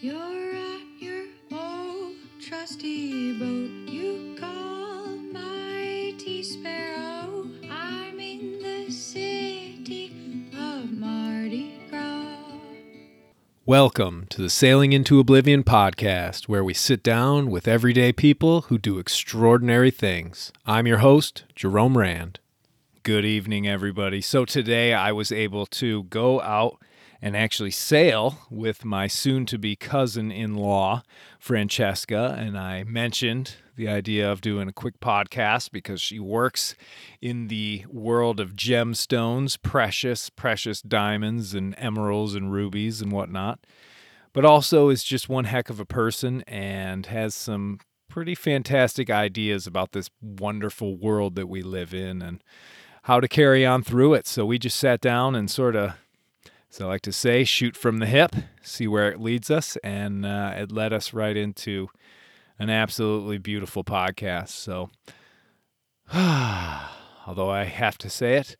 You're 0.00 0.54
at 0.54 0.86
your 1.00 1.24
old 1.50 2.14
trusty 2.40 3.36
boat. 3.36 3.90
You 3.92 4.36
call 4.38 5.08
my 5.32 6.14
tea 6.18 6.44
sparrow. 6.44 7.48
I'm 7.68 8.20
in 8.20 8.62
the 8.62 8.92
city 8.92 10.46
of 10.56 10.92
Mardi 10.92 11.80
Gras. 11.90 12.36
Welcome 13.66 14.26
to 14.28 14.40
the 14.40 14.48
Sailing 14.48 14.92
into 14.92 15.18
Oblivion 15.18 15.64
podcast, 15.64 16.44
where 16.46 16.62
we 16.62 16.74
sit 16.74 17.02
down 17.02 17.50
with 17.50 17.66
everyday 17.66 18.12
people 18.12 18.60
who 18.62 18.78
do 18.78 19.00
extraordinary 19.00 19.90
things. 19.90 20.52
I'm 20.64 20.86
your 20.86 20.98
host, 20.98 21.42
Jerome 21.56 21.98
Rand. 21.98 22.38
Good 23.02 23.24
evening, 23.24 23.66
everybody. 23.66 24.20
So, 24.20 24.44
today 24.44 24.94
I 24.94 25.10
was 25.10 25.32
able 25.32 25.66
to 25.66 26.04
go 26.04 26.40
out 26.40 26.78
and 27.20 27.36
actually 27.36 27.70
sail 27.70 28.38
with 28.50 28.84
my 28.84 29.06
soon 29.06 29.44
to 29.46 29.58
be 29.58 29.74
cousin 29.74 30.30
in 30.30 30.54
law, 30.54 31.02
Francesca. 31.38 32.36
And 32.38 32.56
I 32.56 32.84
mentioned 32.84 33.56
the 33.76 33.88
idea 33.88 34.30
of 34.30 34.40
doing 34.40 34.68
a 34.68 34.72
quick 34.72 35.00
podcast 35.00 35.70
because 35.70 36.00
she 36.00 36.18
works 36.18 36.74
in 37.20 37.48
the 37.48 37.84
world 37.88 38.40
of 38.40 38.54
gemstones, 38.54 39.60
precious, 39.60 40.30
precious 40.30 40.80
diamonds 40.82 41.54
and 41.54 41.74
emeralds 41.78 42.34
and 42.34 42.52
rubies 42.52 43.00
and 43.00 43.12
whatnot. 43.12 43.60
But 44.32 44.44
also 44.44 44.88
is 44.88 45.02
just 45.02 45.28
one 45.28 45.44
heck 45.44 45.70
of 45.70 45.80
a 45.80 45.84
person 45.84 46.42
and 46.42 47.06
has 47.06 47.34
some 47.34 47.80
pretty 48.08 48.34
fantastic 48.34 49.10
ideas 49.10 49.66
about 49.66 49.92
this 49.92 50.10
wonderful 50.20 50.96
world 50.96 51.34
that 51.36 51.48
we 51.48 51.62
live 51.62 51.92
in 51.92 52.22
and 52.22 52.42
how 53.02 53.20
to 53.20 53.28
carry 53.28 53.64
on 53.64 53.82
through 53.82 54.14
it. 54.14 54.26
So 54.26 54.44
we 54.44 54.58
just 54.58 54.76
sat 54.76 55.00
down 55.00 55.34
and 55.34 55.50
sort 55.50 55.76
of 55.76 55.94
so 56.70 56.86
I 56.86 56.88
like 56.88 57.02
to 57.02 57.12
say, 57.12 57.44
shoot 57.44 57.76
from 57.76 57.98
the 57.98 58.06
hip, 58.06 58.34
see 58.62 58.86
where 58.86 59.10
it 59.10 59.20
leads 59.20 59.50
us, 59.50 59.76
and 59.82 60.26
uh, 60.26 60.54
it 60.56 60.70
led 60.70 60.92
us 60.92 61.12
right 61.12 61.36
into 61.36 61.88
an 62.58 62.70
absolutely 62.70 63.38
beautiful 63.38 63.84
podcast. 63.84 64.48
So, 64.48 64.90
although 67.26 67.50
I 67.50 67.64
have 67.64 67.96
to 67.98 68.10
say 68.10 68.36
it, 68.36 68.56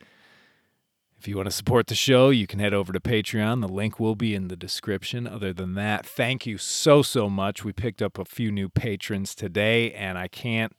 if 1.19 1.27
you 1.27 1.37
want 1.37 1.47
to 1.47 1.55
support 1.55 1.89
the 1.89 1.97
show, 1.97 2.31
you 2.31 2.47
can 2.47 2.61
head 2.61 2.73
over 2.73 2.93
to 2.93 3.01
Patreon. 3.01 3.61
The 3.61 3.69
link 3.69 3.99
will 3.99 4.15
be 4.15 4.37
in 4.37 4.49
the 4.49 4.57
description. 4.57 5.27
Other 5.27 5.53
than 5.53 5.75
that, 5.75 6.07
thank 6.07 6.47
you 6.47 6.59
so, 6.59 7.03
so 7.03 7.29
much. 7.29 7.65
We 7.65 7.73
picked 7.73 8.01
up 8.01 8.19
a 8.19 8.25
few 8.25 8.53
new 8.53 8.69
patrons 8.69 9.35
today, 9.35 9.93
and 9.93 10.17
I 10.17 10.29
can't. 10.29 10.73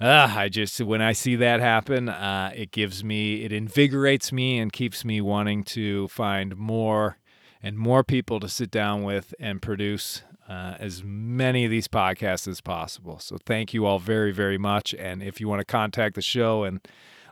Uh, 0.00 0.34
I 0.36 0.48
just 0.48 0.80
when 0.80 1.00
I 1.00 1.12
see 1.12 1.36
that 1.36 1.60
happen, 1.60 2.08
uh, 2.08 2.52
it 2.54 2.72
gives 2.72 3.04
me, 3.04 3.44
it 3.44 3.52
invigorates 3.52 4.32
me 4.32 4.58
and 4.58 4.72
keeps 4.72 5.04
me 5.04 5.20
wanting 5.20 5.62
to 5.64 6.08
find 6.08 6.56
more 6.56 7.18
and 7.62 7.78
more 7.78 8.02
people 8.04 8.40
to 8.40 8.48
sit 8.48 8.70
down 8.70 9.04
with 9.04 9.34
and 9.38 9.62
produce 9.62 10.22
uh, 10.48 10.74
as 10.78 11.02
many 11.04 11.64
of 11.64 11.70
these 11.70 11.88
podcasts 11.88 12.46
as 12.46 12.60
possible. 12.60 13.18
So 13.18 13.38
thank 13.46 13.72
you 13.72 13.86
all 13.86 13.98
very, 13.98 14.32
very 14.32 14.58
much. 14.58 14.94
And 14.94 15.22
if 15.22 15.40
you 15.40 15.48
want 15.48 15.60
to 15.60 15.64
contact 15.64 16.16
the 16.16 16.22
show 16.22 16.64
and 16.64 16.86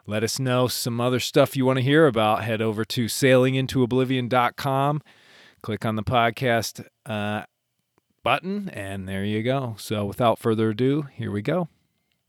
let 0.07 0.25
us 0.25 0.39
know 0.39 0.69
some 0.69 1.01
other 1.01 1.21
stuff 1.21 1.57
you 1.57 1.67
want 1.67 1.79
to 1.79 1.83
hear 1.83 2.07
about, 2.07 2.45
head 2.45 2.63
over 2.63 2.85
to 2.87 3.07
sailingintooblivion.com, 3.07 5.03
click 5.63 5.85
on 5.85 5.97
the 5.97 6.03
podcast 6.03 6.85
uh, 7.07 7.43
button, 8.23 8.69
and 8.71 9.09
there 9.09 9.25
you 9.25 9.43
go. 9.43 9.75
So 9.79 10.07
without 10.07 10.39
further 10.39 10.71
ado, 10.71 11.03
here 11.13 11.31
we 11.31 11.43
go. 11.43 11.69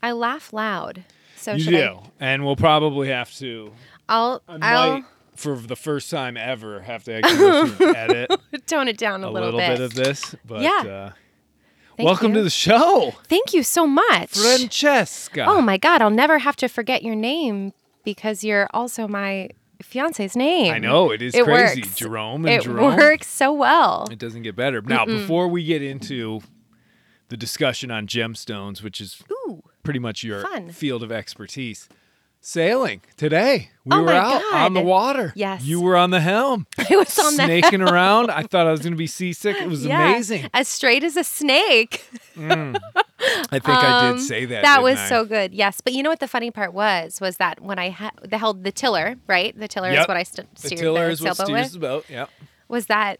I 0.03 0.11
laugh 0.11 0.53
loud. 0.53 1.03
So 1.37 1.53
you 1.53 1.63
should 1.63 1.71
do, 1.71 1.99
and 2.19 2.45
we'll 2.45 2.55
probably 2.55 3.07
have 3.09 3.33
to. 3.37 3.71
I? 4.07 4.13
I'll 4.15 4.41
I 4.47 4.57
I'll 4.73 4.93
might, 4.95 5.03
for 5.35 5.55
the 5.57 5.75
first 5.75 6.09
time 6.11 6.37
ever, 6.37 6.81
have 6.81 7.03
to 7.05 7.13
actually 7.23 7.37
go 7.37 7.67
through 7.67 7.87
and 7.87 7.95
edit 7.97 8.31
tone 8.67 8.87
it 8.87 8.97
down 8.97 9.23
a 9.23 9.29
little 9.31 9.51
bit. 9.51 9.67
a, 9.69 9.71
little, 9.71 9.77
little 9.77 9.87
bit. 9.87 9.95
bit 9.95 10.05
of 10.05 10.05
this. 10.21 10.35
But 10.45 10.61
Yeah. 10.61 10.69
uh, 10.87 11.11
Thank 11.97 12.07
welcome 12.07 12.29
you. 12.31 12.37
to 12.39 12.43
the 12.43 12.49
show, 12.49 13.13
Thank 13.25 13.53
you 13.53 13.61
so 13.63 13.85
much. 13.87 14.29
Francesca. 14.37 15.45
Oh 15.47 15.61
my 15.61 15.77
god, 15.77 16.01
I'll 16.01 16.09
never 16.09 16.39
have 16.39 16.55
to 16.57 16.67
forget 16.67 17.03
your 17.03 17.15
name 17.15 17.73
because 18.03 18.44
you're 18.44 18.67
also 18.73 19.07
my 19.07 19.49
fiance's 19.81 20.35
name. 20.35 20.73
I 20.73 20.79
know 20.79 21.11
it 21.11 21.22
is 21.22 21.35
It 21.35 21.44
crazy, 21.44 21.81
works. 21.81 21.95
Jerome 21.95 22.45
and 22.45 22.55
It 22.55 22.63
Jerome. 22.63 22.95
works 22.95 23.28
so 23.28 23.51
well. 23.53 24.07
It 24.11 24.17
doesn't 24.17 24.41
get 24.44 24.55
better. 24.55 24.81
Now, 24.81 25.05
before 25.05 25.47
we 25.49 25.63
get 25.66 25.81
into 25.83 26.41
the 27.29 27.38
discussion 27.38 27.91
on 27.91 28.07
gemstones, 28.07 28.81
which 28.81 28.99
is. 29.01 29.22
Pretty 29.83 29.99
much 29.99 30.23
your 30.23 30.41
Fun. 30.41 30.69
field 30.71 31.03
of 31.03 31.11
expertise. 31.11 31.88
Sailing 32.45 32.99
today. 33.16 33.69
We 33.85 33.95
Oh 33.95 34.03
were 34.03 34.11
out 34.11 34.41
on 34.53 34.73
the 34.73 34.81
water. 34.81 35.31
Yes. 35.33 35.63
You 35.63 35.79
were 35.79 35.95
on 35.95 36.09
the 36.09 36.19
helm. 36.19 36.67
I 36.77 36.97
was 36.97 37.17
on 37.17 37.38
the 37.38 37.44
snaking 37.45 37.81
around. 37.81 38.31
I 38.31 38.41
thought 38.51 38.67
I 38.67 38.72
was 38.72 38.81
going 38.81 38.91
to 38.91 38.97
be 38.97 39.07
seasick. 39.07 39.55
It 39.55 39.69
was 39.69 39.85
Yeah, 39.85 40.09
amazing. 40.09 40.49
As 40.53 40.67
straight 40.67 41.05
as 41.05 41.16
a 41.16 41.23
snake. 41.23 42.05
I 42.38 42.73
think 43.51 43.69
I 43.69 44.09
Um, 44.09 44.17
did 44.17 44.23
say 44.25 44.43
that. 44.43 44.61
That 44.63 44.83
was 44.83 44.99
I? 44.99 45.07
so 45.07 45.23
good. 45.23 45.53
Yes, 45.53 45.79
but 45.79 45.93
you 45.93 46.03
know 46.03 46.09
what 46.09 46.19
the 46.19 46.27
funny 46.27 46.51
part 46.51 46.73
was 46.73 47.22
was 47.22 47.38
that 47.38 47.61
when 47.61 47.79
I 47.79 47.91
ha- 47.91 48.11
held 48.31 48.66
the 48.66 48.72
tiller, 48.73 49.16
right? 49.27 49.57
The 49.57 49.69
tiller 49.69 49.91
Yep. 49.91 50.01
is 50.01 50.07
what 50.09 50.17
I 50.17 50.23
st- 50.23 50.55
The 50.55 50.67
steered 50.67 50.79
tiller 50.81 51.05
the 51.05 51.11
is 51.13 51.22
what 51.22 51.38
sailboat 51.38 51.47
steers 51.55 51.63
with. 51.66 51.72
the 51.73 51.79
boat. 51.79 52.05
Yep. 52.09 52.29
was 52.67 52.85
that 52.88 53.19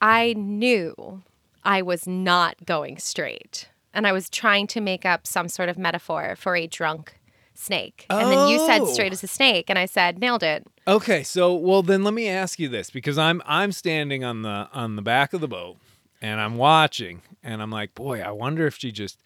I 0.00 0.32
knew 0.36 1.22
I 1.64 1.82
was 1.82 2.08
not 2.08 2.66
going 2.66 2.98
straight. 2.98 3.68
And 3.94 4.06
I 4.06 4.12
was 4.12 4.28
trying 4.28 4.66
to 4.68 4.80
make 4.80 5.04
up 5.06 5.26
some 5.26 5.48
sort 5.48 5.68
of 5.68 5.78
metaphor 5.78 6.34
for 6.36 6.56
a 6.56 6.66
drunk 6.66 7.14
snake. 7.54 8.06
And 8.10 8.30
then 8.30 8.46
you 8.48 8.58
said 8.58 8.82
Oh. 8.82 8.86
straight 8.86 9.12
as 9.12 9.22
a 9.22 9.28
snake. 9.28 9.66
And 9.70 9.78
I 9.78 9.86
said, 9.86 10.18
nailed 10.18 10.42
it. 10.42 10.66
Okay, 10.86 11.22
so 11.22 11.54
well 11.54 11.82
then 11.82 12.04
let 12.04 12.12
me 12.12 12.28
ask 12.28 12.58
you 12.58 12.68
this 12.68 12.90
because 12.90 13.16
I'm 13.16 13.40
I'm 13.46 13.72
standing 13.72 14.22
on 14.24 14.42
the 14.42 14.68
on 14.74 14.96
the 14.96 15.02
back 15.02 15.32
of 15.32 15.40
the 15.40 15.48
boat 15.48 15.76
and 16.20 16.40
I'm 16.40 16.56
watching 16.56 17.22
and 17.42 17.62
I'm 17.62 17.70
like, 17.70 17.94
boy, 17.94 18.20
I 18.20 18.30
wonder 18.32 18.66
if 18.66 18.76
she 18.76 18.92
just 18.92 19.18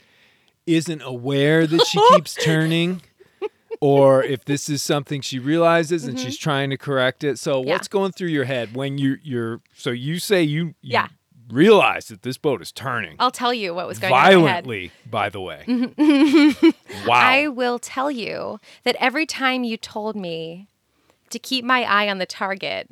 isn't 0.67 1.03
aware 1.03 1.67
that 1.67 1.83
she 1.87 1.99
keeps 2.13 2.35
turning 2.37 3.01
or 3.81 4.23
if 4.23 4.45
this 4.45 4.69
is 4.69 4.83
something 4.83 5.21
she 5.21 5.39
realizes 5.39 6.05
and 6.07 6.19
she's 6.19 6.37
trying 6.37 6.71
to 6.71 6.77
correct 6.77 7.25
it. 7.25 7.39
So 7.39 7.55
Mm-hmm. 7.59 7.69
Yeah. 7.69 7.75
what's 7.75 7.89
going 7.89 8.13
through 8.13 8.29
your 8.29 8.45
head 8.45 8.77
when 8.77 8.99
you 8.99 9.17
you're 9.23 9.61
so 9.75 9.91
you 9.91 10.19
say 10.21 10.43
you, 10.43 10.67
you 10.67 10.93
Yeah. 10.93 11.09
Realize 11.51 12.09
that 12.09 12.23
this 12.23 12.37
boat 12.39 12.61
is 12.63 12.73
turning 12.73 13.17
I'll 13.19 13.31
tell 13.31 13.55
you 13.55 13.75
what 13.75 13.87
was 13.87 13.99
going 13.99 14.13
on 14.13 14.19
in 14.19 14.23
my 14.23 14.51
head. 14.51 14.65
violently, 14.65 14.93
by 15.11 15.29
the 15.29 15.41
way. 15.41 15.65
Mm-hmm. 15.67 16.69
wow. 17.09 17.15
I 17.15 17.49
will 17.49 17.79
tell 17.79 18.11
you 18.11 18.61
that 18.85 18.97
every 19.01 19.27
time 19.27 19.65
you 19.65 19.77
told 19.77 20.17
me 20.17 20.67
to 21.31 21.39
keep 21.39 21.65
my 21.65 21.83
eye 21.85 22.09
on 22.09 22.19
the 22.19 22.27
target, 22.27 22.89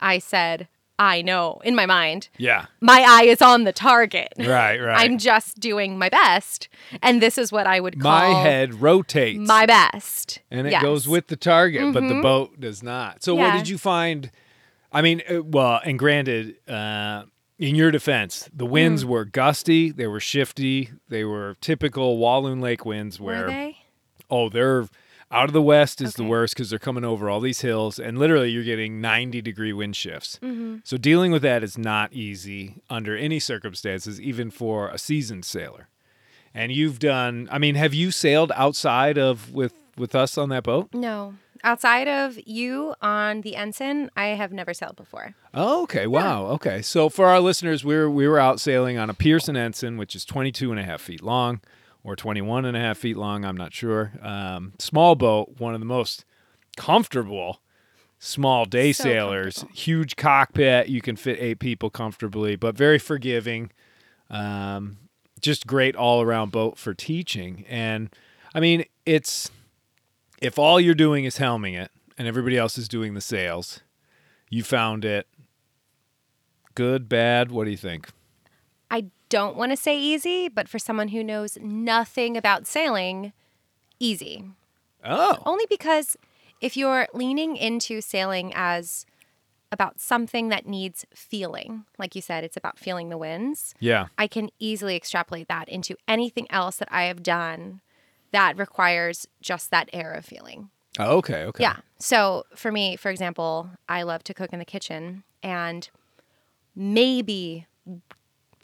I 0.00 0.18
said, 0.18 0.68
I 1.00 1.22
know 1.22 1.60
in 1.64 1.76
my 1.76 1.86
mind, 1.86 2.28
yeah. 2.38 2.66
my 2.80 3.04
eye 3.06 3.24
is 3.24 3.40
on 3.40 3.62
the 3.62 3.72
target. 3.72 4.32
Right, 4.36 4.78
right. 4.80 4.98
I'm 4.98 5.18
just 5.18 5.60
doing 5.60 5.96
my 5.96 6.08
best. 6.08 6.68
And 7.00 7.22
this 7.22 7.38
is 7.38 7.52
what 7.52 7.68
I 7.68 7.78
would 7.78 8.00
call 8.00 8.10
My 8.10 8.40
head 8.40 8.74
rotates. 8.80 9.46
my 9.46 9.64
best. 9.64 10.40
and 10.50 10.66
it 10.66 10.70
Yes. 10.72 10.82
goes 10.82 11.06
with 11.06 11.28
the 11.28 11.36
target, 11.36 11.92
but 11.94 12.08
the 12.08 12.20
boat 12.20 12.58
does 12.58 12.82
not. 12.82 13.22
So, 13.22 13.34
what 13.36 13.52
did 13.52 13.68
you 13.68 13.78
find? 13.78 14.30
I 14.90 15.02
mean, 15.02 15.22
uh, 15.30 15.42
well, 15.42 15.80
and 15.84 15.98
granted, 15.98 16.56
uh, 16.66 17.24
in 17.58 17.74
your 17.74 17.90
defense, 17.90 18.48
the 18.54 18.66
winds 18.66 19.04
Mm. 19.04 19.08
were 19.08 19.24
gusty, 19.24 19.90
they 19.90 20.06
were 20.06 20.20
shifty, 20.20 20.90
they 21.08 21.24
were 21.24 21.56
typical 21.60 22.18
Walloon 22.18 22.60
Lake 22.60 22.84
winds. 22.84 23.18
Where 23.20 23.42
Were 23.42 23.48
they? 23.48 23.78
oh, 24.30 24.48
they're 24.48 24.86
out 25.30 25.44
of 25.48 25.52
the 25.52 25.60
west 25.60 26.00
is 26.00 26.14
the 26.14 26.24
worst 26.24 26.54
because 26.54 26.70
they're 26.70 26.78
coming 26.78 27.04
over 27.04 27.28
all 27.28 27.40
these 27.40 27.60
hills, 27.60 27.98
and 27.98 28.18
literally 28.18 28.48
you're 28.50 28.64
getting 28.64 29.00
90 29.00 29.42
degree 29.42 29.72
wind 29.74 29.94
shifts. 29.94 30.38
Mm-hmm. 30.42 30.76
So 30.84 30.96
dealing 30.96 31.32
with 31.32 31.42
that 31.42 31.62
is 31.62 31.76
not 31.76 32.12
easy 32.14 32.76
under 32.88 33.14
any 33.16 33.38
circumstances, 33.38 34.18
even 34.20 34.50
for 34.50 34.88
a 34.88 34.96
seasoned 34.96 35.44
sailor. 35.44 35.88
And 36.54 36.72
you've 36.72 36.98
done. 36.98 37.46
I 37.52 37.58
mean, 37.58 37.74
have 37.74 37.92
you 37.92 38.10
sailed 38.10 38.52
outside 38.54 39.18
of 39.18 39.52
with 39.52 39.74
with 39.98 40.14
us 40.14 40.38
on 40.38 40.48
that 40.48 40.62
boat? 40.62 40.88
No. 40.94 41.34
Outside 41.64 42.08
of 42.08 42.38
you 42.46 42.94
on 43.00 43.40
the 43.42 43.56
ensign, 43.56 44.10
I 44.16 44.28
have 44.28 44.52
never 44.52 44.72
sailed 44.72 44.96
before. 44.96 45.34
Oh, 45.54 45.82
okay. 45.82 46.06
Wow. 46.06 46.46
Okay. 46.46 46.82
So 46.82 47.08
for 47.08 47.26
our 47.26 47.40
listeners, 47.40 47.84
we 47.84 47.96
were, 47.96 48.10
we 48.10 48.28
were 48.28 48.38
out 48.38 48.60
sailing 48.60 48.98
on 48.98 49.10
a 49.10 49.14
Pearson 49.14 49.56
Ensign, 49.56 49.96
which 49.96 50.14
is 50.14 50.24
22 50.24 50.70
and 50.70 50.80
a 50.80 50.84
half 50.84 51.00
feet 51.00 51.22
long 51.22 51.60
or 52.04 52.16
21 52.16 52.64
and 52.64 52.76
a 52.76 52.80
half 52.80 52.98
feet 52.98 53.16
long. 53.16 53.44
I'm 53.44 53.56
not 53.56 53.72
sure. 53.72 54.12
Um, 54.22 54.74
small 54.78 55.14
boat, 55.14 55.56
one 55.58 55.74
of 55.74 55.80
the 55.80 55.86
most 55.86 56.24
comfortable 56.76 57.60
small 58.18 58.64
day 58.64 58.92
So 58.92 59.04
comfortable. 59.04 59.64
Huge 59.74 60.16
cockpit. 60.16 60.88
You 60.88 61.00
can 61.00 61.16
fit 61.16 61.38
eight 61.40 61.58
people 61.58 61.90
comfortably, 61.90 62.56
but 62.56 62.76
very 62.76 62.98
forgiving. 62.98 63.70
Um, 64.30 64.98
just 65.40 65.66
great 65.66 65.94
all 65.94 66.20
around 66.20 66.52
boat 66.52 66.78
for 66.78 66.94
teaching. 66.94 67.64
And 67.68 68.10
I 68.54 68.60
mean, 68.60 68.84
it's 69.06 69.50
if 70.40 70.58
all 70.58 70.80
you're 70.80 70.94
doing 70.94 71.24
is 71.24 71.38
helming 71.38 71.78
it 71.78 71.90
and 72.16 72.26
everybody 72.26 72.56
else 72.56 72.78
is 72.78 72.88
doing 72.88 73.14
the 73.14 73.20
sails, 73.20 73.80
you 74.50 74.62
found 74.62 75.04
it 75.04 75.26
good, 76.74 77.08
bad. 77.08 77.50
What 77.50 77.64
do 77.64 77.70
you 77.70 77.76
think? 77.76 78.10
I 78.90 79.06
don't 79.28 79.56
want 79.56 79.72
to 79.72 79.76
say 79.76 79.98
easy, 79.98 80.48
but 80.48 80.68
for 80.68 80.78
someone 80.78 81.08
who 81.08 81.22
knows 81.22 81.58
nothing 81.60 82.36
about 82.36 82.66
sailing, 82.66 83.32
easy. 83.98 84.44
Oh, 85.04 85.38
Only 85.44 85.66
because 85.68 86.16
if 86.60 86.76
you're 86.76 87.06
leaning 87.12 87.56
into 87.56 88.00
sailing 88.00 88.52
as 88.54 89.06
about 89.70 90.00
something 90.00 90.48
that 90.48 90.66
needs 90.66 91.04
feeling, 91.14 91.84
like 91.98 92.14
you 92.14 92.22
said, 92.22 92.42
it's 92.42 92.56
about 92.56 92.78
feeling 92.78 93.10
the 93.10 93.18
winds. 93.18 93.74
Yeah. 93.80 94.06
I 94.16 94.26
can 94.26 94.48
easily 94.58 94.96
extrapolate 94.96 95.48
that 95.48 95.68
into 95.68 95.96
anything 96.06 96.46
else 96.50 96.76
that 96.76 96.88
I 96.90 97.04
have 97.04 97.22
done 97.22 97.80
that 98.32 98.58
requires 98.58 99.26
just 99.40 99.70
that 99.70 99.88
air 99.92 100.12
of 100.12 100.24
feeling. 100.24 100.70
Oh, 100.98 101.18
okay. 101.18 101.44
Okay. 101.44 101.62
Yeah. 101.62 101.76
So 101.98 102.44
for 102.54 102.72
me, 102.72 102.96
for 102.96 103.10
example, 103.10 103.70
I 103.88 104.02
love 104.02 104.24
to 104.24 104.34
cook 104.34 104.52
in 104.52 104.58
the 104.58 104.64
kitchen, 104.64 105.22
and 105.42 105.88
maybe 106.74 107.66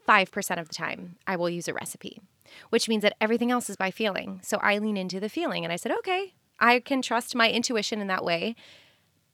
5% 0.07 0.59
of 0.59 0.67
the 0.67 0.75
time 0.75 1.15
I 1.25 1.35
will 1.35 1.49
use 1.49 1.67
a 1.67 1.73
recipe, 1.73 2.21
which 2.69 2.87
means 2.87 3.01
that 3.03 3.15
everything 3.19 3.51
else 3.51 3.69
is 3.69 3.75
by 3.75 3.91
feeling. 3.91 4.39
So 4.43 4.57
I 4.57 4.77
lean 4.77 4.97
into 4.97 5.19
the 5.19 5.29
feeling 5.29 5.63
and 5.63 5.73
I 5.73 5.77
said, 5.77 5.91
okay, 5.99 6.33
I 6.59 6.79
can 6.79 7.01
trust 7.01 7.35
my 7.35 7.49
intuition 7.49 7.99
in 8.01 8.07
that 8.07 8.23
way. 8.23 8.55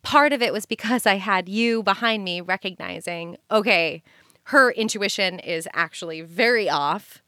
Part 0.02 0.34
of 0.34 0.42
it 0.42 0.54
was 0.54 0.66
because 0.66 1.06
I 1.06 1.16
had 1.16 1.48
you 1.48 1.84
behind 1.84 2.24
me 2.24 2.42
recognizing, 2.42 3.38
okay, 3.52 4.02
her 4.46 4.72
intuition 4.72 5.40
is 5.40 5.68
actually 5.74 6.22
very 6.22 6.70
off 6.70 7.22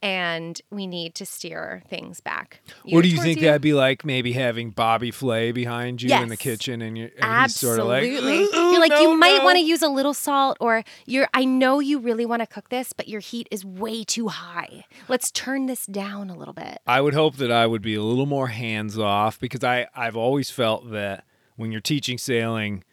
and 0.00 0.60
we 0.70 0.86
need 0.86 1.14
to 1.16 1.26
steer 1.26 1.82
things 1.88 2.20
back. 2.20 2.60
What 2.84 3.02
do 3.02 3.08
you 3.08 3.20
think 3.20 3.40
that'd 3.40 3.60
be 3.60 3.74
like? 3.74 4.04
Maybe 4.04 4.32
having 4.32 4.70
Bobby 4.70 5.10
Flay 5.10 5.52
behind 5.52 6.00
you 6.02 6.14
in 6.14 6.28
the 6.28 6.36
kitchen, 6.36 6.82
and 6.82 6.96
you're 6.96 7.10
and 7.16 7.24
Absolutely. 7.24 7.76
sort 7.76 7.80
of 7.80 8.24
like, 8.24 8.54
"Uh, 8.54 8.70
you're 8.70 8.80
like, 8.80 8.90
no, 8.90 9.00
you 9.00 9.16
might 9.16 9.38
no." 9.38 9.44
want 9.44 9.56
to 9.56 9.62
use 9.62 9.82
a 9.82 9.88
little 9.88 10.14
salt, 10.14 10.56
or 10.60 10.84
you're, 11.06 11.28
I 11.34 11.44
know 11.44 11.80
you 11.80 11.98
really 11.98 12.26
want 12.26 12.40
to 12.40 12.46
cook 12.46 12.68
this, 12.68 12.92
but 12.92 13.08
your 13.08 13.20
heat 13.20 13.48
is 13.50 13.64
way 13.64 14.04
too 14.04 14.28
high. 14.28 14.84
Let's 15.08 15.30
turn 15.30 15.66
this 15.66 15.86
down 15.86 16.30
a 16.30 16.36
little 16.36 16.54
bit. 16.54 16.78
I 16.86 17.00
would 17.00 17.14
hope 17.14 17.36
that 17.36 17.50
I 17.50 17.66
would 17.66 17.82
be 17.82 17.94
a 17.94 18.02
little 18.02 18.26
more 18.26 18.48
hands 18.48 18.98
off 18.98 19.40
because 19.40 19.64
I 19.64 19.88
I've 19.94 20.16
always 20.16 20.50
felt 20.50 20.90
that 20.92 21.24
when 21.56 21.72
you're 21.72 21.80
teaching 21.80 22.18
sailing, 22.18 22.84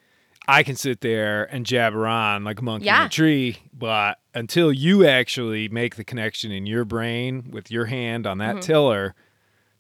I 0.48 0.64
can 0.64 0.76
sit 0.76 1.02
there 1.02 1.44
and 1.46 1.66
jabber 1.66 2.08
on 2.08 2.44
like 2.44 2.60
a 2.60 2.64
monkey 2.64 2.88
in 2.88 2.96
a 2.96 3.10
tree, 3.10 3.58
but 3.74 4.20
until 4.36 4.72
you 4.72 5.08
actually 5.08 5.68
make 5.70 5.96
the 5.96 6.04
connection 6.04 6.52
in 6.52 6.66
your 6.68 6.86
brain 6.86 7.50
with 7.52 7.72
your 7.72 7.86
hand 7.86 8.28
on 8.28 8.38
Mm-hmm. 8.38 8.58
that 8.58 8.62
tiller, 8.62 9.16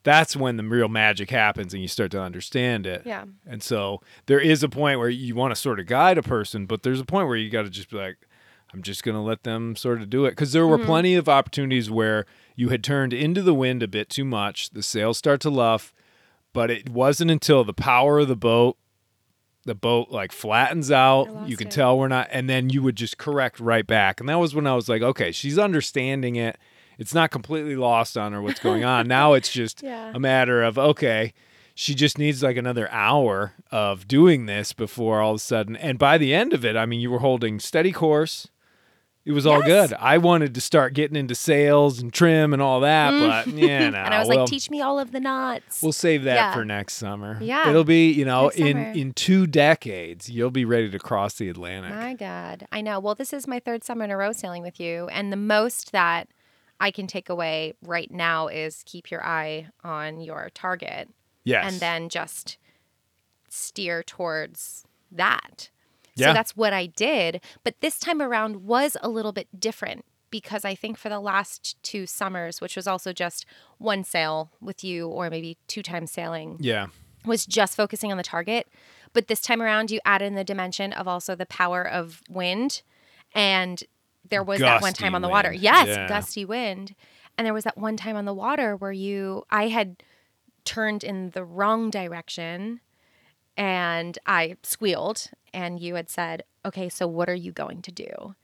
that's 0.04 0.36
when 0.36 0.56
the 0.58 0.64
real 0.64 0.88
magic 0.88 1.30
happens 1.32 1.74
and 1.74 1.82
you 1.82 1.88
start 1.88 2.12
to 2.12 2.22
understand 2.22 2.88
it. 2.88 3.02
Yeah. 3.06 3.26
And 3.46 3.62
so 3.62 4.02
there 4.28 4.40
is 4.40 4.64
a 4.64 4.70
point 4.70 5.00
where 5.00 5.10
you 5.10 5.36
want 5.36 5.54
to 5.54 5.60
sort 5.60 5.80
of 5.80 5.88
guide 5.88 6.18
a 6.18 6.24
person, 6.24 6.66
but 6.66 6.84
there's 6.84 7.00
a 7.02 7.06
point 7.06 7.28
where 7.28 7.38
you 7.38 7.50
got 7.50 7.64
to 7.64 7.70
just 7.70 7.90
be 7.90 7.98
like, 7.98 8.18
I'm 8.74 8.82
just 8.82 9.04
going 9.04 9.16
to 9.16 9.22
let 9.22 9.44
them 9.44 9.76
sort 9.76 10.02
of 10.02 10.10
do 10.10 10.26
it. 10.26 10.32
Because 10.32 10.52
there 10.54 10.68
were 10.68 10.78
Mm-hmm. 10.78 10.86
plenty 10.88 11.16
of 11.16 11.28
opportunities 11.30 11.90
where 11.90 12.26
you 12.56 12.70
had 12.70 12.84
turned 12.84 13.14
into 13.14 13.42
the 13.42 13.54
wind 13.54 13.82
a 13.84 13.88
bit 13.88 14.10
too 14.10 14.26
much, 14.26 14.70
the 14.72 14.84
sails 14.84 15.18
start 15.18 15.42
to 15.42 15.50
luff, 15.50 15.94
but 16.54 16.70
it 16.72 16.90
wasn't 16.90 17.32
until 17.32 17.64
the 17.64 17.74
power 17.74 18.20
of 18.20 18.28
the 18.28 18.36
boat, 18.36 18.78
the 19.66 19.76
boat 19.76 20.10
like 20.12 20.32
flattens 20.32 20.92
out. 20.92 21.48
You 21.48 21.58
can 21.58 21.68
it. 21.68 21.72
tell 21.72 21.98
we're 21.98 22.08
not, 22.08 22.28
and 22.32 22.50
then 22.50 22.70
you 22.70 22.82
would 22.84 22.96
just 22.96 23.18
correct 23.18 23.60
right 23.60 23.86
back. 23.86 24.20
And 24.20 24.30
that 24.30 24.40
was 24.40 24.54
when 24.56 24.68
I 24.68 24.76
was 24.76 24.88
like, 24.88 25.02
okay, 25.02 25.32
she's 25.32 25.58
understanding 25.60 26.36
it. 26.36 26.58
It's 26.98 27.14
not 27.14 27.32
completely 27.32 27.76
lost 27.76 28.16
on 28.18 28.32
her 28.34 28.42
what's 28.42 28.60
going 28.60 28.84
on. 28.86 29.08
now 29.10 29.34
it's 29.34 29.52
just 29.52 29.84
Yeah. 29.84 30.12
a 30.14 30.20
matter 30.20 30.64
of, 30.64 30.78
okay, 30.78 31.34
she 31.74 31.94
just 31.94 32.18
needs 32.18 32.42
like 32.42 32.56
another 32.56 32.90
hour 32.92 33.54
of 33.72 34.08
doing 34.08 34.46
this 34.46 34.72
before 34.72 35.20
all 35.20 35.32
of 35.32 35.38
a 35.38 35.40
sudden. 35.40 35.76
And 35.76 36.00
by 36.00 36.18
the 36.18 36.34
end 36.34 36.54
of 36.54 36.64
it, 36.64 36.78
I 36.78 36.86
mean, 36.86 37.02
you 37.02 37.12
were 37.12 37.20
holding 37.20 37.60
steady 37.60 37.92
course. 37.92 38.48
It 39.26 39.32
was 39.32 39.48
all 39.48 39.66
Yes. 39.66 39.90
good. 39.90 39.98
I 40.00 40.20
wanted 40.20 40.54
to 40.54 40.62
start 40.62 40.94
getting 40.94 41.18
into 41.18 41.34
sales 41.34 42.00
and 42.00 42.14
trim 42.14 42.54
and 42.54 42.62
all 42.62 42.82
that, 42.82 43.10
but 43.12 43.48
yeah, 43.54 43.90
no. 43.90 43.98
Mm. 43.98 44.04
and 44.06 44.14
I 44.14 44.20
was 44.20 44.28
well, 44.28 44.40
like, 44.42 44.48
teach 44.50 44.70
me 44.70 44.82
all 44.82 45.00
of 45.00 45.12
the 45.12 45.20
knots. 45.20 45.82
We'll 45.82 45.94
save 45.94 46.24
that 46.26 46.36
Yeah. 46.36 46.54
for 46.54 46.64
next 46.64 46.94
summer. 46.94 47.40
Yeah. 47.42 47.68
It'll 47.70 47.84
be, 47.84 48.12
you 48.12 48.24
know, 48.24 48.44
Next 48.46 48.58
in 48.58 48.78
summer. 48.78 48.92
in 48.92 49.14
two 49.14 49.48
decades, 49.48 50.30
you'll 50.30 50.52
be 50.52 50.64
ready 50.64 50.92
to 50.92 51.00
cross 51.00 51.34
the 51.34 51.50
Atlantic. 51.50 51.90
My 51.96 52.14
God. 52.14 52.68
I 52.72 52.82
know. 52.82 53.00
Well, 53.00 53.16
this 53.16 53.34
is 53.34 53.48
my 53.48 53.60
third 53.60 53.84
summer 53.84 54.04
in 54.06 54.12
a 54.12 54.18
row 54.18 54.32
sailing 54.32 54.62
with 54.62 54.80
you. 54.80 55.08
And 55.08 55.34
the 55.34 55.38
most 55.38 55.92
that 55.92 56.28
I 56.80 56.92
can 56.92 57.08
take 57.08 57.28
away 57.28 57.74
right 57.82 58.12
now 58.12 58.48
is 58.48 58.84
keep 58.86 59.10
your 59.10 59.26
eye 59.26 59.70
on 59.84 60.22
your 60.22 60.52
target 60.54 61.10
yes. 61.44 61.66
and 61.72 61.80
then 61.82 62.10
just 62.10 62.58
steer 63.50 64.04
towards 64.04 64.84
that. 65.12 65.70
Yeah. 66.16 66.28
So 66.30 66.34
that's 66.34 66.56
what 66.56 66.74
I 66.74 66.86
did. 66.88 67.42
But 67.64 67.82
this 67.82 68.00
time 68.00 68.22
around 68.22 68.66
was 68.66 68.96
a 69.02 69.10
little 69.10 69.32
bit 69.32 69.60
different 69.60 70.06
because 70.32 70.66
I 70.66 70.76
think 70.76 70.98
for 70.98 71.10
the 71.10 71.20
last 71.20 71.82
two 71.84 72.06
summers, 72.08 72.60
which 72.62 72.76
was 72.76 72.88
also 72.88 73.14
just 73.14 73.46
one 73.78 74.04
sail 74.04 74.52
with 74.62 74.84
you 74.84 75.08
or 75.08 75.30
maybe 75.30 75.58
two 75.68 75.82
times 75.84 76.12
sailing, 76.12 76.58
Yeah. 76.60 76.88
was 77.26 77.46
just 77.46 77.76
focusing 77.76 78.12
on 78.12 78.18
the 78.18 78.24
target. 78.24 78.68
But 79.14 79.28
this 79.28 79.42
time 79.42 79.62
around, 79.62 79.92
you 79.92 80.00
add 80.06 80.22
in 80.22 80.36
the 80.36 80.44
dimension 80.44 80.92
of 80.94 81.08
also 81.08 81.36
the 81.36 81.46
power 81.46 81.88
of 81.88 82.22
wind. 82.30 82.82
And 83.34 83.82
there 84.28 84.44
was 84.44 84.60
that 84.60 84.82
one 84.82 84.94
time 84.94 85.16
on 85.16 85.22
the 85.22 85.30
water. 85.30 85.50
wind. 85.52 85.62
Yes, 85.62 85.88
Yeah. 85.88 86.08
gusty 86.08 86.44
wind. 86.46 86.96
And 87.38 87.46
there 87.46 87.54
was 87.54 87.64
that 87.66 87.78
one 87.78 87.96
time 87.98 88.16
on 88.16 88.26
the 88.26 88.34
water 88.34 88.76
where 88.76 88.92
you, 88.92 89.44
I 89.50 89.68
had 89.68 90.04
turned 90.64 91.04
in 91.04 91.30
the 91.32 91.44
wrong 91.46 91.90
direction 91.90 92.80
and 93.58 94.18
I 94.26 94.58
squealed. 94.64 95.30
And 95.56 95.80
you 95.80 95.96
had 95.96 96.10
said, 96.10 96.44
okay, 96.66 96.90
so 96.90 97.08
what 97.08 97.30
are 97.30 97.34
you 97.36 97.54
going 97.54 97.82
to 97.84 97.92
do? 97.92 98.36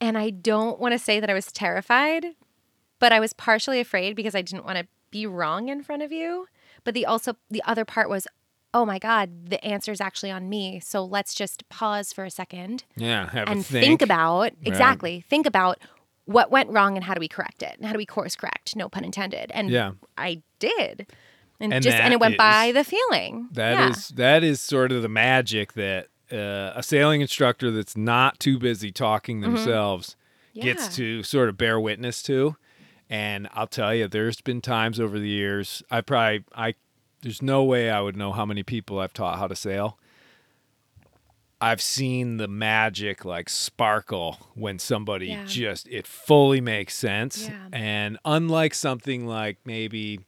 And 0.00 0.18
I 0.18 0.30
don't 0.30 0.80
want 0.80 0.92
to 0.92 0.98
say 0.98 1.20
that 1.20 1.30
I 1.30 1.34
was 1.34 1.52
terrified, 1.52 2.26
but 2.98 3.12
I 3.12 3.20
was 3.20 3.32
partially 3.32 3.78
afraid 3.78 4.16
because 4.16 4.34
I 4.34 4.42
didn't 4.42 4.64
want 4.64 4.78
to 4.78 4.88
be 5.12 5.24
wrong 5.24 5.68
in 5.68 5.82
front 5.82 6.02
of 6.02 6.10
you. 6.10 6.48
But 6.82 6.94
the 6.94 7.06
also 7.06 7.36
the 7.48 7.62
other 7.64 7.84
part 7.84 8.08
was, 8.08 8.26
oh 8.74 8.84
my 8.84 8.98
God, 8.98 9.50
the 9.50 9.64
answer 9.64 9.92
is 9.92 10.00
actually 10.00 10.32
on 10.32 10.48
me. 10.48 10.80
So 10.80 11.04
let's 11.04 11.32
just 11.32 11.68
pause 11.68 12.12
for 12.12 12.24
a 12.24 12.30
second 12.30 12.84
Yeah. 12.96 13.28
Have 13.30 13.46
a 13.46 13.50
and 13.52 13.64
think. 13.64 13.84
think. 13.84 14.02
about 14.02 14.52
exactly 14.62 15.20
think 15.20 15.46
about 15.46 15.78
what 16.24 16.50
went 16.50 16.70
wrong 16.70 16.96
and 16.96 17.04
how 17.04 17.14
do 17.14 17.20
we 17.20 17.28
correct 17.28 17.62
it? 17.62 17.76
And 17.76 17.86
how 17.86 17.92
do 17.92 17.98
we 17.98 18.06
course 18.06 18.36
correct? 18.36 18.74
No 18.74 18.88
pun 18.88 19.04
intended. 19.04 19.50
And 19.52 19.70
Yeah. 19.70 19.92
I 20.16 20.42
did. 20.58 21.06
And, 21.60 21.74
And 21.74 21.84
just 21.84 21.96
and 21.96 22.12
it 22.14 22.20
went 22.20 22.38
by 22.38 22.72
the 22.72 22.84
feeling. 22.84 23.48
That 23.52 23.90
is 23.90 24.10
yeah. 24.10 24.16
that 24.16 24.44
is 24.44 24.60
sort 24.60 24.92
of 24.92 25.02
the 25.02 25.08
magic 25.08 25.74
that 25.74 26.08
uh, 26.32 26.72
a 26.74 26.82
sailing 26.82 27.20
instructor 27.20 27.70
that's 27.70 27.96
not 27.96 28.38
too 28.40 28.58
busy 28.58 28.90
talking 28.92 29.40
themselves 29.40 30.16
gets 30.54 30.84
Mm-hmm. 30.88 31.02
Yeah. 31.02 31.18
to 31.18 31.22
sort 31.22 31.48
of 31.48 31.56
bear 31.58 31.78
witness 31.78 32.22
to. 32.24 32.56
And 33.08 33.48
I'll 33.54 33.66
tell 33.66 33.94
you, 33.94 34.06
there's 34.08 34.40
been 34.40 34.60
times 34.60 34.98
over 35.00 35.18
the 35.18 35.28
years 35.28 35.82
I 35.90 36.00
probably 36.00 36.44
I 36.54 36.74
there's 37.22 37.42
no 37.42 37.62
way 37.64 37.90
I 37.90 38.00
would 38.00 38.16
know 38.16 38.32
how 38.32 38.46
many 38.46 38.62
people 38.62 38.98
I've 38.98 39.12
taught 39.12 39.38
how 39.38 39.46
to 39.48 39.54
sail. 39.56 39.98
I've 41.62 41.82
seen 41.82 42.38
the 42.38 42.48
magic 42.48 43.24
like 43.26 43.50
sparkle 43.50 44.38
when 44.54 44.78
somebody 44.78 45.26
Yeah. 45.28 45.44
just 45.44 45.86
it 45.88 46.06
fully 46.06 46.60
makes 46.62 46.94
sense. 46.96 47.48
Yeah. 47.48 47.66
And 47.72 48.18
unlike 48.24 48.72
something 48.72 49.26
like 49.26 49.58
maybe 49.66 50.20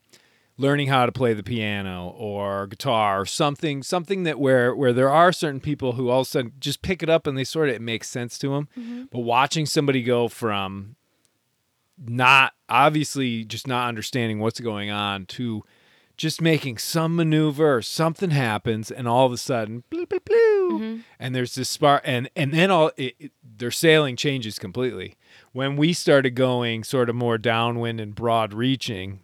learning 0.62 0.86
how 0.88 1.04
to 1.04 1.12
play 1.12 1.34
the 1.34 1.42
piano 1.42 2.08
or 2.16 2.66
guitar 2.68 3.20
or 3.20 3.26
something 3.26 3.82
something 3.82 4.22
that 4.22 4.38
where 4.38 4.74
where 4.74 4.92
there 4.92 5.10
are 5.10 5.32
certain 5.32 5.60
people 5.60 5.92
who 5.92 6.08
all 6.08 6.20
of 6.20 6.26
a 6.26 6.30
sudden 6.30 6.52
just 6.60 6.80
pick 6.82 7.02
it 7.02 7.10
up 7.10 7.26
and 7.26 7.36
they 7.36 7.44
sort 7.44 7.68
of 7.68 7.74
it 7.74 7.82
makes 7.82 8.08
sense 8.08 8.38
to 8.38 8.48
them 8.50 8.68
Mm-hmm. 8.78 9.04
but 9.10 9.20
watching 9.20 9.66
somebody 9.66 10.02
go 10.02 10.28
from 10.28 10.96
not 11.98 12.52
obviously 12.68 13.44
just 13.44 13.66
not 13.66 13.88
understanding 13.88 14.38
what's 14.38 14.60
going 14.60 14.90
on 14.90 15.26
to 15.26 15.62
just 16.16 16.40
making 16.40 16.78
some 16.78 17.16
maneuver 17.16 17.76
or 17.76 17.82
something 17.82 18.30
happens 18.30 18.90
and 18.90 19.08
all 19.08 19.26
of 19.26 19.32
a 19.32 19.36
sudden 19.36 19.82
bloop, 19.90 20.06
bloop, 20.08 20.20
bloop, 20.20 20.38
Mm-hmm. 20.72 21.00
and 21.18 21.34
there's 21.34 21.54
this 21.54 21.68
spark 21.68 22.00
and 22.04 22.30
and 22.34 22.52
then 22.54 22.70
all 22.70 22.92
it, 22.96 23.14
it- 23.18 23.32
their 23.58 23.70
sailing 23.70 24.16
changes 24.16 24.58
completely 24.58 25.16
when 25.52 25.76
we 25.76 25.92
started 25.92 26.30
going 26.30 26.82
sort 26.84 27.10
of 27.10 27.14
more 27.16 27.36
downwind 27.36 28.00
and 28.00 28.14
broad 28.14 28.54
reaching 28.54 29.20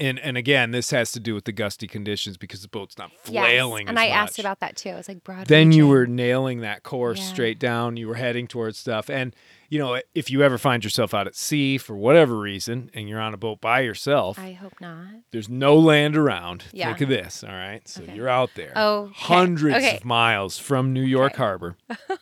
and 0.00 0.18
and 0.18 0.36
again 0.36 0.70
this 0.72 0.90
has 0.90 1.12
to 1.12 1.20
do 1.20 1.34
with 1.34 1.44
the 1.44 1.52
gusty 1.52 1.86
conditions 1.86 2.36
because 2.36 2.62
the 2.62 2.68
boat's 2.68 2.98
not 2.98 3.12
flailing. 3.22 3.86
Yes. 3.86 3.88
And 3.90 3.98
I 3.98 4.06
asked 4.08 4.38
about 4.38 4.60
that 4.60 4.76
too. 4.76 4.90
I 4.90 4.96
was 4.96 5.08
like, 5.08 5.22
broad. 5.22 5.46
then 5.46 5.70
you 5.72 5.86
were 5.86 6.06
nailing 6.06 6.60
that 6.60 6.82
course 6.82 7.18
Yeah. 7.20 7.26
straight 7.26 7.58
down 7.58 7.96
you 7.96 8.08
were 8.08 8.14
heading 8.16 8.46
towards 8.48 8.78
stuff 8.78 9.08
and 9.08 9.34
you 9.68 9.78
know 9.78 10.00
if 10.14 10.30
you 10.30 10.42
ever 10.42 10.58
find 10.58 10.82
yourself 10.84 11.14
out 11.14 11.26
at 11.26 11.34
sea 11.36 11.78
for 11.78 11.94
whatever 11.96 12.36
reason 12.38 12.90
and 12.94 13.08
you're 13.08 13.20
on 13.20 13.34
a 13.34 13.36
boat 13.36 13.60
by 13.60 13.80
yourself 13.80 14.38
I 14.38 14.52
hope 14.52 14.80
not. 14.80 15.06
there's 15.30 15.48
no 15.48 15.76
land 15.76 16.16
around 16.16 16.64
Yeah. 16.72 16.86
think 16.86 17.02
of 17.02 17.08
this 17.08 17.44
all 17.44 17.50
right 17.54 17.86
so 17.88 18.02
Okay. 18.02 18.14
you're 18.14 18.28
out 18.28 18.50
there 18.56 18.72
Oh, 18.76 19.04
Okay. 19.04 19.12
hundreds 19.16 19.76
Okay. 19.76 19.96
of 19.96 20.04
miles 20.04 20.58
from 20.58 20.92
new 20.92 21.02
york 21.02 21.36
harbor 21.36 21.76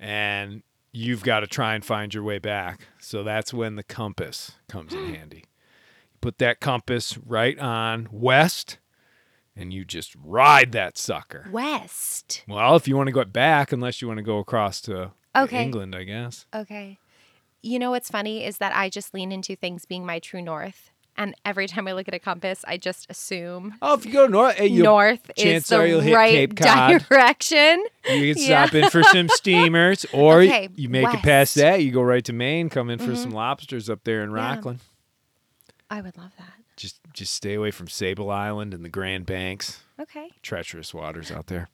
and 0.00 0.62
you've 0.92 1.22
got 1.24 1.40
to 1.40 1.46
try 1.46 1.74
and 1.74 1.84
find 1.84 2.14
your 2.14 2.22
way 2.22 2.38
back 2.38 2.86
so 3.00 3.22
that's 3.22 3.52
when 3.52 3.76
the 3.76 3.82
compass 3.82 4.52
comes 4.68 4.94
in 4.94 5.04
handy 5.14 5.44
put 6.24 6.38
that 6.38 6.58
compass 6.60 7.18
right 7.18 7.58
on 7.58 8.08
west 8.10 8.78
and 9.54 9.72
you 9.74 9.84
just 9.84 10.14
ride 10.24 10.72
that 10.72 10.96
sucker 10.96 11.46
West. 11.52 12.42
well, 12.48 12.74
if 12.76 12.88
you 12.88 12.96
want 12.96 13.08
to 13.08 13.12
go 13.12 13.24
back, 13.24 13.72
unless 13.72 14.00
you 14.00 14.08
want 14.08 14.18
to 14.18 14.22
go 14.24 14.38
across 14.38 14.80
to 14.82 15.12
Okay. 15.36 15.62
England, 15.64 15.94
I 15.94 16.04
guess. 16.04 16.46
Okay. 16.54 16.98
You 17.62 17.78
know 17.78 17.90
what's 17.90 18.08
funny 18.10 18.44
is 18.44 18.58
that 18.58 18.74
I 18.74 18.88
just 18.88 19.12
lean 19.14 19.32
into 19.32 19.54
things 19.54 19.84
being 19.84 20.06
my 20.06 20.18
true 20.18 20.40
north 20.42 20.90
And 21.16 21.34
every 21.44 21.68
time 21.68 21.86
I 21.86 21.92
look 21.92 22.08
at 22.08 22.14
a 22.14 22.18
compass, 22.18 22.64
I 22.66 22.76
just 22.76 23.06
assume 23.10 23.74
Oh, 23.82 23.94
if 23.94 24.04
you 24.06 24.12
go 24.12 24.26
north, 24.26 24.56
hey, 24.56 24.66
you'll- 24.66 24.84
north 24.84 25.30
is 25.36 25.66
the 25.68 25.76
are 25.78 25.86
you'll 25.86 26.00
hit 26.00 26.14
right 26.14 26.52
direction. 27.08 27.84
You 28.08 28.34
can 28.34 28.42
Yeah. 28.42 28.64
stop 28.66 28.74
in 28.74 28.90
for 28.90 29.02
some 29.04 29.28
steamers, 29.40 30.04
or 30.12 30.40
Okay, 30.42 30.68
you 30.74 30.88
make 30.88 31.06
it 31.14 31.22
past. 31.22 31.56
Mm-hmm. 31.56 31.60
that. 31.66 31.82
You 31.84 31.92
go 31.92 32.02
right 32.02 32.24
to 32.24 32.32
Maine, 32.32 32.68
come 32.68 32.90
in 32.90 32.98
for 32.98 33.14
some 33.14 33.30
lobsters 33.30 33.88
up 33.88 34.02
there 34.04 34.24
in 34.24 34.30
Yeah. 34.30 34.36
I 35.90 36.00
would 36.00 36.16
love 36.16 36.32
that. 36.38 36.54
Just 36.76 36.98
just 37.12 37.32
stay 37.34 37.54
away 37.54 37.70
from 37.70 37.88
Sable 37.88 38.30
Island 38.30 38.74
and 38.74 38.84
the 38.84 38.88
Grand 38.88 39.26
Banks. 39.26 39.80
Okay. 40.00 40.30
Treacherous 40.42 40.92
waters 40.92 41.30
out 41.30 41.46
there. 41.46 41.68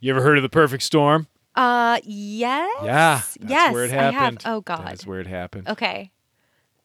You 0.00 0.10
ever 0.12 0.22
heard 0.22 0.38
of 0.38 0.42
the 0.42 0.48
perfect 0.48 0.82
storm? 0.82 1.26
Uh, 1.54 1.98
yes. 2.04 2.70
Yeah, 2.84 3.20
that's 3.40 3.50
yes, 3.50 3.72
where 3.74 3.84
it 3.84 3.90
happened. 3.90 4.42
Oh 4.46 4.60
God. 4.62 4.86
That's 4.86 5.06
where 5.06 5.20
it 5.20 5.26
happened. 5.26 5.68
Okay. 5.68 6.10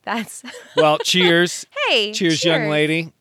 That's 0.04 0.44
Well, 0.76 0.98
cheers, 1.00 1.66
hey. 1.88 2.12
cheers, 2.14 2.44
young 2.44 2.68
lady. 2.70 3.12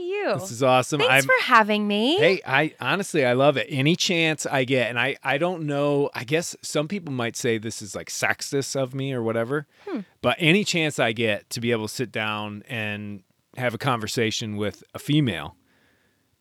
To 0.00 0.06
you. 0.06 0.34
This 0.34 0.50
is 0.50 0.62
awesome. 0.62 1.00
Thanks 1.00 1.24
I'm, 1.24 1.28
for 1.28 1.44
having 1.44 1.86
me. 1.86 2.16
Hey, 2.16 2.40
I 2.46 2.74
honestly 2.80 3.24
I 3.24 3.34
love 3.34 3.56
it. 3.58 3.66
Any 3.68 3.96
chance 3.96 4.46
I 4.46 4.64
get, 4.64 4.88
and 4.88 4.98
I 4.98 5.16
I 5.22 5.36
don't 5.36 5.64
know. 5.64 6.08
I 6.14 6.24
guess 6.24 6.56
some 6.62 6.88
people 6.88 7.12
might 7.12 7.36
say 7.36 7.58
this 7.58 7.82
is 7.82 7.94
like 7.94 8.08
sexist 8.08 8.76
of 8.80 8.94
me 8.94 9.12
or 9.12 9.22
whatever. 9.22 9.66
Hmm. 9.86 10.00
But 10.22 10.36
any 10.38 10.64
chance 10.64 10.98
I 10.98 11.12
get 11.12 11.50
to 11.50 11.60
be 11.60 11.70
able 11.70 11.86
to 11.88 11.92
sit 11.94 12.10
down 12.12 12.62
and 12.68 13.22
have 13.58 13.74
a 13.74 13.78
conversation 13.78 14.56
with 14.56 14.82
a 14.94 14.98
female, 14.98 15.56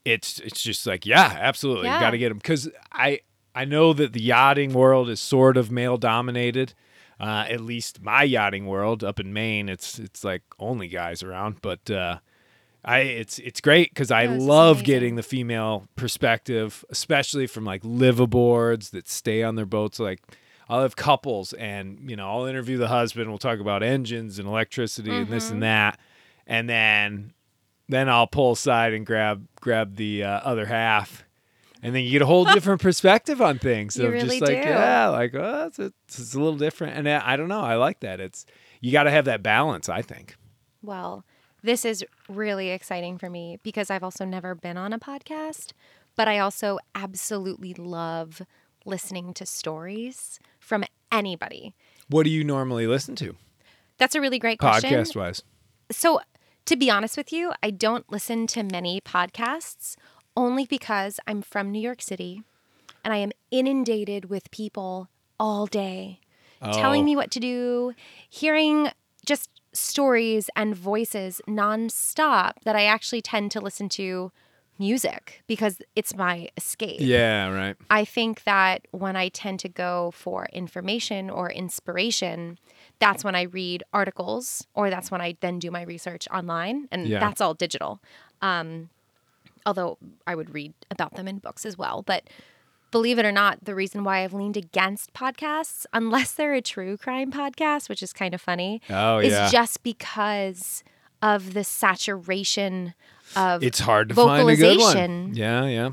it's 0.06 0.40
it's 0.40 0.62
just 0.62 0.88
like 0.88 1.06
yeah, 1.06 1.36
absolutely, 1.40 1.88
Yeah. 1.88 2.00
got 2.00 2.12
to 2.12 2.18
get 2.18 2.30
them 2.30 2.38
because 2.38 2.70
I 2.94 3.20
I 3.54 3.66
know 3.66 3.92
that 3.94 4.14
the 4.14 4.22
yachting 4.22 4.74
world 4.74 5.10
is 5.10 5.20
sort 5.20 5.58
of 5.58 5.70
male 5.70 5.98
dominated. 5.98 6.74
Uh, 7.20 7.46
at 7.50 7.60
least 7.60 8.02
my 8.02 8.24
yachting 8.24 8.66
world 8.68 9.04
up 9.04 9.20
in 9.20 9.34
Maine, 9.34 9.68
it's 9.68 10.00
it's 10.00 10.24
like 10.24 10.44
only 10.60 10.88
guys 10.88 11.24
around, 11.24 11.58
but. 11.62 11.92
uh 11.92 12.20
I 12.84 13.00
it's 13.00 13.40
it's 13.40 13.62
great 13.62 13.92
because 13.92 14.10
I 14.12 14.26
love 14.26 14.78
amazing. 14.78 14.86
getting 14.86 15.16
the 15.16 15.24
female 15.24 15.88
perspective, 15.96 16.86
especially 16.90 17.46
from 17.48 17.66
like 17.66 17.84
liveaboards 17.84 18.92
that 18.92 19.10
stay 19.10 19.44
on 19.44 19.56
their 19.56 19.66
boats. 19.66 20.00
Like 20.00 20.22
I'll 20.70 20.82
have 20.82 20.96
couples, 20.96 21.54
and 21.54 22.10
you 22.10 22.16
know 22.16 22.30
I'll 22.30 22.46
interview 22.46 22.78
the 22.78 22.88
husband. 22.88 23.30
We'll 23.30 23.38
talk 23.38 23.60
about 23.60 23.84
engines 23.84 24.40
and 24.40 24.48
electricity 24.48 25.12
and 25.12 25.28
this 25.28 25.46
Mm-hmm. 25.46 25.54
and 25.56 25.64
that, 25.64 26.00
and 26.48 26.70
then 26.70 27.34
then 27.90 28.08
I'll 28.08 28.28
pull 28.28 28.52
aside 28.54 28.94
and 28.94 29.06
grab 29.06 29.48
grab 29.60 29.96
the 29.96 30.24
uh, 30.24 30.40
other 30.44 30.66
half. 30.66 31.26
And 31.82 31.96
then 31.96 32.04
you 32.04 32.12
get 32.12 32.22
a 32.22 32.26
whole 32.26 32.44
different 32.54 32.82
perspective 32.82 33.42
on 33.42 33.58
things. 33.58 33.96
You 33.98 34.10
really 34.10 34.28
just 34.28 34.42
like, 34.42 34.50
do. 34.50 34.70
yeah, 34.70 35.08
like, 35.08 35.34
oh, 35.34 35.68
it's, 35.68 35.80
it's, 35.80 36.20
it's 36.20 36.34
a 36.34 36.38
little 36.38 36.58
different. 36.58 36.98
And 36.98 37.08
I 37.08 37.34
I 37.34 37.38
don't 37.38 37.48
know. 37.48 37.62
I 37.62 37.76
like 37.76 38.02
that. 38.02 38.20
It's, 38.20 38.46
you 38.82 38.92
got 38.92 39.04
to 39.04 39.12
have 39.12 39.26
that 39.26 39.42
balance, 39.44 39.88
I 39.88 40.02
think. 40.02 40.36
Well, 40.82 41.24
this 41.64 41.86
is 41.86 42.06
really 42.28 42.70
exciting 42.70 43.18
for 43.18 43.30
me 43.30 43.60
because 43.64 43.90
I've 43.90 44.04
also 44.04 44.26
never 44.26 44.56
been 44.56 44.78
on 44.78 44.94
a 44.94 45.00
podcast, 45.00 45.72
but 46.16 46.28
I 46.28 46.40
also 46.40 46.80
absolutely 46.96 47.74
love 47.74 48.42
listening 48.86 49.34
to 49.36 49.46
stories 49.46 50.40
from 50.60 50.84
anybody. 51.12 51.74
What 52.08 52.24
do 52.24 52.30
you 52.30 52.44
normally 52.44 52.88
listen 52.88 53.16
to, 53.18 53.36
That's 53.98 54.16
a 54.16 54.22
really 54.22 54.40
great 54.40 54.60
question. 54.60 54.90
podcast 54.92 55.16
wise? 55.16 55.44
So, 55.92 56.22
to 56.66 56.76
be 56.76 56.90
honest 56.90 57.18
with 57.18 57.32
you, 57.34 57.52
I 57.64 57.72
don't 57.72 58.10
listen 58.12 58.46
to 58.48 58.64
many 58.64 59.02
podcasts 59.02 59.96
only 60.38 60.66
because 60.66 61.20
I'm 61.28 61.42
from 61.42 61.72
New 61.72 61.82
York 61.82 62.02
City 62.02 62.44
and 63.04 63.14
I 63.14 63.18
am 63.18 63.32
inundated 63.52 64.30
with 64.30 64.52
people 64.52 65.10
all 65.40 65.66
day 65.66 66.20
oh. 66.62 66.72
telling 66.72 67.02
Oh. 67.02 67.06
me 67.06 67.16
what 67.16 67.32
to 67.32 67.40
do, 67.40 67.94
hearing 68.30 68.90
just 69.26 69.50
stories 69.74 70.50
and 70.56 70.76
voices 70.76 71.42
nonstop 71.48 72.54
that 72.64 72.76
I 72.76 72.86
actually 72.86 73.22
tend 73.22 73.52
to 73.52 73.60
listen 73.62 73.90
to 73.90 74.32
music 74.78 75.44
because 75.46 75.82
it's 75.96 76.16
my 76.16 76.48
escape. 76.56 77.02
Yeah, 77.02 77.50
right. 77.50 77.76
I 77.90 78.06
think 78.06 78.44
that 78.46 78.88
when 78.92 79.16
I 79.18 79.28
tend 79.30 79.60
to 79.62 79.70
go 79.70 80.12
for 80.12 80.48
information 80.54 81.30
or 81.30 81.52
inspiration, 81.52 82.58
that's 83.00 83.24
when 83.24 83.36
I 83.36 83.42
read 83.44 83.84
articles 83.94 84.66
or 84.74 84.90
that's 84.90 85.12
when 85.12 85.20
I 85.22 85.36
then 85.42 85.60
do 85.60 85.70
my 85.70 85.82
research 85.84 86.28
online 86.30 86.88
and 86.92 87.08
Yeah. 87.08 87.20
that's 87.20 87.42
all 87.42 87.54
digital. 87.54 88.00
Um, 88.42 88.90
although 89.66 89.98
I 90.26 90.34
would 90.36 90.54
read 90.54 90.74
about 90.90 91.16
them 91.16 91.28
in 91.28 91.40
books 91.40 91.66
as 91.66 91.78
well. 91.78 92.02
But 92.02 92.24
believe 92.92 93.20
it 93.20 93.26
or 93.26 93.32
not, 93.32 93.66
the 93.66 93.76
reason 93.76 94.04
why 94.04 94.24
I've 94.24 94.34
leaned 94.34 94.58
against 94.58 95.14
podcasts, 95.14 95.86
unless 95.94 96.32
they're 96.32 96.54
a 96.54 96.62
true 96.62 96.98
crime 96.98 97.32
podcast, 97.32 97.90
which 97.90 98.02
is 98.04 98.14
kind 98.14 98.34
of 98.34 98.42
funny, 98.42 98.82
Oh, 98.90 99.20
is 99.20 99.32
yeah. 99.34 99.50
just 99.50 99.84
because 99.84 100.84
of 101.22 101.54
the 101.54 101.64
saturation 101.64 102.94
of 103.36 103.64
It's 103.64 103.80
hard 103.80 104.10
to 104.10 104.16
find 104.16 104.50
a 104.50 104.56
good 104.56 104.80
one. 104.80 105.34
Yeah, 105.36 105.66
yeah. 105.66 105.90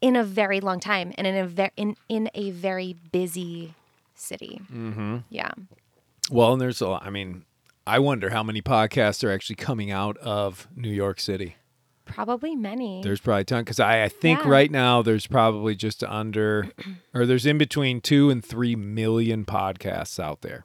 in 0.00 0.16
a 0.16 0.22
very 0.24 0.60
long 0.60 0.80
time 0.80 1.12
and 1.16 1.26
in 1.26 1.34
a 1.36 1.46
very 1.46 1.70
in, 1.76 1.96
in 2.08 2.30
a 2.34 2.50
very 2.50 2.94
busy 3.10 3.74
city. 4.14 4.60
Mm-hmm. 4.72 5.18
Yeah. 5.30 5.50
Well, 6.30 6.52
and 6.52 6.60
there's 6.60 6.80
a 6.80 6.88
lot. 6.88 7.04
I 7.04 7.10
mean, 7.10 7.44
I 7.86 7.98
wonder 7.98 8.30
how 8.30 8.42
many 8.42 8.62
podcasts 8.62 9.24
are 9.24 9.30
actually 9.32 9.56
coming 9.56 9.90
out 9.90 10.16
of 10.18 10.68
New 10.76 10.90
York 10.92 11.20
City. 11.20 11.56
Probably 12.14 12.54
many. 12.54 13.02
There's 13.02 13.20
probably 13.20 13.42
a 13.42 13.44
ton 13.44 13.62
because 13.64 13.80
I, 13.80 14.04
I 14.04 14.08
think 14.08 14.40
Yeah. 14.44 14.48
right 14.50 14.70
now 14.70 15.02
there's 15.02 15.26
probably 15.26 15.74
just 15.74 16.02
under, 16.04 16.68
or 17.12 17.26
there's 17.26 17.44
in 17.46 17.58
between 17.58 18.00
two 18.00 18.30
and 18.30 18.44
three 18.44 18.76
million 18.76 19.44
podcasts 19.44 20.18
out 20.22 20.42
there. 20.42 20.64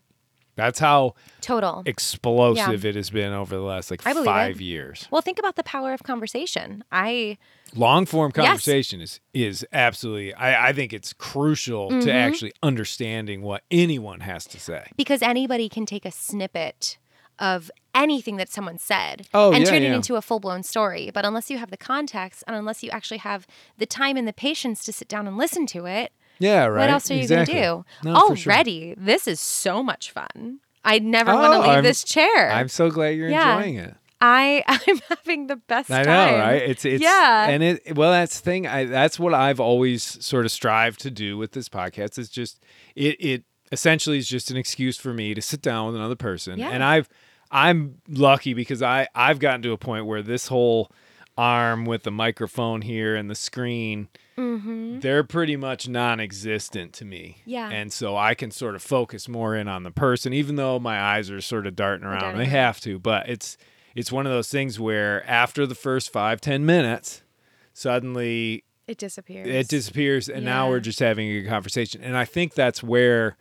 That's 0.56 0.79
how 0.79 1.15
Total. 1.39 1.84
explosive 1.86 2.84
it 2.84 2.96
has 2.96 3.10
been 3.10 3.32
over 3.32 3.56
the 3.56 3.62
last 3.62 3.89
like 3.89 4.01
five 4.01 4.60
it. 4.60 4.63
years. 4.63 5.08
Well, 5.10 5.22
think 5.22 5.39
about 5.39 5.56
the 5.56 5.63
power 5.63 5.94
of 5.94 6.03
conversation. 6.03 6.84
I 6.91 7.38
Long 7.75 8.06
form 8.06 8.32
Yes. 8.36 8.46
conversation 8.46 9.00
is 9.00 9.20
is 9.34 9.65
absolutely. 9.72 10.34
I, 10.34 10.70
I 10.70 10.74
think 10.74 10.91
it's 10.91 11.13
crucial 11.13 11.89
Mm-hmm. 11.91 12.00
to 12.01 12.12
actually 12.12 12.51
understanding 12.62 13.41
what 13.41 13.63
anyone 13.72 14.20
has 14.20 14.44
to 14.48 14.60
say. 14.60 14.88
because 14.98 15.22
anybody 15.22 15.70
can 15.70 15.86
take 15.86 16.03
a 16.06 16.12
snippet 16.12 16.98
of 17.39 17.72
anything 18.00 18.38
that 18.38 18.50
someone 18.50 18.77
said 18.77 19.27
Oh, 19.34 19.51
and 19.51 19.63
yeah, 19.63 19.70
turn 19.70 19.84
it 19.84 19.88
yeah. 19.89 19.96
into 19.96 20.15
a 20.15 20.22
full-blown 20.22 20.63
story. 20.63 21.12
But 21.13 21.25
unless 21.25 21.50
you 21.51 21.58
have 21.58 21.70
the 21.70 21.77
context 21.77 22.44
and 22.48 22.56
unless 22.56 22.82
you 22.84 22.89
actually 22.89 23.18
have 23.20 23.46
the 23.77 23.86
time 23.86 24.18
and 24.18 24.27
the 24.27 24.34
patience 24.34 24.84
to 24.86 24.94
sit 24.94 25.08
down 25.08 25.27
and 25.27 25.38
listen 25.38 25.65
to 25.68 25.86
it, 25.86 26.12
Yeah, 26.39 26.65
right. 26.65 26.79
what 26.82 26.89
else 26.89 27.12
are 27.12 27.15
you 27.15 27.22
exactly. 27.22 27.53
going 27.56 27.84
to 27.84 27.84
do? 28.03 28.10
No, 28.10 28.27
for 28.29 28.36
sure. 28.36 28.53
Already, 28.53 28.96
this 28.98 29.27
is 29.27 29.39
so 29.39 29.84
much 29.84 30.12
fun. 30.12 30.60
I 30.86 31.00
never 31.00 31.34
want 31.34 31.53
to 31.53 31.58
Oh, 31.58 31.62
leave 31.62 31.70
I'm- 31.70 31.84
this 31.84 32.03
chair. 32.03 32.51
I'm 32.51 32.70
so 32.70 32.89
glad 32.89 33.10
you're 33.10 33.29
Yeah. 33.29 33.58
enjoying 33.58 33.75
it. 33.75 33.96
I 34.22 34.63
I'm 34.68 35.00
having 35.10 35.48
the 35.48 35.56
best 35.56 35.89
I 35.91 36.03
time. 36.03 36.32
know, 36.32 36.39
right? 36.39 36.62
It's 36.62 36.84
it's 36.84 37.01
Yeah. 37.01 37.48
and 37.50 37.63
it 37.63 37.96
well 37.96 38.12
that's 38.12 38.39
the 38.39 38.44
thing. 38.44 38.68
I 38.68 38.84
that's 38.86 39.18
what 39.18 39.34
I've 39.34 39.62
always 39.62 40.03
sort 40.25 40.44
of 40.46 40.51
strived 40.51 41.00
to 41.01 41.12
do 41.12 41.38
with 41.38 41.51
this 41.53 41.70
podcast. 41.70 42.18
Is 42.20 42.27
just 42.29 42.62
it 42.96 43.15
it 43.22 43.44
essentially 43.72 44.18
is 44.18 44.27
just 44.27 44.51
an 44.51 44.58
excuse 44.58 44.98
for 44.98 45.13
me 45.13 45.34
to 45.34 45.41
sit 45.41 45.62
down 45.62 45.86
with 45.88 45.96
another 45.96 46.18
person. 46.18 46.60
Yeah. 46.60 46.70
And 46.70 46.84
I've 46.84 47.08
I'm 47.51 47.96
lucky 48.08 48.53
because 48.53 48.82
I 48.82 49.08
I've 49.15 49.39
gotten 49.39 49.62
to 49.63 49.72
a 49.72 49.77
point 49.77 50.06
where 50.06 50.22
this 50.22 50.48
whole 50.48 50.91
arm 51.38 51.86
with 51.86 52.03
the 52.03 52.12
microphone 52.12 52.82
here 52.82 53.15
and 53.15 53.29
the 53.29 53.36
screen 53.36 54.10
they're 55.01 55.24
pretty 55.25 55.58
much 55.58 55.88
non-existent 55.89 56.94
to 56.94 57.03
me. 57.03 57.39
Mm-hmm. 57.41 57.50
Yeah. 57.50 57.70
And 57.70 57.91
so 57.91 58.15
I 58.15 58.34
can 58.36 58.51
sort 58.51 58.74
of 58.75 58.82
focus 58.82 59.27
more 59.27 59.53
in 59.56 59.68
on 59.68 59.84
the 59.84 59.91
person 59.91 60.32
even 60.34 60.56
though 60.56 60.79
my 60.79 60.98
eyes 61.00 61.29
are 61.29 61.41
sort 61.41 61.68
of 61.68 61.75
darting 61.75 62.06
around. 62.06 62.38
They 62.38 62.46
have 62.46 62.79
to, 62.82 63.00
but 63.00 63.27
it's 63.27 63.58
it's 63.96 64.12
one 64.12 64.25
of 64.25 64.32
those 64.32 64.48
things 64.50 64.79
where 64.79 65.27
after 65.29 65.65
the 65.65 65.75
first 65.75 66.12
five 66.13 66.39
ten 66.39 66.65
minutes, 66.65 67.22
suddenly 67.74 68.63
It 68.88 68.98
disappears. 68.98 69.48
it 69.48 69.68
disappears, 69.68 70.29
and 70.29 70.46
now 70.46 70.70
we're 70.70 70.79
just 70.79 71.00
having 71.00 71.29
a 71.29 71.48
conversation. 71.50 72.01
And 72.01 72.15
I 72.15 72.25
think 72.25 72.53
that's 72.53 72.82
where 72.84 73.36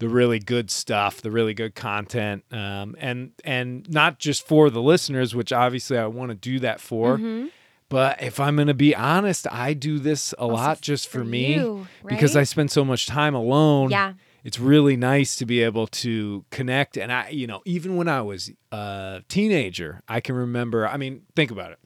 the 0.00 0.08
really 0.08 0.40
good 0.40 0.70
stuff, 0.70 1.22
the 1.22 1.30
really 1.30 1.54
good 1.54 1.74
content, 1.76 2.42
um, 2.52 2.96
and 2.98 3.30
and 3.44 3.88
not 3.88 4.18
just 4.18 4.44
for 4.46 4.68
the 4.70 4.82
listeners, 4.82 5.34
which 5.34 5.52
obviously 5.52 5.96
I 5.96 6.06
want 6.06 6.30
to 6.30 6.34
do 6.34 6.58
that 6.60 6.80
for. 6.80 7.16
Mm-hmm. 7.16 7.46
But 7.88 8.22
if 8.22 8.38
I'm 8.38 8.54
going 8.56 8.68
to 8.68 8.74
be 8.74 8.94
honest, 8.94 9.46
I 9.50 9.72
do 9.74 9.98
this 9.98 10.32
a 10.38 10.46
lot 10.46 10.80
just 10.80 11.08
for, 11.08 11.18
for 11.20 11.24
me 11.24 11.54
you, 11.56 11.86
because 12.06 12.36
I 12.36 12.44
spend 12.44 12.70
so 12.70 12.84
much 12.84 13.06
time 13.06 13.34
alone 13.34 13.90
Yeah. 13.90 14.12
it's 14.44 14.60
really 14.60 14.96
nice 14.96 15.34
to 15.36 15.44
be 15.46 15.60
able 15.62 15.86
to 15.88 16.44
connect 16.50 16.96
and 16.96 17.12
i 17.12 17.28
you 17.30 17.46
know 17.46 17.60
even 17.66 17.96
when 17.96 18.08
i 18.08 18.22
was 18.22 18.50
a 18.72 19.22
teenager 19.28 20.00
i 20.08 20.18
can 20.20 20.34
remember 20.34 20.86
i 20.88 20.96
mean 20.96 21.22
think 21.36 21.50
about 21.50 21.72
it 21.72 21.78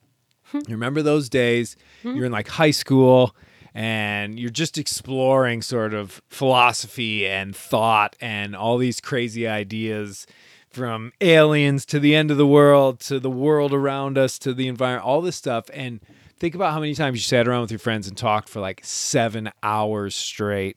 Hmm. 0.53 0.59
you 0.69 0.75
remember 0.75 1.01
those 1.03 1.29
days 1.31 1.75
you're 2.05 2.27
in 2.27 2.31
like 2.33 2.47
high 2.49 2.71
school 2.71 3.35
and 3.75 4.39
you're 4.39 4.51
just 4.51 4.79
exploring 4.79 5.61
sort 5.63 5.93
of 5.93 6.23
philosophy 6.29 7.27
and 7.27 7.55
thought 7.57 8.15
and 8.21 8.55
all 8.55 8.79
these 8.79 9.01
crazy 9.01 9.47
ideas 9.47 10.27
from 10.71 11.13
aliens 11.21 11.85
to 11.87 12.01
the 12.01 12.15
end 12.15 12.31
of 12.31 12.37
the 12.37 12.47
world 12.47 13.01
to 13.01 13.19
the 13.21 13.31
world 13.31 13.73
around 13.73 14.17
us 14.17 14.39
to 14.39 14.53
the 14.55 14.69
environment 14.69 15.07
all 15.07 15.21
this 15.21 15.37
stuff 15.37 15.67
and 15.73 16.01
think 16.39 16.55
about 16.55 16.73
how 16.73 16.81
many 16.81 16.95
times 16.95 17.17
you 17.17 17.23
sat 17.23 17.47
around 17.47 17.61
with 17.63 17.71
your 17.71 17.79
friends 17.79 18.09
and 18.09 18.17
talked 18.17 18.49
for 18.49 18.61
like 18.61 18.81
seven 18.85 19.51
hours 19.63 20.15
straight 20.15 20.77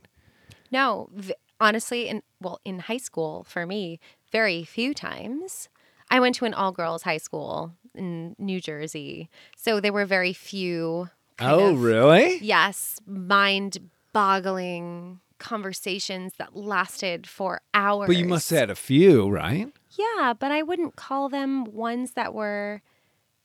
No, 0.72 1.10
v- 1.13 1.34
honestly, 1.60 2.08
in 2.08 2.22
well, 2.42 2.60
in 2.66 2.80
high 2.80 2.98
school 2.98 3.44
for 3.48 3.66
me, 3.66 4.00
very 4.32 4.63
few 4.63 4.94
times. 4.94 5.70
I 6.10 6.20
went 6.20 6.36
to 6.36 6.46
an 6.46 6.54
all 6.54 6.72
girls 6.72 7.04
high 7.04 7.18
school 7.18 7.74
in 7.96 8.36
New 8.38 8.60
Jersey. 8.62 9.30
So 9.56 9.80
there 9.80 9.94
were 9.94 10.06
very 10.06 10.34
few. 10.34 11.10
Oh, 11.39 11.72
of- 11.72 11.82
really? 11.82 12.38
Yes, 12.39 13.00
mind 13.06 13.77
boggling 14.13 15.20
conversations 15.39 16.34
that 16.39 16.56
lasted 16.56 17.27
for 17.27 17.62
hours. 17.74 18.08
But 18.08 18.15
you 18.17 18.25
must 18.25 18.50
have 18.50 18.60
had 18.60 18.70
a 18.72 18.75
few, 18.75 19.29
right? 19.29 19.67
Yeah, 19.91 20.34
but 20.38 20.51
I 20.51 20.63
wouldn't 20.63 20.96
call 20.96 21.29
them 21.29 21.63
ones 21.65 22.13
that 22.13 22.34
were 22.34 22.82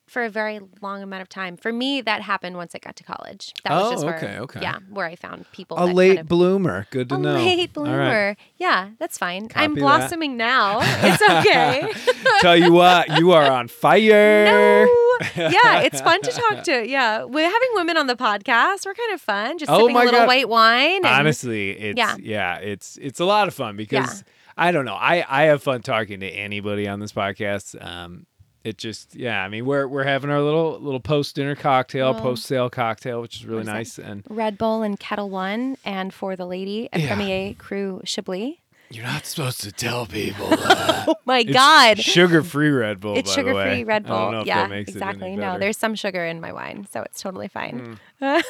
for 0.09 0.25
a 0.25 0.29
very 0.31 0.61
long 0.83 1.03
amount 1.03 1.23
of 1.23 1.29
time. 1.29 1.57
For 1.57 1.73
me, 1.73 2.01
that 2.03 2.21
happened 2.23 2.57
once 2.57 2.75
I 2.75 2.79
got 2.79 2.97
to 2.97 3.05
college. 3.05 3.53
That 3.65 3.73
was 3.73 3.83
Oh, 3.87 3.91
just 3.93 4.05
where, 4.05 4.17
okay, 4.17 4.39
okay. 4.41 4.61
Yeah, 4.61 4.79
where 4.91 5.07
I 5.07 5.17
found 5.17 5.51
people. 5.53 5.79
A 5.79 5.87
that 5.87 5.95
late 5.95 6.09
kind 6.09 6.19
of, 6.21 6.29
bloomer. 6.29 6.87
Good 6.91 7.09
to 7.11 7.15
a 7.15 7.19
know. 7.19 7.37
A 7.37 7.39
late 7.39 7.73
bloomer. 7.73 7.99
right. 8.29 8.37
Yeah, 8.59 8.91
that's 8.99 9.17
fine. 9.17 9.45
I'm 9.55 9.71
Copy 9.71 9.81
that. 9.81 9.81
blossoming 9.81 10.37
now. 10.37 10.81
It's 11.03 11.23
okay. 11.23 11.93
Tell 12.41 12.57
you 12.57 12.73
what, 12.73 13.19
you 13.19 13.33
are 13.33 13.51
on 13.51 13.69
fire. 13.69 14.45
no. 14.47 15.02
Yeah, 15.37 15.81
it's 15.81 16.00
fun 16.00 16.21
to 16.23 16.31
talk 16.31 16.64
to. 16.64 16.87
Yeah, 16.88 17.25
we're 17.25 17.50
having 17.50 17.69
women 17.75 17.97
on 17.97 18.07
the 18.07 18.16
podcast. 18.16 18.87
We're 18.87 18.95
kind 18.95 19.12
of 19.14 19.21
fun, 19.21 19.59
just 19.59 19.71
Oh 19.71 19.81
sipping 19.81 19.97
a 19.97 20.00
little 20.00 20.21
God. 20.21 20.26
white 20.28 20.49
wine. 20.49 20.97
And, 20.97 21.07
Honestly, 21.07 21.71
it's 21.71 21.99
yeah. 21.99 22.16
Yeah. 22.21 22.57
it's 22.59 22.99
it's 23.00 23.21
a 23.21 23.25
lot 23.25 23.49
of 23.49 23.54
fun 23.54 23.76
because 23.76 24.25
I 24.57 24.73
don't 24.73 24.85
know. 24.85 24.95
I 24.95 25.25
I 25.28 25.42
have 25.45 25.62
fun 25.62 25.83
talking 25.83 26.21
to 26.21 26.26
anybody 26.28 26.87
on 26.88 27.00
this 27.00 27.12
podcast. 27.12 27.83
Um 27.85 28.26
it 28.64 28.78
just 28.78 29.16
yeah, 29.16 29.42
I 29.42 29.49
mean 29.49 29.66
we're 29.66 29.88
we're 29.88 30.04
having 30.04 30.31
our 30.31 30.40
little 30.40 30.78
little 30.78 31.00
post 31.00 31.35
dinner 31.35 31.57
cocktail, 31.57 32.12
Well, 32.12 32.23
post 32.23 32.45
sale 32.45 32.71
cocktail, 32.71 33.21
which 33.21 33.37
is 33.37 33.45
really 33.47 33.57
what 33.57 33.61
is 33.62 33.66
that? 33.66 33.73
nice 33.75 33.99
and 33.99 34.23
Red 34.31 34.57
Bull 34.59 34.83
and 34.83 34.99
Ketel 35.00 35.31
One, 35.31 35.76
and 35.85 36.14
for 36.14 36.37
the 36.37 36.47
lady, 36.47 36.88
a 36.92 37.00
Yeah. 37.00 37.07
Premier 37.09 37.54
Cru 37.54 38.00
Chablis. 38.04 38.59
You're 38.95 39.05
not 39.05 39.25
supposed 39.27 39.61
to 39.63 39.73
tell 39.73 40.07
people 40.07 40.49
that. 40.51 41.09
Oh 41.09 41.15
my 41.25 41.41
It's 41.41 41.53
God. 41.53 41.99
Sugar-free 41.99 42.71
Red 42.71 43.01
Bull, 43.01 43.17
It's 43.17 43.31
by 43.35 43.43
the 43.43 43.49
sugar 43.49 43.55
way. 43.57 43.71
free 43.77 43.85
Red 43.85 44.07
I 44.07 44.09
don't 44.09 44.19
Bull. 44.21 44.33
know 44.33 44.41
if 44.43 44.47
yeah, 44.47 44.63
that 44.63 44.71
makes 44.71 44.91
it 44.91 44.97
any 45.03 45.11
exactly. 45.11 45.37
No, 45.37 45.59
there's 45.59 45.77
some 45.77 45.95
sugar 45.95 46.25
in 46.25 46.41
my 46.41 46.53
wine, 46.53 46.87
so 46.91 47.03
it's 47.03 47.21
totally 47.23 47.49
fine. 47.49 47.99
yeah, 48.21 48.43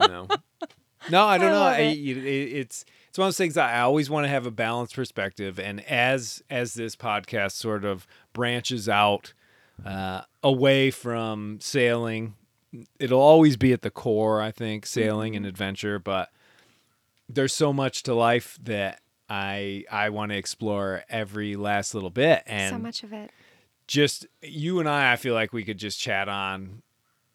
no, 0.00 0.28
no, 1.10 1.24
I 1.24 1.38
don't 1.38 1.48
I 1.48 1.52
know. 1.52 1.58
love 1.60 1.72
I, 1.74 1.78
it. 1.80 1.96
it- 1.98 2.52
it's 2.56 2.84
it's 3.08 3.18
one 3.18 3.26
of 3.26 3.28
those 3.28 3.38
things 3.38 3.54
that 3.54 3.72
I 3.72 3.80
always 3.80 4.10
want 4.10 4.24
to 4.24 4.28
have 4.28 4.44
a 4.44 4.50
balanced 4.50 4.96
perspective, 4.96 5.58
and 5.60 5.80
as 5.88 6.42
as 6.50 6.74
this 6.74 6.96
podcast 6.96 7.52
sort 7.52 7.84
of 7.84 8.06
branches 8.32 8.88
out 8.88 9.32
uh, 9.86 10.22
away 10.42 10.90
from 10.90 11.58
sailing, 11.60 12.34
it'll 12.98 13.20
always 13.20 13.56
be 13.56 13.72
at 13.72 13.82
the 13.82 13.90
core. 13.90 14.40
I 14.42 14.50
think 14.50 14.84
sailing 14.86 15.32
Mm-hmm. 15.32 15.36
and 15.38 15.46
adventure, 15.46 15.98
but 16.00 16.30
there's 17.28 17.54
so 17.54 17.72
much 17.72 18.02
to 18.04 18.14
life 18.14 18.58
that 18.64 19.00
I 19.28 19.84
I 19.90 20.10
want 20.10 20.30
to 20.32 20.36
explore 20.36 21.04
every 21.08 21.56
last 21.56 21.94
little 21.94 22.10
bit, 22.10 22.42
and 22.46 22.74
so 22.74 22.78
much 22.78 23.02
of 23.02 23.12
it. 23.12 23.30
just 23.86 24.26
you 24.42 24.80
and 24.80 24.88
I, 24.88 25.12
I 25.12 25.16
feel 25.16 25.34
like 25.34 25.52
we 25.52 25.64
could 25.64 25.78
just 25.78 25.98
chat 25.98 26.28
on 26.28 26.82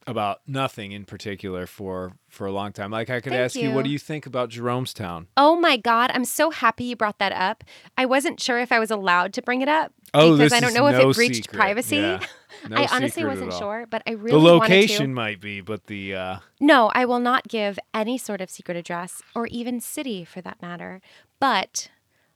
about 0.07 0.41
nothing 0.47 0.91
in 0.91 1.05
particular 1.05 1.67
for 1.67 2.13
for 2.27 2.47
a 2.47 2.51
long 2.51 2.71
time. 2.71 2.89
Like 2.91 3.09
I 3.09 3.21
could 3.21 3.31
Thank 3.31 3.45
ask 3.45 3.55
you. 3.55 3.71
what 3.71 3.83
do 3.83 3.91
you 3.91 3.99
think 3.99 4.25
about 4.25 4.49
Jeromestown? 4.49 5.27
Oh 5.37 5.55
my 5.59 5.77
God, 5.77 6.11
I'm 6.13 6.25
so 6.25 6.49
happy 6.49 6.85
you 6.85 6.95
brought 6.95 7.19
that 7.19 7.31
up. 7.31 7.63
I 7.97 8.05
wasn't 8.05 8.39
sure 8.39 8.59
if 8.59 8.71
I 8.71 8.79
was 8.79 8.91
allowed 8.91 9.33
to 9.33 9.41
bring 9.41 9.61
it 9.61 9.67
up 9.67 9.93
Oh, 10.13 10.35
because 10.35 10.53
I 10.53 10.59
don't 10.59 10.73
know 10.73 10.87
if 10.87 10.95
it 10.95 11.15
breached 11.15 11.35
secret. 11.35 11.57
privacy. 11.57 11.97
Yeah. 11.97 12.19
No 12.67 12.75
I 12.77 12.87
honestly 12.91 13.23
wasn't 13.23 13.53
sure, 13.53 13.85
but 13.87 14.01
I 14.07 14.11
really 14.11 14.31
The 14.31 14.39
location 14.39 15.13
might 15.13 15.39
be, 15.39 15.61
but 15.61 15.85
the 15.85 16.15
uh, 16.15 16.37
No, 16.59 16.91
I 16.95 17.05
will 17.05 17.19
not 17.19 17.47
give 17.47 17.77
any 17.93 18.17
sort 18.17 18.41
of 18.41 18.49
secret 18.49 18.75
address 18.77 19.21
or 19.35 19.45
even 19.47 19.79
city 19.79 20.25
for 20.25 20.41
that 20.41 20.59
matter. 20.61 21.01
But 21.39 21.89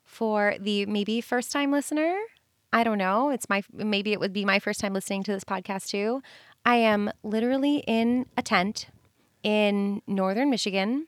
for 0.04 0.56
the 0.60 0.86
maybe 0.86 1.22
first 1.22 1.52
time 1.52 1.72
listener, 1.72 2.16
I 2.72 2.84
don't 2.84 2.98
know. 2.98 3.30
It's 3.30 3.50
my 3.50 3.64
maybe 3.74 4.14
it 4.14 4.20
would 4.20 4.34
be 4.34 4.46
my 4.46 4.60
first 4.60 4.80
time 4.80 4.94
listening 4.94 5.24
to 5.24 5.32
this 5.32 5.44
podcast 5.44 5.90
too. 5.90 6.22
I 6.66 6.76
am 6.78 7.12
literally 7.24 7.84
in 7.88 8.26
a 8.38 8.42
tent 8.42 8.88
in 9.44 10.02
northern 10.08 10.50
Michigan 10.50 11.08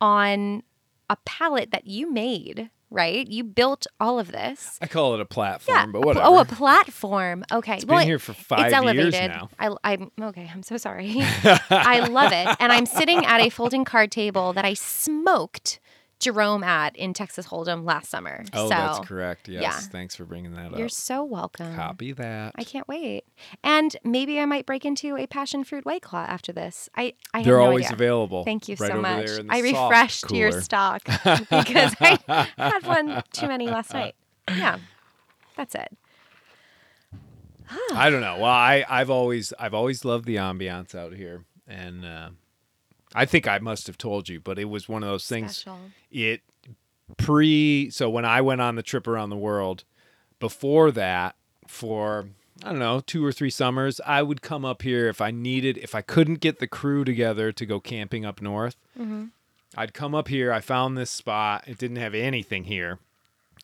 on 0.00 0.62
a 1.10 1.16
pallet 1.24 1.70
that 1.72 1.86
you 1.86 2.10
made, 2.12 2.70
right? 2.90 3.26
You 3.26 3.42
built 3.44 3.86
all 3.98 4.18
of 4.18 4.30
this. 4.32 4.78
I 4.80 4.86
call 4.86 5.14
it 5.14 5.20
a 5.20 5.24
platform, 5.24 5.76
Yeah. 5.76 5.86
but 5.86 6.04
whatever. 6.04 6.24
Oh, 6.26 6.38
a 6.38 6.44
platform. 6.44 7.44
Okay. 7.52 7.76
It's 7.76 7.84
well, 7.86 7.98
been 7.98 8.06
here 8.06 8.18
for 8.18 8.32
five 8.32 8.66
it's 8.66 8.74
elevated. 8.74 9.14
years 9.14 9.28
now. 9.28 9.48
I, 9.58 9.74
I'm 9.84 10.10
okay. 10.20 10.50
I'm 10.52 10.62
so 10.62 10.76
sorry. 10.76 11.16
I 11.70 12.06
love 12.08 12.32
it, 12.32 12.56
and 12.60 12.72
I'm 12.72 12.86
sitting 12.86 13.24
at 13.24 13.40
a 13.40 13.50
folding 13.50 13.84
card 13.84 14.12
table 14.12 14.52
that 14.52 14.64
I 14.64 14.74
smoked 14.74 15.80
Jerome 16.18 16.64
at 16.64 16.96
in 16.96 17.12
Texas 17.12 17.46
Hold'em 17.46 17.84
last 17.84 18.10
summer. 18.10 18.44
Oh, 18.52 18.64
so 18.64 18.68
that's 18.70 19.00
correct. 19.00 19.48
Yes, 19.48 19.62
yeah. 19.62 19.72
thanks 19.90 20.16
for 20.16 20.24
bringing 20.24 20.54
that 20.54 20.72
up. 20.72 20.78
You're 20.78 20.88
so 20.88 21.24
welcome. 21.24 21.74
Copy 21.74 22.12
that. 22.12 22.52
I 22.56 22.64
can't 22.64 22.88
wait, 22.88 23.24
and 23.62 23.94
maybe 24.02 24.40
I 24.40 24.46
might 24.46 24.66
break 24.66 24.84
into 24.84 25.16
a 25.16 25.26
passion 25.26 25.62
fruit 25.64 25.84
white 25.84 26.02
claw 26.02 26.24
after 26.24 26.52
this. 26.52 26.88
I, 26.96 27.14
I 27.34 27.42
They're 27.42 27.58
no 27.58 27.64
always 27.66 27.86
idea. 27.86 27.94
available. 27.96 28.44
Thank 28.44 28.68
you 28.68 28.76
right 28.80 28.90
so 28.90 29.00
much. 29.00 29.26
there 29.26 29.40
in 29.40 29.46
the 29.46 29.54
I 29.54 29.58
refreshed 29.58 30.30
your 30.30 30.52
stock 30.62 31.02
because 31.24 31.94
I 32.00 32.48
had 32.56 32.86
one 32.86 33.22
too 33.32 33.48
many 33.48 33.66
last 33.66 33.92
night. 33.92 34.14
Yeah, 34.48 34.78
that's 35.56 35.74
it. 35.74 35.96
I 37.92 38.10
don't 38.10 38.20
know. 38.20 38.36
Well, 38.36 38.44
I 38.44 38.84
I've 38.88 39.10
always 39.10 39.52
I've 39.58 39.74
always 39.74 40.04
loved 40.04 40.24
the 40.24 40.36
ambiance 40.36 40.94
out 40.94 41.12
here, 41.12 41.44
and 41.66 42.04
uh, 42.04 42.30
I 43.16 43.24
think 43.24 43.48
I 43.48 43.58
must 43.58 43.86
have 43.86 43.96
told 43.98 44.28
you, 44.28 44.40
but 44.40 44.58
it 44.58 44.66
was 44.66 44.88
one 44.88 45.02
of 45.02 45.08
those 45.08 45.26
things. 45.26 45.56
Special. 45.58 45.78
It 46.10 46.42
pre 47.16 47.90
so 47.90 48.10
when 48.10 48.24
I 48.24 48.40
went 48.40 48.60
on 48.60 48.74
the 48.76 48.82
trip 48.82 49.06
around 49.06 49.30
the 49.30 49.36
world, 49.36 49.84
before 50.38 50.90
that 50.92 51.34
for 51.66 52.28
I 52.62 52.70
don't 52.70 52.78
know 52.78 53.00
two 53.00 53.24
or 53.24 53.32
three 53.32 53.50
summers, 53.50 54.00
I 54.06 54.22
would 54.22 54.42
come 54.42 54.64
up 54.64 54.82
here 54.82 55.08
if 55.08 55.20
I 55.20 55.30
needed 55.30 55.78
if 55.78 55.94
I 55.94 56.02
couldn't 56.02 56.40
get 56.40 56.58
the 56.58 56.66
crew 56.66 57.04
together 57.04 57.52
to 57.52 57.66
go 57.66 57.80
camping 57.80 58.24
up 58.24 58.40
north. 58.42 58.76
Mm-hmm. 58.98 59.26
I'd 59.76 59.92
come 59.94 60.14
up 60.14 60.28
here. 60.28 60.52
I 60.52 60.60
found 60.60 60.96
this 60.96 61.10
spot. 61.10 61.64
It 61.66 61.78
didn't 61.78 61.96
have 61.98 62.14
anything 62.14 62.64
here 62.64 62.98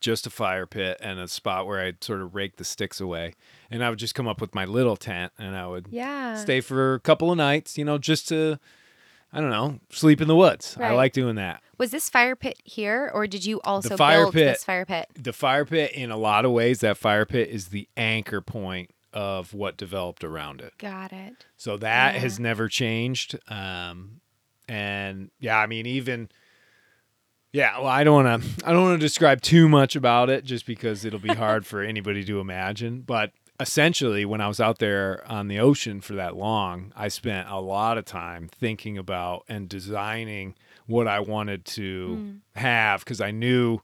just 0.01 0.27
a 0.27 0.31
fire 0.31 0.67
pit 0.67 0.99
and 1.01 1.21
a 1.21 1.29
spot 1.29 1.65
where 1.67 1.81
I'd 1.81 2.03
sort 2.03 2.21
of 2.21 2.35
rake 2.35 2.57
the 2.57 2.65
sticks 2.65 3.01
away. 3.01 3.35
And 3.71 3.85
I 3.85 3.88
would 3.88 4.01
just 4.01 4.17
come 4.17 4.27
up 4.27 4.41
with 4.41 4.53
my 4.55 4.65
little 4.65 4.97
tent 4.97 5.33
and 5.38 5.57
I 5.57 5.69
would 5.69 5.87
Yeah. 5.91 6.35
stay 6.35 6.61
for 6.61 6.95
a 6.95 7.01
couple 7.01 7.31
of 7.31 7.38
nights, 7.38 7.79
you 7.79 7.85
know, 7.85 7.99
just 7.99 8.27
to, 8.29 8.59
I 9.33 9.40
don't 9.40 9.51
know, 9.51 9.81
sleep 9.90 10.21
in 10.21 10.29
the 10.29 10.37
woods. 10.37 10.77
I 10.79 10.90
like 10.92 11.12
doing 11.14 11.37
that. 11.37 11.62
Was 11.79 11.90
this 11.90 12.11
fire 12.11 12.37
pit 12.37 12.59
here, 12.64 13.11
or 13.14 13.27
did 13.27 13.45
you 13.47 13.61
also 13.62 13.97
fire 13.97 14.25
build 14.25 14.35
pit- 14.35 14.47
this 14.47 14.64
fire 14.64 14.85
pit? 14.85 15.09
The 15.14 15.33
fire 15.33 15.64
pit, 15.64 15.92
in 15.92 16.11
a 16.11 16.16
lot 16.16 16.45
of 16.45 16.53
ways, 16.53 16.81
that 16.81 16.97
fire 16.99 17.25
pit 17.25 17.49
is 17.49 17.68
the 17.68 17.88
anchor 17.97 18.40
point 18.42 18.90
of 19.12 19.53
what 19.55 19.77
developed 19.77 20.23
around 20.23 20.61
it. 20.61 20.75
Got 20.79 21.12
it. 21.12 21.47
So 21.57 21.77
that 21.79 22.14
Yeah. 22.14 22.21
has 22.21 22.38
never 22.38 22.68
changed. 22.68 23.38
Um, 23.49 24.21
and 24.68 25.31
yeah, 25.40 25.59
I 25.59 25.66
mean, 25.66 25.87
even 25.87 26.29
yeah. 27.53 27.79
Well, 27.79 27.88
I 27.88 28.05
don't 28.05 28.25
want 28.25 28.42
to. 28.42 28.66
I 28.66 28.73
don't 28.73 28.83
want 28.83 29.01
to 29.01 29.05
describe 29.05 29.40
too 29.42 29.68
much 29.68 29.97
about 29.97 30.31
it, 30.31 30.45
just 30.45 30.66
because 30.66 31.05
it'll 31.05 31.18
be 31.18 31.35
hard 31.35 31.66
for 31.66 31.83
anybody 31.83 32.25
to 32.25 32.40
imagine. 32.40 33.01
But 33.03 33.33
essentially, 33.62 34.25
when 34.25 34.40
I 34.40 34.48
was 34.48 34.61
out 34.61 34.79
there 34.79 35.22
on 35.31 35.48
the 35.48 35.59
ocean 35.59 36.01
for 36.01 36.14
that 36.14 36.37
long, 36.37 36.92
I 36.96 37.09
spent 37.09 37.48
a 37.48 37.61
lot 37.61 37.96
of 37.96 38.05
time 38.05 38.48
thinking 38.48 38.98
about 38.98 39.44
and 39.48 39.68
designing 39.68 40.55
what 40.87 41.09
I 41.09 41.20
wanted 41.20 41.64
to 41.66 42.35
have 42.57 43.01
because 43.05 43.20
I 43.20 43.31
knew 43.31 43.81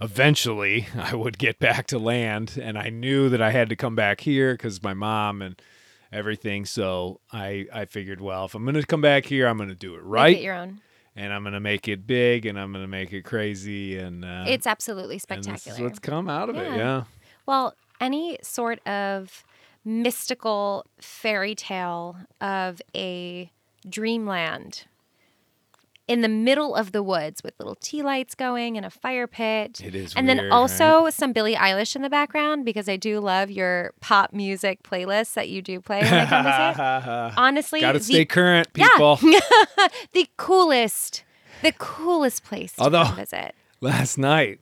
eventually 0.00 0.86
I 0.96 1.14
would 1.14 1.38
get 1.38 1.58
back 1.58 1.86
to 1.88 1.98
land 1.98 2.58
and 2.60 2.78
I 2.78 2.88
knew 2.90 3.28
that 3.28 3.40
I 3.40 3.50
had 3.50 3.68
to 3.68 3.76
come 3.76 3.94
back 3.94 4.20
here 4.20 4.56
cuz 4.56 4.82
my 4.82 4.94
mom 4.94 5.42
and 5.42 5.60
everything 6.12 6.64
so 6.66 7.20
I 7.32 7.66
I 7.72 7.84
figured 7.86 8.20
well 8.20 8.44
if 8.46 8.54
I'm 8.54 8.64
going 8.64 8.74
to 8.74 8.84
come 8.86 9.00
back 9.00 9.24
here 9.26 9.46
I'm 9.46 9.56
going 9.56 9.68
to 9.68 9.74
do 9.74 9.94
it 9.94 10.02
Make 10.02 10.06
right 10.10 10.36
it 10.36 10.42
your 10.42 10.54
own. 10.56 10.80
and 11.16 11.32
I'm 11.32 11.42
going 11.42 11.54
to 11.54 11.60
make 11.60 11.88
it 11.88 12.06
big 12.06 12.44
and 12.46 12.58
I'm 12.58 12.72
going 12.72 12.84
to 12.84 12.88
make 12.88 13.12
it 13.12 13.22
crazy 13.22 13.96
and 13.98 14.24
uh 14.24 14.44
It's 14.46 14.66
absolutely 14.66 15.14
and 15.30 15.38
this 15.44 15.44
spectacular. 15.62 15.76
is 15.78 15.82
what's 15.82 15.98
come 16.00 16.28
out 16.28 16.48
of 16.50 16.56
it 16.56 16.66
Yeah. 16.66 16.76
yeah 16.76 17.04
Well, 17.46 17.74
any 18.02 18.38
sort 18.42 18.86
of 18.86 19.44
mystical 19.84 20.84
fairy 21.00 21.54
tale 21.54 22.16
of 22.40 22.80
a 22.94 23.50
dreamland 23.88 24.84
in 26.08 26.20
the 26.20 26.28
middle 26.28 26.74
of 26.74 26.92
the 26.92 27.02
woods 27.02 27.42
with 27.42 27.54
little 27.58 27.76
tea 27.76 28.02
lights 28.02 28.34
going 28.34 28.76
and 28.76 28.84
a 28.84 28.90
fire 28.90 29.26
pit. 29.26 29.80
It 29.82 29.94
is 29.94 30.14
And 30.14 30.26
weird, 30.26 30.38
then 30.38 30.44
right? 30.46 30.52
also 30.52 31.08
some 31.10 31.32
Billie 31.32 31.54
Eilish 31.54 31.94
in 31.96 32.02
the 32.02 32.10
background 32.10 32.64
because 32.64 32.88
I 32.88 32.96
do 32.96 33.20
love 33.20 33.50
your 33.50 33.92
pop 34.00 34.32
music 34.32 34.82
playlists 34.82 35.34
that 35.34 35.48
you 35.48 35.62
do 35.62 35.80
play 35.80 36.00
when 36.02 36.12
I 36.12 36.26
come 36.26 36.44
visit. 36.44 37.34
Honestly, 37.40 37.80
Got 37.80 37.92
to 37.92 37.98
the- 37.98 38.04
stay 38.04 38.24
current 38.24 38.72
people. 38.72 39.18
Yeah. 39.22 39.38
the 40.12 40.28
coolest, 40.36 41.22
the 41.62 41.72
coolest 41.78 42.44
place 42.44 42.72
to 42.74 42.82
Although- 42.82 43.04
visit. 43.14 43.54
last 43.80 44.18
night 44.18 44.60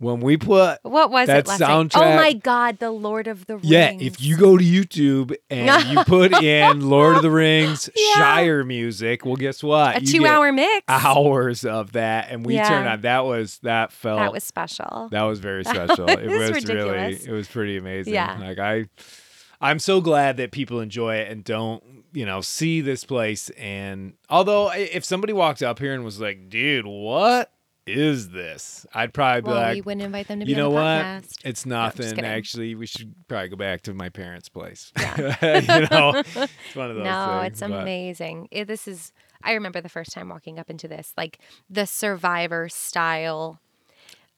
when 0.00 0.20
we 0.20 0.36
put 0.36 0.78
What 0.82 1.10
was 1.10 1.26
That 1.28 1.40
it 1.40 1.46
last 1.46 1.60
night? 1.60 1.92
Oh 1.94 2.16
my 2.16 2.32
God, 2.32 2.78
The 2.78 2.90
Lord 2.90 3.26
of 3.28 3.46
the 3.46 3.56
Rings. 3.58 3.68
Yeah, 3.70 3.92
if 3.92 4.20
you 4.20 4.36
go 4.36 4.56
to 4.56 4.64
YouTube 4.64 5.36
and 5.50 5.88
you 5.90 6.02
put 6.04 6.32
in 6.42 6.88
Lord 6.88 7.16
of 7.16 7.22
the 7.22 7.30
Rings 7.30 7.88
Yeah. 7.96 8.14
Shire 8.14 8.64
music, 8.64 9.24
well, 9.24 9.36
guess 9.36 9.62
what? 9.62 9.96
a 9.98 10.00
You 10.00 10.20
two-hour 10.20 10.52
mix, 10.52 10.84
hours 10.88 11.64
of 11.64 11.92
that, 11.92 12.28
and 12.30 12.44
we 12.44 12.54
Yeah. 12.54 12.68
turned 12.68 12.88
on. 12.88 13.02
That 13.02 13.24
was 13.26 13.58
that 13.62 13.92
felt 13.92 14.18
that 14.20 14.32
was 14.32 14.42
special. 14.42 15.08
that 15.12 15.22
was 15.22 15.38
very 15.38 15.64
special. 15.66 16.08
it 16.08 16.26
was 16.26 16.26
was 16.26 16.32
really 16.32 16.52
ridiculous. 16.54 17.24
it 17.26 17.32
was 17.32 17.46
pretty 17.48 17.76
amazing. 17.76 18.14
Yeah. 18.14 18.38
like 18.40 18.58
I, 18.58 18.86
I'm 19.60 19.78
so 19.78 20.00
glad 20.00 20.38
that 20.38 20.50
people 20.50 20.80
enjoy 20.80 21.16
it 21.16 21.30
and 21.30 21.44
don't 21.44 21.84
you 22.14 22.24
know 22.24 22.40
see 22.40 22.80
this 22.80 23.04
place. 23.04 23.50
And 23.50 24.14
although 24.30 24.70
if 24.74 25.04
somebody 25.04 25.34
walked 25.34 25.62
up 25.62 25.78
here 25.78 25.92
and 25.92 26.02
was 26.04 26.18
like, 26.20 26.48
"Dude, 26.48 26.86
what 26.86 27.52
is 27.90 28.30
this?" 28.30 28.86
I'd 28.94 29.12
probably 29.12 29.42
be 29.42 29.46
well, 29.48 29.56
like, 29.56 29.74
we 29.74 29.80
wouldn't 29.82 30.02
invite 30.04 30.28
them 30.28 30.40
to 30.40 30.46
be 30.46 30.52
you 30.52 30.56
know 30.56 30.70
what? 30.70 30.82
podcast. 30.82 31.36
It's 31.44 31.66
nothing. 31.66 32.08
kidding. 32.10 32.24
Actually, 32.24 32.74
we 32.74 32.86
should 32.86 33.14
probably 33.28 33.48
go 33.48 33.56
back 33.56 33.82
to 33.82 33.94
my 33.94 34.08
parents' 34.08 34.48
place. 34.48 34.92
Yeah. 34.98 35.60
you 35.80 35.86
know, 35.90 36.12
it's 36.16 36.74
one 36.76 36.90
of 36.90 36.96
those 36.96 37.04
No, 37.04 37.40
things. 37.42 37.52
it's 37.52 37.60
but- 37.60 37.72
amazing. 37.72 38.48
It, 38.50 38.66
this 38.66 38.86
is. 38.88 39.12
I 39.42 39.52
remember 39.52 39.80
the 39.80 39.88
first 39.88 40.12
time 40.12 40.28
walking 40.28 40.58
up 40.58 40.68
into 40.68 40.86
this, 40.86 41.12
like 41.16 41.38
the 41.68 41.86
Survivor 41.86 42.68
style. 42.68 43.60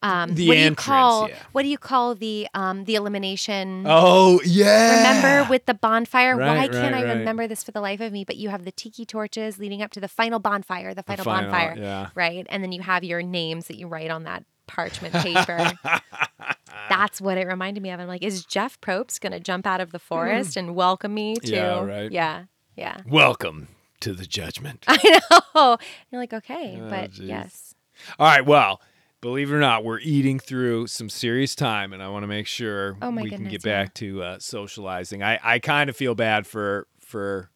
Um, 0.02 0.34
The 0.34 0.48
what 0.48 0.54
do 0.54 0.60
you 0.60 0.74
call? 0.74 1.28
yeah. 1.28 1.36
What 1.52 1.62
do 1.62 1.68
you 1.68 1.78
call 1.78 2.14
the 2.14 2.48
um 2.54 2.84
the 2.84 2.94
elimination? 2.96 3.84
Oh 3.86 4.40
yeah. 4.44 4.96
Remember 4.96 5.48
with 5.48 5.66
the 5.66 5.74
bonfire? 5.74 6.36
Why 6.36 6.56
Right, 6.56 6.72
can't 6.72 6.92
right, 6.94 7.04
I 7.04 7.06
right. 7.08 7.18
remember 7.18 7.46
this 7.46 7.62
for 7.62 7.70
the 7.70 7.80
life 7.80 8.00
of 8.00 8.12
me? 8.12 8.24
But 8.24 8.36
you 8.36 8.48
have 8.48 8.64
the 8.64 8.72
tiki 8.72 9.04
torches 9.06 9.58
leading 9.58 9.80
up 9.82 9.90
to 9.92 10.00
the 10.00 10.08
final 10.08 10.38
bonfire, 10.38 10.90
the 10.94 10.96
The 10.96 11.02
final, 11.04 11.24
final, 11.24 11.50
bonfire, 11.52 11.76
Yeah. 11.78 12.08
right? 12.14 12.46
And 12.50 12.62
then 12.62 12.72
you 12.72 12.82
have 12.82 13.04
your 13.04 13.22
names 13.22 13.66
that 13.68 13.76
you 13.76 13.86
write 13.86 14.10
on 14.10 14.24
that 14.24 14.44
parchment 14.66 15.14
paper. 15.22 15.72
That's 16.88 17.20
what 17.20 17.38
it 17.38 17.46
reminded 17.46 17.82
me 17.82 17.90
of. 17.90 18.00
I'm 18.00 18.08
like, 18.08 18.22
is 18.22 18.44
Jeff 18.44 18.80
Probst 18.80 19.20
going 19.20 19.32
to 19.32 19.40
jump 19.40 19.66
out 19.66 19.80
of 19.80 19.92
the 19.92 19.98
forest 19.98 20.56
and 20.56 20.74
welcome 20.74 21.14
me 21.14 21.36
to? 21.36 21.50
Yeah, 21.50 21.84
right. 21.84 22.10
Yeah, 22.10 22.44
yeah. 22.76 22.98
Welcome 23.06 23.68
to 24.00 24.12
the 24.12 24.26
judgment. 24.26 24.84
I 24.88 25.20
know. 25.54 25.76
You're 26.10 26.20
like, 26.20 26.32
okay, 26.32 26.78
Oh, 26.82 26.90
but 26.90 27.12
jeez. 27.12 27.28
yes. 27.28 27.74
All 28.18 28.26
right. 28.26 28.44
Well, 28.44 28.80
believe 29.22 29.50
it 29.50 29.54
or 29.54 29.60
not, 29.60 29.82
we're 29.84 30.00
eating 30.00 30.38
through 30.38 30.88
some 30.88 31.08
serious 31.08 31.54
time, 31.54 31.94
and 31.94 32.02
I 32.02 32.08
want 32.10 32.24
to 32.24 32.26
make 32.26 32.46
sure 32.46 32.98
Oh, 33.00 33.08
we 33.10 33.30
can 33.30 33.44
get 33.44 33.64
yeah. 33.64 33.84
back 33.84 33.94
to 33.94 34.22
uh, 34.22 34.38
socializing. 34.38 35.22
I, 35.22 35.38
I 35.42 35.58
kind 35.60 35.88
of 35.88 35.96
feel 35.96 36.14
bad 36.14 36.46
for 36.46 36.86
for 37.00 37.48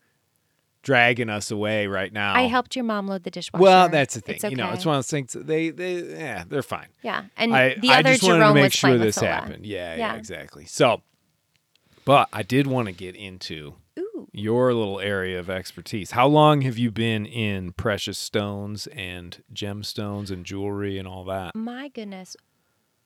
dragging 0.83 1.29
us 1.29 1.50
away 1.50 1.88
right 1.88 2.12
now. 2.12 2.35
I 2.35 2.42
helped 2.42 2.76
your 2.76 2.85
mom 2.85 3.09
load 3.09 3.24
the 3.24 3.31
dishwasher. 3.31 3.61
Well, 3.61 3.88
that's 3.88 4.14
the 4.14 4.20
thing. 4.20 4.37
It's 4.37 4.44
You 4.44 4.55
know, 4.57 4.70
it's 4.72 4.87
one 4.87 4.94
of 4.94 4.98
those 5.00 5.11
things. 5.11 5.33
They 5.38 5.68
they 5.70 5.96
yeah, 6.02 6.44
they're 6.48 6.62
fine. 6.62 6.88
Yeah, 7.02 7.24
and 7.37 7.55
I 7.55 7.74
the 7.74 7.90
I 7.90 7.98
other 7.98 8.11
just 8.12 8.22
wanted 8.22 8.38
Jerome 8.38 8.55
to 8.55 8.62
make 8.62 8.72
sure 8.72 8.96
this 8.96 9.16
happened. 9.18 9.66
Yeah, 9.66 9.96
yeah, 9.96 10.12
Yeah. 10.12 10.14
exactly. 10.16 10.64
So, 10.64 11.02
but 12.05 12.29
I 12.33 12.42
did 12.42 12.66
want 12.66 12.87
to 12.87 12.92
get 12.92 13.16
into 13.16 13.74
your 14.38 14.75
little 14.75 15.01
area 15.01 15.40
of 15.40 15.49
expertise. 15.49 16.11
How 16.11 16.27
long 16.27 16.61
have 16.61 16.77
you 16.77 16.90
been 16.90 17.25
in 17.25 17.72
precious 17.72 18.18
stones 18.18 18.87
and 18.88 19.42
gemstones 19.55 20.31
and 20.31 20.44
jewelry 20.44 20.99
and 20.99 21.09
all 21.09 21.25
that? 21.25 21.55
my 21.55 21.88
goodness. 21.88 22.37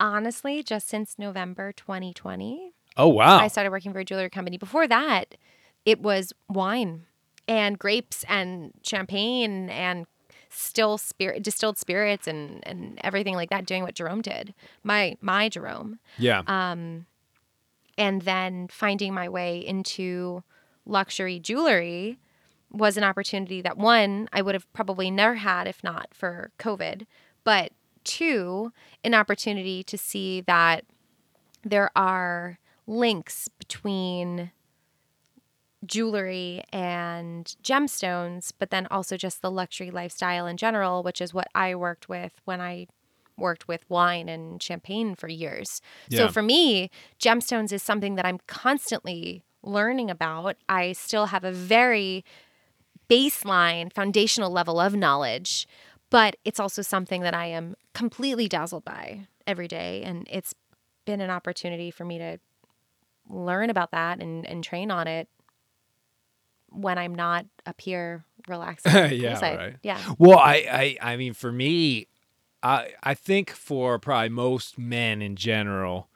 Honestly, 0.00 0.62
just 0.62 0.88
since 0.88 1.18
November 1.18 1.72
2020, 1.72 2.72
Oh 2.96 3.08
wow. 3.08 3.38
I 3.38 3.46
started 3.48 3.70
working 3.70 3.92
for 3.92 4.00
a 4.00 4.04
jewelry 4.04 4.28
company. 4.28 4.58
Before 4.58 4.88
that, 4.88 5.36
it 5.86 6.00
was 6.00 6.32
wine 6.48 7.06
and 7.46 7.78
grapes 7.78 8.24
and 8.28 8.72
champagne 8.82 9.70
and 9.70 10.06
still 10.48 10.98
spirit 10.98 11.44
distilled 11.44 11.78
spirits 11.78 12.26
and 12.26 12.66
and 12.66 12.98
everything 13.04 13.36
like 13.36 13.50
that 13.50 13.66
doing 13.66 13.82
what 13.84 13.94
Jerome 13.94 14.20
did. 14.20 14.52
My 14.82 15.16
my 15.20 15.48
Jerome. 15.48 16.00
yeah. 16.18 16.42
Um 16.48 17.06
and 17.96 18.22
then 18.22 18.66
finding 18.68 19.14
my 19.14 19.28
way 19.28 19.58
into 19.58 20.42
luxury 20.86 21.38
jewelry 21.38 22.18
was 22.72 22.96
an 22.96 23.04
opportunity 23.04 23.60
that 23.62 23.76
one 23.76 24.28
I 24.32 24.42
would 24.42 24.54
have 24.54 24.72
probably 24.72 25.10
never 25.10 25.34
had 25.36 25.66
if 25.66 25.82
not 25.82 26.08
for 26.12 26.52
COVID, 26.58 27.06
but 27.44 27.72
two, 28.04 28.72
an 29.04 29.14
opportunity 29.14 29.82
to 29.84 29.98
see 29.98 30.40
that 30.42 30.84
there 31.62 31.90
are 31.96 32.58
links 32.86 33.48
between 33.58 34.50
jewelry 35.84 36.62
and 36.72 37.54
gemstones, 37.62 38.52
but 38.58 38.70
then 38.70 38.86
also 38.90 39.16
just 39.16 39.42
the 39.42 39.50
luxury 39.50 39.90
lifestyle 39.90 40.46
in 40.46 40.56
general, 40.56 41.02
which 41.02 41.20
is 41.20 41.32
what 41.34 41.48
I 41.54 41.74
worked 41.74 42.08
with 42.08 42.32
when 42.44 42.60
I 42.60 42.86
worked 43.36 43.66
with 43.66 43.88
wine 43.88 44.28
and 44.28 44.62
champagne 44.62 45.14
for 45.14 45.28
years. 45.28 45.80
So 46.10 46.28
for 46.28 46.42
me, 46.42 46.90
gemstones 47.18 47.72
is 47.72 47.82
something 47.82 48.14
that 48.16 48.26
I'm 48.26 48.38
constantly 48.46 49.42
learning 49.62 50.10
about. 50.10 50.56
I 50.68 50.92
still 50.92 51.26
have 51.26 51.44
a 51.44 51.52
very 51.52 52.24
baseline 53.08 53.92
foundational 53.92 54.50
level 54.50 54.80
of 54.80 54.94
knowledge, 54.94 55.66
but 56.10 56.36
it's 56.44 56.60
also 56.60 56.82
something 56.82 57.22
that 57.22 57.34
I 57.34 57.46
am 57.46 57.74
completely 57.92 58.48
dazzled 58.48 58.84
by 58.84 59.26
every 59.46 59.68
day 59.68 60.02
and 60.02 60.26
it's 60.30 60.54
been 61.04 61.20
an 61.20 61.30
opportunity 61.30 61.90
for 61.90 62.04
me 62.04 62.18
to 62.18 62.38
learn 63.28 63.70
about 63.70 63.90
that 63.90 64.20
and, 64.20 64.46
and 64.46 64.62
train 64.62 64.90
on 64.90 65.06
it 65.06 65.28
when 66.68 66.98
I'm 66.98 67.14
not 67.14 67.46
up 67.66 67.80
here 67.80 68.24
relaxing. 68.48 69.20
Yeah, 69.20 69.40
right. 69.40 69.76
Yeah. 69.82 70.00
Well, 70.18 70.38
I, 70.38 70.96
I, 71.02 71.12
I 71.12 71.16
mean, 71.16 71.34
for 71.34 71.50
me, 71.50 72.06
I, 72.62 72.90
I 73.02 73.14
think 73.14 73.50
for 73.50 73.98
probably 73.98 74.28
most 74.28 74.78
men 74.78 75.22
in 75.22 75.36
general, 75.36 76.08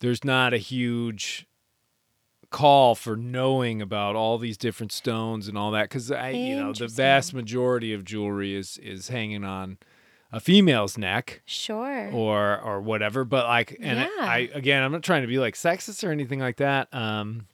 there's 0.00 0.24
not 0.24 0.54
a 0.54 0.58
huge 0.58 1.46
call 2.50 2.94
for 2.94 3.16
knowing 3.16 3.82
about 3.82 4.16
all 4.16 4.38
these 4.38 4.56
different 4.56 4.90
stones 4.92 5.48
and 5.48 5.58
all 5.58 5.70
that 5.72 5.82
because 5.84 6.10
I, 6.10 6.30
you 6.30 6.56
know, 6.56 6.72
the 6.72 6.88
vast 6.88 7.34
majority 7.34 7.92
of 7.92 8.04
jewelry 8.04 8.54
is 8.56 8.78
is 8.78 9.08
hanging 9.08 9.44
on 9.44 9.78
a 10.32 10.40
female's 10.40 10.96
neck 10.98 11.42
Sure. 11.46 12.10
or 12.12 12.58
or 12.60 12.80
whatever. 12.80 13.24
But 13.24 13.46
like, 13.46 13.76
and 13.80 13.98
Yeah. 13.98 14.08
I 14.20 14.48
again, 14.54 14.82
I'm 14.82 14.92
not 14.92 15.02
trying 15.02 15.22
to 15.22 15.28
be 15.28 15.38
like 15.38 15.54
sexist 15.54 16.06
or 16.06 16.10
anything 16.10 16.40
like 16.40 16.56
that. 16.56 16.88
Um, 16.94 17.46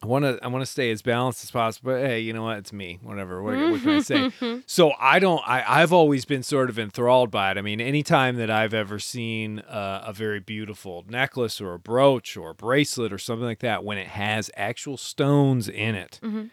I 0.00 0.06
want 0.06 0.24
to 0.24 0.38
I 0.42 0.46
want 0.46 0.62
to 0.62 0.70
stay 0.70 0.90
as 0.92 1.02
balanced 1.02 1.42
as 1.42 1.50
possible. 1.50 1.92
But 1.92 2.06
hey, 2.06 2.20
you 2.20 2.32
know 2.32 2.44
what? 2.44 2.58
It's 2.58 2.72
me. 2.72 3.00
Whatever. 3.02 3.42
What, 3.42 3.54
what 3.70 3.80
can 3.82 3.90
I 3.90 4.00
say? 4.00 4.30
So 4.66 4.92
I 5.00 5.18
don't. 5.18 5.42
I 5.46 5.64
I've 5.82 5.92
always 5.92 6.24
been 6.24 6.44
sort 6.44 6.70
of 6.70 6.78
enthralled 6.78 7.30
by 7.32 7.50
it. 7.50 7.58
I 7.58 7.62
mean, 7.62 7.80
anytime 7.80 8.36
that 8.36 8.48
I've 8.50 8.74
ever 8.74 8.98
seen 9.00 9.58
uh, 9.60 10.04
a 10.06 10.12
very 10.12 10.38
beautiful 10.38 11.04
necklace 11.08 11.60
or 11.60 11.74
a 11.74 11.78
brooch 11.80 12.36
or 12.36 12.50
a 12.50 12.54
bracelet 12.54 13.12
or 13.12 13.18
something 13.18 13.44
like 13.46 13.58
that, 13.60 13.82
when 13.82 13.98
it 13.98 14.06
has 14.08 14.50
actual 14.56 14.96
stones 14.96 15.68
in 15.68 15.94
it, 15.96 16.20
Mhm. 16.22 16.50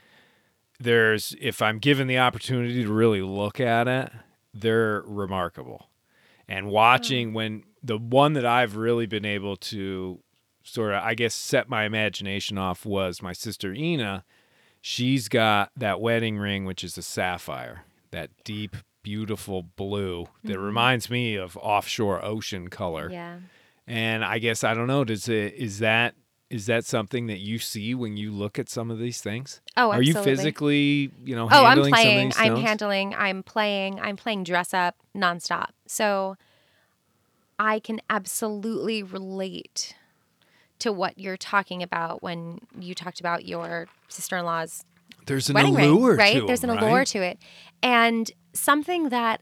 there's 0.79 1.35
if 1.39 1.61
I'm 1.61 1.79
given 1.79 2.07
the 2.07 2.17
opportunity 2.17 2.83
to 2.83 2.91
really 2.91 3.21
look 3.21 3.59
at 3.59 3.87
it, 3.87 4.11
they're 4.53 5.03
remarkable. 5.05 5.89
And 6.47 6.67
watching 6.67 7.33
when 7.33 7.63
the 7.83 7.97
one 7.97 8.33
that 8.33 8.45
I've 8.45 8.75
really 8.75 9.05
been 9.05 9.25
able 9.25 9.55
to 9.57 10.19
sort 10.65 10.93
of, 10.93 11.03
I 11.03 11.13
guess, 11.13 11.33
set 11.33 11.69
my 11.69 11.85
imagination 11.85 12.57
off 12.57 12.85
was 12.85 13.21
my 13.21 13.33
sister 13.33 13.73
Ina. 13.73 14.25
She's 14.81 15.29
got 15.29 15.71
that 15.77 16.01
wedding 16.01 16.37
ring, 16.37 16.65
which 16.65 16.83
is 16.83 16.97
a 16.97 17.01
sapphire, 17.01 17.83
that 18.11 18.29
deep, 18.43 18.75
beautiful 19.03 19.63
blue 19.63 20.27
that 20.43 20.53
mm-hmm. 20.53 20.61
reminds 20.61 21.09
me 21.09 21.35
of 21.35 21.55
offshore 21.57 22.23
ocean 22.23 22.67
color. 22.67 23.09
Yeah. 23.11 23.37
And 23.87 24.25
I 24.25 24.39
guess 24.39 24.63
I 24.63 24.73
don't 24.73 24.87
know. 24.87 25.03
Does 25.03 25.29
it 25.29 25.53
is 25.53 25.79
that 25.79 26.15
is 26.49 26.65
that 26.67 26.85
something 26.85 27.27
that 27.27 27.39
you 27.39 27.59
see 27.59 27.93
when 27.95 28.17
you 28.17 28.31
look 28.31 28.57
at 28.57 28.69
some 28.69 28.89
of 28.89 28.97
these 28.97 29.21
things? 29.21 29.61
Oh, 29.77 29.91
Are 29.91 30.01
you 30.01 30.13
physically, 30.13 31.11
you 31.23 31.35
know, 31.35 31.45
Oh, 31.51 31.65
I'm 31.65 31.77
handling 31.77 31.93
some 31.93 31.99
of 31.99 32.05
playing. 32.05 32.33
I'm 32.37 32.55
handling. 32.57 33.15
I'm 33.15 33.43
playing. 33.43 33.99
I'm 33.99 34.15
playing 34.15 34.43
dress 34.43 34.73
up 34.73 34.95
nonstop. 35.15 35.69
So 35.87 36.37
I 37.59 37.79
can 37.79 38.01
absolutely 38.09 39.03
relate 39.03 39.95
to 40.79 40.91
what 40.91 41.17
you're 41.17 41.37
talking 41.37 41.81
about 41.81 42.21
when 42.21 42.59
you 42.79 42.93
talked 42.93 43.19
about 43.19 43.45
your 43.45 43.87
sister-in-law's 44.07 44.83
There's 45.25 45.49
an 45.49 45.55
wedding 45.55 45.75
allure 45.75 46.11
ring, 46.11 46.17
right? 46.17 46.47
There's 46.47 46.63
an 46.63 46.69
allure 46.69 46.99
right? 46.99 47.07
to 47.07 47.19
it. 47.19 47.39
And 47.81 48.31
something 48.53 49.09
that 49.09 49.41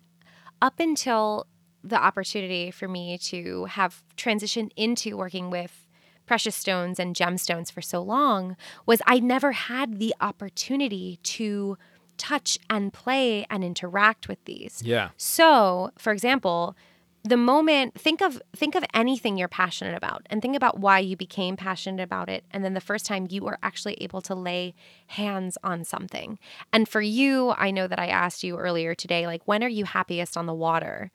up 0.62 0.80
until 0.80 1.48
the 1.84 2.02
opportunity 2.02 2.72
for 2.72 2.88
me 2.88 3.18
to 3.18 3.66
have 3.66 4.04
transitioned 4.16 4.72
into 4.76 5.18
working 5.18 5.50
with 5.50 5.86
precious 6.26 6.56
stones 6.56 7.00
and 7.00 7.16
gemstones 7.16 7.72
for 7.72 7.82
so 7.82 8.02
long 8.02 8.56
was 8.86 9.02
I 9.06 9.20
never 9.20 9.52
had 9.52 10.00
the 10.00 10.16
opportunity 10.22 11.20
to 11.24 11.78
touch 12.18 12.58
and 12.70 12.94
play 12.94 13.46
and 13.50 13.64
interact 13.64 14.28
with 14.28 14.44
these. 14.46 14.82
Yeah. 14.86 15.10
So, 15.18 15.92
for 15.98 16.14
example, 16.14 16.78
the 17.24 17.38
moment 17.38 17.98
think 18.00 18.22
of 18.22 18.42
think 18.54 18.76
of 18.76 18.84
anything 18.94 19.38
you're 19.38 19.48
passionate 19.48 19.96
about 19.96 20.26
and 20.30 20.42
think 20.42 20.56
about 20.56 20.80
why 20.80 21.00
you 21.00 21.16
became 21.16 21.56
passionate 21.56 22.04
about 22.04 22.30
it 22.30 22.44
and 22.52 22.66
then 22.66 22.74
the 22.74 22.82
first 22.82 23.06
time 23.06 23.28
you 23.30 23.42
were 23.42 23.58
actually 23.64 23.94
able 23.96 24.22
to 24.22 24.36
lay 24.36 24.76
hands 25.08 25.58
on 25.64 25.86
something. 25.86 26.38
And 26.74 26.88
for 26.88 27.02
you, 27.02 27.52
I 27.58 27.72
know 27.72 27.88
that 27.88 28.00
I 28.00 28.08
asked 28.08 28.44
you 28.44 28.58
earlier 28.58 28.94
today 28.94 29.26
like 29.26 29.42
when 29.46 29.64
are 29.64 29.70
you 29.70 29.86
happiest 29.86 30.36
on 30.36 30.48
the 30.48 30.54
water? 30.54 31.12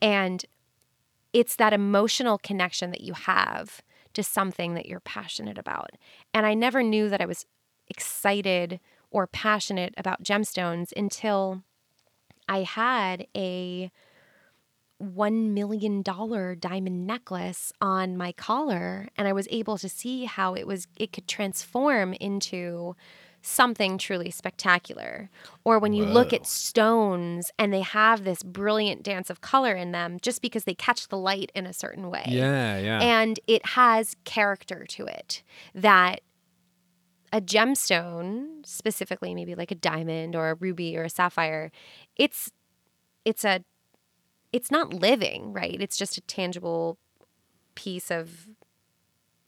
And 0.00 0.44
it's 1.32 1.56
that 1.56 1.74
emotional 1.74 2.38
connection 2.38 2.90
that 2.90 3.02
you 3.02 3.12
have 3.12 3.82
to 4.14 4.22
something 4.22 4.74
that 4.74 4.86
you're 4.86 5.00
passionate 5.00 5.58
about. 5.58 5.90
And 6.32 6.46
I 6.46 6.54
never 6.54 6.82
knew 6.82 7.08
that 7.10 7.20
I 7.20 7.26
was 7.26 7.46
excited 7.88 8.80
or 9.10 9.26
passionate 9.26 9.92
about 9.96 10.22
gemstones 10.22 10.92
until 10.96 11.62
I 12.48 12.62
had 12.62 13.26
a 13.36 13.92
$1 15.02 15.50
million 15.50 16.02
diamond 16.02 17.06
necklace 17.06 17.72
on 17.80 18.16
my 18.16 18.32
collar 18.32 19.08
and 19.16 19.26
I 19.26 19.32
was 19.32 19.48
able 19.50 19.78
to 19.78 19.88
see 19.88 20.24
how 20.26 20.54
it 20.54 20.66
was 20.66 20.86
it 20.96 21.12
could 21.12 21.26
transform 21.26 22.12
into 22.14 22.94
something 23.42 23.98
truly 23.98 24.30
spectacular. 24.30 25.30
Or 25.64 25.78
when 25.78 25.92
you 25.92 26.04
look 26.04 26.32
at 26.32 26.46
stones 26.46 27.50
and 27.58 27.72
they 27.72 27.80
have 27.80 28.24
this 28.24 28.42
brilliant 28.42 29.02
dance 29.02 29.30
of 29.30 29.40
color 29.40 29.74
in 29.74 29.92
them 29.92 30.18
just 30.20 30.42
because 30.42 30.64
they 30.64 30.74
catch 30.74 31.08
the 31.08 31.16
light 31.16 31.50
in 31.54 31.66
a 31.66 31.72
certain 31.72 32.10
way. 32.10 32.24
Yeah, 32.28 32.78
yeah. 32.78 33.00
And 33.00 33.40
it 33.46 33.64
has 33.64 34.16
character 34.24 34.84
to 34.90 35.06
it 35.06 35.42
that 35.74 36.20
a 37.32 37.40
gemstone, 37.40 38.66
specifically 38.66 39.34
maybe 39.34 39.54
like 39.54 39.70
a 39.70 39.76
diamond 39.76 40.34
or 40.36 40.50
a 40.50 40.54
ruby 40.54 40.96
or 40.96 41.04
a 41.04 41.10
sapphire, 41.10 41.70
it's 42.16 42.50
it's 43.24 43.44
a 43.44 43.62
it's 44.52 44.70
not 44.70 44.92
living, 44.92 45.52
right? 45.52 45.80
It's 45.80 45.96
just 45.96 46.16
a 46.16 46.20
tangible 46.22 46.98
piece 47.74 48.10
of 48.10 48.48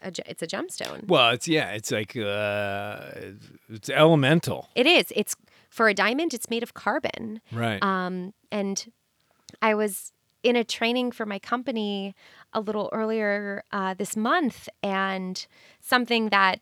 a, 0.02 0.12
it's 0.26 0.42
a 0.42 0.46
gemstone. 0.46 1.06
well, 1.06 1.30
it's 1.30 1.46
yeah, 1.46 1.70
it's 1.70 1.90
like 1.90 2.16
uh 2.16 3.00
it's 3.68 3.88
elemental. 3.88 4.68
It 4.74 4.86
is. 4.86 5.12
It's 5.14 5.36
for 5.70 5.88
a 5.88 5.94
diamond, 5.94 6.34
it's 6.34 6.50
made 6.50 6.62
of 6.62 6.74
carbon. 6.74 7.40
Right. 7.50 7.82
Um, 7.82 8.34
and 8.50 8.92
I 9.62 9.74
was 9.74 10.12
in 10.42 10.56
a 10.56 10.64
training 10.64 11.12
for 11.12 11.24
my 11.24 11.38
company 11.38 12.14
a 12.52 12.60
little 12.60 12.90
earlier 12.92 13.64
uh, 13.72 13.94
this 13.94 14.16
month, 14.16 14.68
and 14.82 15.46
something 15.80 16.28
that 16.28 16.60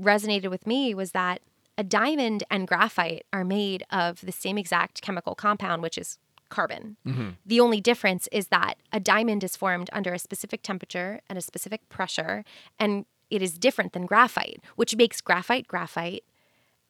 resonated 0.00 0.50
with 0.50 0.66
me 0.66 0.94
was 0.94 1.12
that 1.12 1.40
a 1.78 1.84
diamond 1.84 2.42
and 2.50 2.66
graphite 2.66 3.24
are 3.32 3.44
made 3.44 3.84
of 3.90 4.20
the 4.22 4.32
same 4.32 4.58
exact 4.58 5.02
chemical 5.02 5.34
compound, 5.34 5.82
which 5.82 5.96
is 5.96 6.18
carbon. 6.52 6.96
Mm-hmm. 7.06 7.30
The 7.46 7.60
only 7.60 7.80
difference 7.80 8.28
is 8.30 8.48
that 8.48 8.74
a 8.92 9.00
diamond 9.00 9.42
is 9.42 9.56
formed 9.56 9.88
under 9.92 10.12
a 10.12 10.18
specific 10.18 10.62
temperature 10.62 11.22
and 11.28 11.38
a 11.38 11.42
specific 11.42 11.88
pressure, 11.88 12.44
and 12.78 13.06
it 13.30 13.40
is 13.40 13.58
different 13.58 13.94
than 13.94 14.04
graphite, 14.04 14.60
which 14.76 14.94
makes 14.94 15.22
graphite 15.22 15.66
graphite 15.66 16.24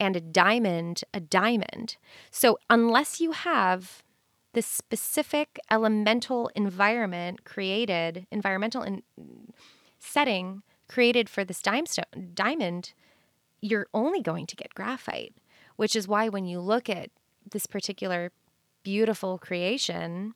and 0.00 0.16
a 0.16 0.20
diamond 0.20 1.04
a 1.14 1.20
diamond. 1.20 1.96
So, 2.32 2.58
unless 2.68 3.20
you 3.20 3.30
have 3.30 4.02
the 4.52 4.62
specific 4.62 5.60
elemental 5.70 6.50
environment 6.56 7.44
created, 7.44 8.26
environmental 8.32 8.82
in, 8.82 9.02
setting 10.00 10.62
created 10.88 11.28
for 11.28 11.44
this 11.44 11.62
dimestone, 11.62 12.34
diamond, 12.34 12.92
you're 13.60 13.86
only 13.94 14.20
going 14.20 14.46
to 14.46 14.56
get 14.56 14.74
graphite, 14.74 15.36
which 15.76 15.94
is 15.94 16.08
why 16.08 16.28
when 16.28 16.46
you 16.46 16.58
look 16.58 16.90
at 16.90 17.10
this 17.52 17.66
particular 17.66 18.32
beautiful 18.82 19.38
creation, 19.38 20.34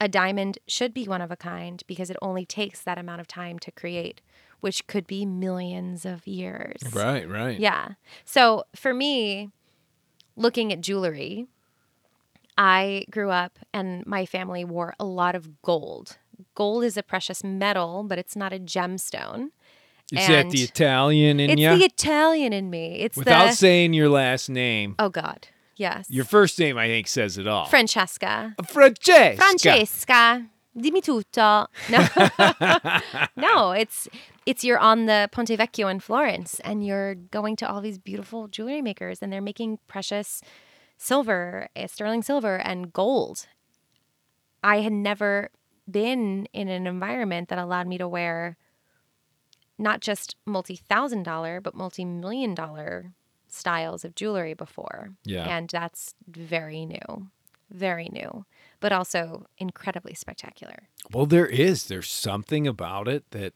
a 0.00 0.08
diamond 0.08 0.58
should 0.66 0.92
be 0.92 1.06
one 1.06 1.20
of 1.20 1.30
a 1.30 1.36
kind 1.36 1.82
because 1.86 2.10
it 2.10 2.16
only 2.20 2.44
takes 2.44 2.82
that 2.82 2.98
amount 2.98 3.20
of 3.20 3.26
time 3.26 3.58
to 3.60 3.70
create, 3.70 4.20
which 4.60 4.86
could 4.86 5.06
be 5.06 5.24
millions 5.24 6.04
of 6.04 6.26
years. 6.26 6.80
right, 6.92 7.28
right. 7.28 7.58
Yeah. 7.58 7.90
So 8.24 8.64
for 8.74 8.92
me, 8.92 9.50
looking 10.36 10.72
at 10.72 10.80
jewelry, 10.80 11.46
I 12.58 13.06
grew 13.10 13.30
up 13.30 13.58
and 13.72 14.06
my 14.06 14.26
family 14.26 14.64
wore 14.64 14.94
a 14.98 15.04
lot 15.04 15.34
of 15.34 15.62
gold. 15.62 16.18
Gold 16.54 16.84
is 16.84 16.96
a 16.96 17.02
precious 17.02 17.42
metal, 17.44 18.02
but 18.02 18.18
it's 18.18 18.36
not 18.36 18.52
a 18.52 18.58
gemstone. 18.58 19.48
Is 20.12 20.28
that 20.28 20.50
the 20.50 20.62
Italian 20.62 21.40
in 21.40 21.50
It's 21.50 21.60
you? 21.60 21.76
the 21.76 21.84
Italian 21.84 22.52
in 22.52 22.70
me. 22.70 23.00
It's 23.00 23.16
Without 23.16 23.50
the 23.50 23.56
saying 23.56 23.92
your 23.92 24.08
last 24.08 24.48
name, 24.48 24.94
oh 24.98 25.08
god, 25.08 25.48
yes. 25.76 26.06
your 26.10 26.24
first 26.24 26.58
name 26.58 26.78
I 26.78 26.88
think 26.88 27.08
says 27.08 27.38
it 27.38 27.46
all. 27.46 27.66
Francesca. 27.66 28.54
Francesca. 28.68 29.36
Francesca. 29.36 30.46
Dimmi 30.76 31.02
tutto. 31.02 31.68
No, 31.88 33.28
no, 33.36 33.70
it's 33.72 34.08
it's 34.44 34.62
you're 34.62 34.78
on 34.78 35.06
the 35.06 35.28
Ponte 35.32 35.48
Vecchio 35.48 35.90
in 35.90 36.00
Florence, 36.00 36.60
and 36.60 36.84
you're 36.84 37.14
going 37.14 37.56
to 37.56 37.68
all 37.68 37.80
these 37.80 37.98
beautiful 37.98 38.46
jewelry 38.46 38.82
makers, 38.82 39.20
and 39.22 39.32
they're 39.32 39.40
making 39.40 39.78
precious 39.88 40.42
silver, 40.98 41.68
eh, 41.74 41.86
sterling 41.86 42.22
silver, 42.22 42.56
and 42.56 42.92
gold. 42.92 43.46
I 44.62 44.80
had 44.80 44.92
never 44.92 45.50
been 45.90 46.46
in 46.52 46.68
an 46.68 46.86
environment 46.86 47.48
that 47.48 47.58
allowed 47.58 47.86
me 47.86 47.96
to 47.96 48.08
wear 48.08 48.58
not 49.78 50.00
just 50.00 50.36
multi 50.44 50.76
thousand 50.76 51.22
dollar, 51.22 51.60
but 51.60 51.74
multi 51.74 52.04
million 52.04 52.54
dollar 52.54 53.12
styles 53.56 54.04
of 54.04 54.14
jewelry 54.14 54.54
before. 54.54 55.10
Yeah. 55.24 55.44
And 55.44 55.68
that's 55.68 56.14
very 56.28 56.84
new, 56.86 57.28
very 57.70 58.08
new, 58.12 58.44
but 58.80 58.92
also 58.92 59.46
incredibly 59.58 60.14
spectacular. 60.14 60.88
Well, 61.12 61.26
there 61.26 61.46
is. 61.46 61.86
There's 61.86 62.10
something 62.10 62.66
about 62.66 63.08
it 63.08 63.30
that 63.30 63.54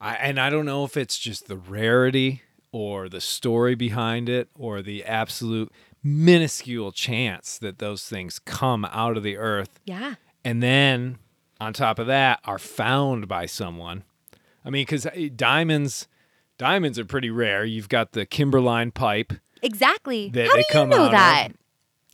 I 0.00 0.14
and 0.14 0.38
I 0.40 0.50
don't 0.50 0.66
know 0.66 0.84
if 0.84 0.96
it's 0.96 1.18
just 1.18 1.48
the 1.48 1.56
rarity 1.56 2.42
or 2.72 3.08
the 3.08 3.20
story 3.20 3.74
behind 3.74 4.28
it 4.28 4.48
or 4.54 4.82
the 4.82 5.04
absolute 5.04 5.72
minuscule 6.02 6.92
chance 6.92 7.58
that 7.58 7.78
those 7.78 8.04
things 8.04 8.38
come 8.38 8.84
out 8.86 9.16
of 9.16 9.22
the 9.22 9.36
earth 9.36 9.80
Yeah. 9.84 10.14
and 10.44 10.62
then 10.62 11.18
on 11.60 11.72
top 11.72 11.98
of 11.98 12.06
that 12.06 12.38
are 12.44 12.58
found 12.58 13.26
by 13.26 13.46
someone. 13.46 14.04
I 14.64 14.70
mean, 14.70 14.82
because 14.82 15.06
eh, 15.06 15.28
diamonds, 15.34 16.06
diamonds 16.58 16.98
are 16.98 17.04
pretty 17.04 17.30
rare. 17.30 17.64
You've 17.64 17.88
got 17.88 18.12
the 18.12 18.26
Kimberlite 18.26 18.94
pipe. 18.94 19.32
Exactly. 19.62 20.28
That 20.30 20.46
How 20.46 20.52
they 20.54 20.60
do 20.62 20.66
you 20.68 20.72
come 20.72 20.88
know 20.90 20.96
out 20.96 21.04
of. 21.06 21.10
that? 21.12 21.48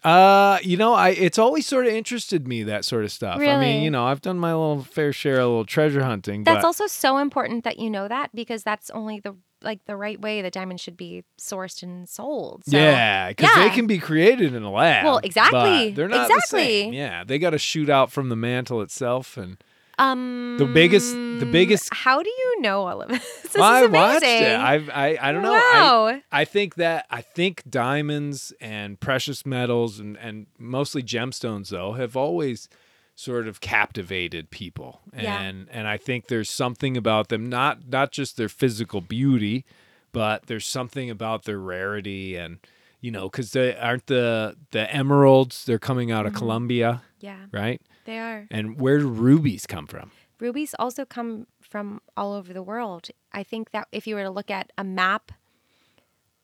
Uh, 0.05 0.59
you 0.63 0.77
know, 0.77 0.93
I 0.93 1.11
it's 1.11 1.39
always 1.39 1.67
sort 1.67 1.87
of 1.87 1.93
interested 1.95 2.47
me 2.47 2.63
that 2.65 2.85
sort 2.85 3.05
of 3.05 3.13
stuff. 3.13 3.39
Really? 3.39 3.53
I 3.53 3.59
mean, 3.59 3.83
you 3.83 3.91
know, 3.91 4.05
I've 4.05 4.21
done 4.21 4.39
my 4.39 4.53
little 4.53 4.83
fair 4.83 5.15
share 5.15 5.41
of 5.41 5.49
little 5.49 5.65
treasure 5.65 6.05
hunting. 6.05 6.45
That's 6.45 6.59
but 6.59 6.65
also 6.67 6.87
so 6.87 7.17
important 7.19 7.65
that 7.65 7.79
you 7.79 7.89
know 7.89 8.07
that 8.07 8.31
because 8.35 8.63
that's 8.63 8.91
only 8.91 9.21
the 9.21 9.35
like 9.63 9.83
the 9.87 9.97
right 9.97 10.21
way 10.21 10.43
the 10.43 10.51
diamonds 10.51 10.83
should 10.83 10.99
be 10.99 11.25
sourced 11.41 11.83
and 11.83 12.07
sold. 12.07 12.65
So, 12.67 12.77
yeah, 12.77 13.31
because 13.31 13.55
they 13.57 13.71
can 13.71 13.87
be 13.87 13.99
created 13.99 14.55
in 14.55 14.63
a 14.63 14.71
lab. 14.71 15.07
Well, 15.07 15.19
exactly, 15.25 15.93
They're 15.93 16.07
not 16.07 16.29
the 16.29 16.43
same. 16.47 16.89
exactly. 16.91 16.97
Yeah, 16.99 17.25
they 17.25 17.39
got 17.39 17.51
to 17.51 17.59
shoot 17.59 17.89
out 17.89 18.13
from 18.13 18.29
the 18.29 18.37
mantle 18.37 18.83
itself, 18.83 19.39
and 19.39 19.57
Um, 19.99 20.57
The 20.59 20.67
biggest- 20.67 21.13
the 21.15 21.47
biggest- 21.51 21.93
How 21.93 22.23
do 22.23 22.29
you 22.31 22.61
know 22.61 22.87
all 22.87 23.03
of 23.03 23.09
this? 23.15 23.41
This 23.43 23.55
Well, 23.55 23.65
I 23.65 23.87
watched 23.87 24.25
it. 24.25 24.59
I've, 24.59 24.89
I 24.91 25.19
I 25.21 25.33
don't 25.33 25.43
know. 25.43 25.53
I, 25.55 25.73
Wow. 25.75 26.21
I 26.33 26.45
think 26.45 26.77
that 26.77 27.07
I 27.11 27.21
think 27.21 27.63
diamonds 27.69 28.53
and 28.61 28.99
precious 29.01 29.45
metals 29.47 29.99
and 29.99 30.17
and 30.19 30.47
mostly 30.59 31.03
gemstones 31.03 31.69
though 31.71 31.93
have 31.93 32.17
always 32.17 32.69
sort 33.17 33.47
of 33.47 33.61
captivated 33.61 34.51
people. 34.51 35.01
Yeah. 35.17 35.41
And 35.41 35.69
and 35.71 35.87
I 35.87 35.97
think 35.97 36.27
there's 36.27 36.51
something 36.51 36.97
about 36.97 37.29
them 37.29 37.49
not 37.49 37.89
not 37.89 38.11
just 38.13 38.37
their 38.37 38.49
physical 38.49 39.01
beauty, 39.01 39.65
but 40.13 40.47
there's 40.47 40.67
something 40.67 41.11
about 41.11 41.45
their 41.45 41.59
rarity 41.59 42.37
and 42.37 42.59
you 43.05 43.11
know 43.17 43.29
cuz 43.37 43.47
they 43.53 43.71
aren't 43.89 44.07
the 44.07 44.57
the 44.77 44.85
emeralds 45.01 45.65
they're 45.67 45.79
coming 45.91 46.11
out 46.11 46.25
Mm-hmm. 46.27 46.35
of 46.37 46.41
Colombia, 46.43 46.91
yeah, 47.21 47.43
right? 47.53 47.81
they 48.09 48.19
are. 48.19 48.41
And 48.51 48.67
where 48.83 48.99
do 48.99 49.09
rubies 49.09 49.65
come 49.75 49.87
from? 49.87 50.07
Rubies 50.41 50.75
also 50.79 51.03
come 51.17 51.47
from 51.73 51.87
all 52.17 52.33
over 52.39 52.53
the 52.53 52.63
world. 52.73 53.05
I 53.41 53.43
think 53.51 53.71
that 53.75 53.85
if 53.93 54.07
you 54.07 54.15
were 54.17 54.27
to 54.31 54.31
look 54.39 54.51
at 54.51 54.67
a 54.77 54.85
map, 54.85 55.25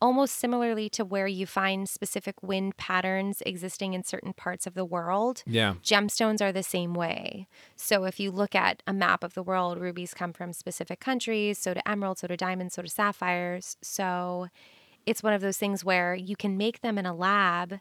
almost 0.02 0.36
similarly 0.36 0.88
to 0.88 1.04
where 1.04 1.26
you 1.26 1.44
find 1.46 1.86
specific 1.88 2.42
wind 2.42 2.76
patterns 2.78 3.42
existing 3.44 3.92
in 3.92 4.02
certain 4.02 4.32
parts 4.32 4.66
of 4.66 4.72
the 4.74 4.84
world, 4.84 5.42
Yeah. 5.46 5.74
gemstones 5.82 6.40
are 6.40 6.52
the 6.52 6.62
same 6.62 6.94
way. 6.94 7.46
So 7.76 8.04
if 8.04 8.18
you 8.18 8.30
look 8.30 8.54
at 8.54 8.82
a 8.86 8.94
map 8.94 9.22
of 9.22 9.34
the 9.34 9.42
world, 9.42 9.78
rubies 9.78 10.14
come 10.14 10.32
from 10.32 10.54
specific 10.54 11.00
countries, 11.00 11.58
so 11.58 11.74
do 11.74 11.80
emeralds, 11.84 12.20
so 12.22 12.28
do 12.28 12.36
diamonds, 12.36 12.74
so 12.74 12.82
do 12.82 12.88
sapphires. 12.88 13.76
So 13.82 14.48
it's 15.06 15.22
one 15.22 15.32
of 15.32 15.40
those 15.40 15.58
things 15.58 15.84
where 15.84 16.14
you 16.14 16.36
can 16.36 16.56
make 16.56 16.80
them 16.80 16.98
in 16.98 17.06
a 17.06 17.14
lab, 17.14 17.80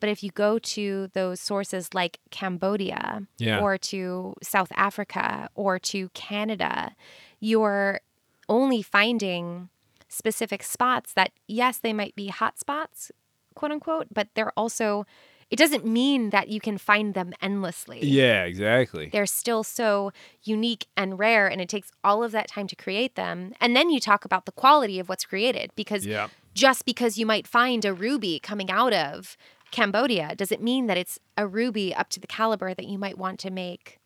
but 0.00 0.08
if 0.08 0.22
you 0.22 0.30
go 0.30 0.58
to 0.58 1.08
those 1.12 1.40
sources 1.40 1.92
like 1.92 2.18
Cambodia 2.30 3.26
Yeah. 3.38 3.60
or 3.60 3.76
to 3.78 4.34
South 4.42 4.72
Africa 4.74 5.50
or 5.54 5.78
to 5.80 6.08
Canada, 6.10 6.94
you're 7.38 8.00
only 8.48 8.82
finding 8.82 9.68
specific 10.08 10.62
spots 10.62 11.12
that 11.14 11.32
yes, 11.46 11.78
they 11.78 11.92
might 11.92 12.14
be 12.16 12.28
hot 12.28 12.58
spots, 12.58 13.12
quote 13.54 13.70
unquote, 13.72 14.08
but 14.12 14.28
they're 14.34 14.52
also 14.56 15.06
it 15.50 15.56
doesn't 15.58 15.84
mean 15.84 16.30
that 16.30 16.46
you 16.46 16.60
can 16.60 16.78
find 16.78 17.12
them 17.14 17.32
endlessly. 17.42 17.98
Yeah, 18.04 18.44
exactly. 18.44 19.08
They're 19.12 19.26
still 19.26 19.64
so 19.64 20.12
unique 20.44 20.86
and 20.96 21.18
rare, 21.18 21.48
and 21.48 21.60
it 21.60 21.68
takes 21.68 21.90
all 22.04 22.22
of 22.22 22.30
that 22.30 22.46
time 22.46 22.68
to 22.68 22.76
create 22.76 23.16
them. 23.16 23.52
And 23.60 23.74
then 23.74 23.90
you 23.90 23.98
talk 23.98 24.24
about 24.24 24.46
the 24.46 24.52
quality 24.52 25.00
of 25.00 25.08
what's 25.08 25.24
created 25.24 25.72
because 25.74 26.06
Yeah. 26.06 26.28
Just 26.54 26.84
because 26.84 27.18
you 27.18 27.26
might 27.26 27.46
find 27.46 27.84
a 27.84 27.92
ruby 27.94 28.38
coming 28.40 28.70
out 28.70 28.92
of 28.92 29.36
Cambodia 29.70 30.34
doesn't 30.34 30.62
mean 30.62 30.86
that 30.88 30.96
it's 30.96 31.18
a 31.36 31.46
ruby 31.46 31.94
up 31.94 32.08
to 32.10 32.20
the 32.20 32.26
caliber 32.26 32.74
that 32.74 32.86
you 32.88 32.98
might 32.98 33.16
want 33.16 33.38
to 33.40 33.50
make 33.50 33.98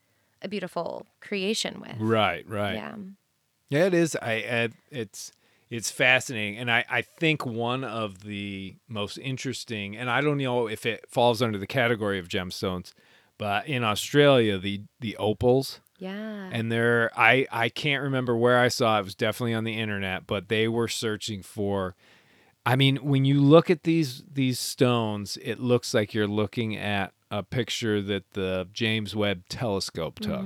a 0.42 0.48
beautiful 0.48 1.06
creation 1.20 1.80
with. 1.80 1.96
Right, 1.98 2.46
right. 2.48 2.74
Yeah. 2.74 2.94
Yeah, 3.70 3.86
it 3.86 3.94
is. 3.94 4.14
I, 4.20 4.32
I 4.32 4.68
it's 4.90 5.32
it's 5.70 5.90
fascinating, 5.90 6.58
and 6.58 6.70
I 6.70 6.84
I 6.90 7.00
think 7.02 7.46
one 7.46 7.82
of 7.82 8.20
the 8.22 8.76
most 8.88 9.16
interesting, 9.18 9.96
and 9.96 10.10
I 10.10 10.20
don't 10.20 10.36
know 10.36 10.68
if 10.68 10.84
it 10.84 11.06
falls 11.08 11.40
under 11.40 11.56
the 11.58 11.66
category 11.66 12.18
of 12.18 12.28
gemstones, 12.28 12.92
but 13.38 13.66
in 13.66 13.82
Australia, 13.82 14.58
the 14.58 14.82
the 15.00 15.16
opals, 15.16 15.80
Yeah. 15.98 16.50
and 16.52 16.70
they're 16.70 17.10
I 17.18 17.46
I 17.50 17.70
can't 17.70 18.02
remember 18.02 18.36
where 18.36 18.58
I 18.60 18.68
saw 18.68 18.98
it. 18.98 19.00
it 19.00 19.04
was 19.06 19.14
definitely 19.14 19.54
on 19.54 19.64
the 19.64 19.80
internet, 19.80 20.26
but 20.26 20.48
they 20.48 20.68
were 20.68 20.88
searching 20.88 21.42
for. 21.42 21.96
I 22.66 22.76
mean, 22.76 22.96
when 22.96 23.24
you 23.24 23.40
look 23.40 23.70
at 23.70 23.82
these 23.82 24.22
these 24.32 24.58
stones, 24.58 25.36
it 25.42 25.60
looks 25.60 25.92
like 25.94 26.14
you're 26.14 26.26
looking 26.26 26.76
at 26.76 27.12
a 27.30 27.42
picture 27.42 28.00
that 28.02 28.32
the 28.32 28.68
James 28.72 29.14
Webb 29.14 29.42
Telescope 29.48 30.20
took. 30.20 30.44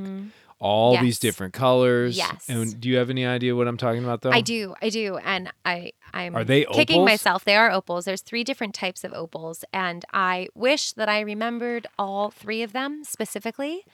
All 0.61 0.90
these 0.92 0.98
Mm-hmm. 0.98 1.04
Yes. 1.07 1.18
different 1.20 1.54
colors. 1.54 2.16
Yes. 2.16 2.46
And 2.48 2.81
do 2.81 2.88
you 2.88 2.96
have 2.96 3.11
any 3.11 3.24
idea 3.24 3.54
what 3.54 3.68
I'm 3.68 3.76
talking 3.76 4.02
about, 4.02 4.22
though? 4.22 4.33
I 4.33 4.40
do, 4.40 4.74
I 4.83 4.88
do, 4.88 5.16
and 5.18 5.52
I 5.64 5.92
I'm 6.12 6.35
Are 6.35 6.42
they 6.42 6.64
kicking 6.64 6.96
opals? 6.96 7.07
myself. 7.09 7.44
They 7.44 7.54
are 7.54 7.70
opals. 7.70 8.07
There's 8.07 8.22
three 8.22 8.42
different 8.42 8.74
types 8.74 9.04
of 9.04 9.12
opals, 9.12 9.64
and 9.72 10.04
I 10.12 10.48
wish 10.57 10.92
that 10.94 11.09
I 11.09 11.20
remembered 11.20 11.87
all 11.96 12.33
three 12.33 12.62
of 12.62 12.72
them 12.72 13.04
specifically. 13.04 13.85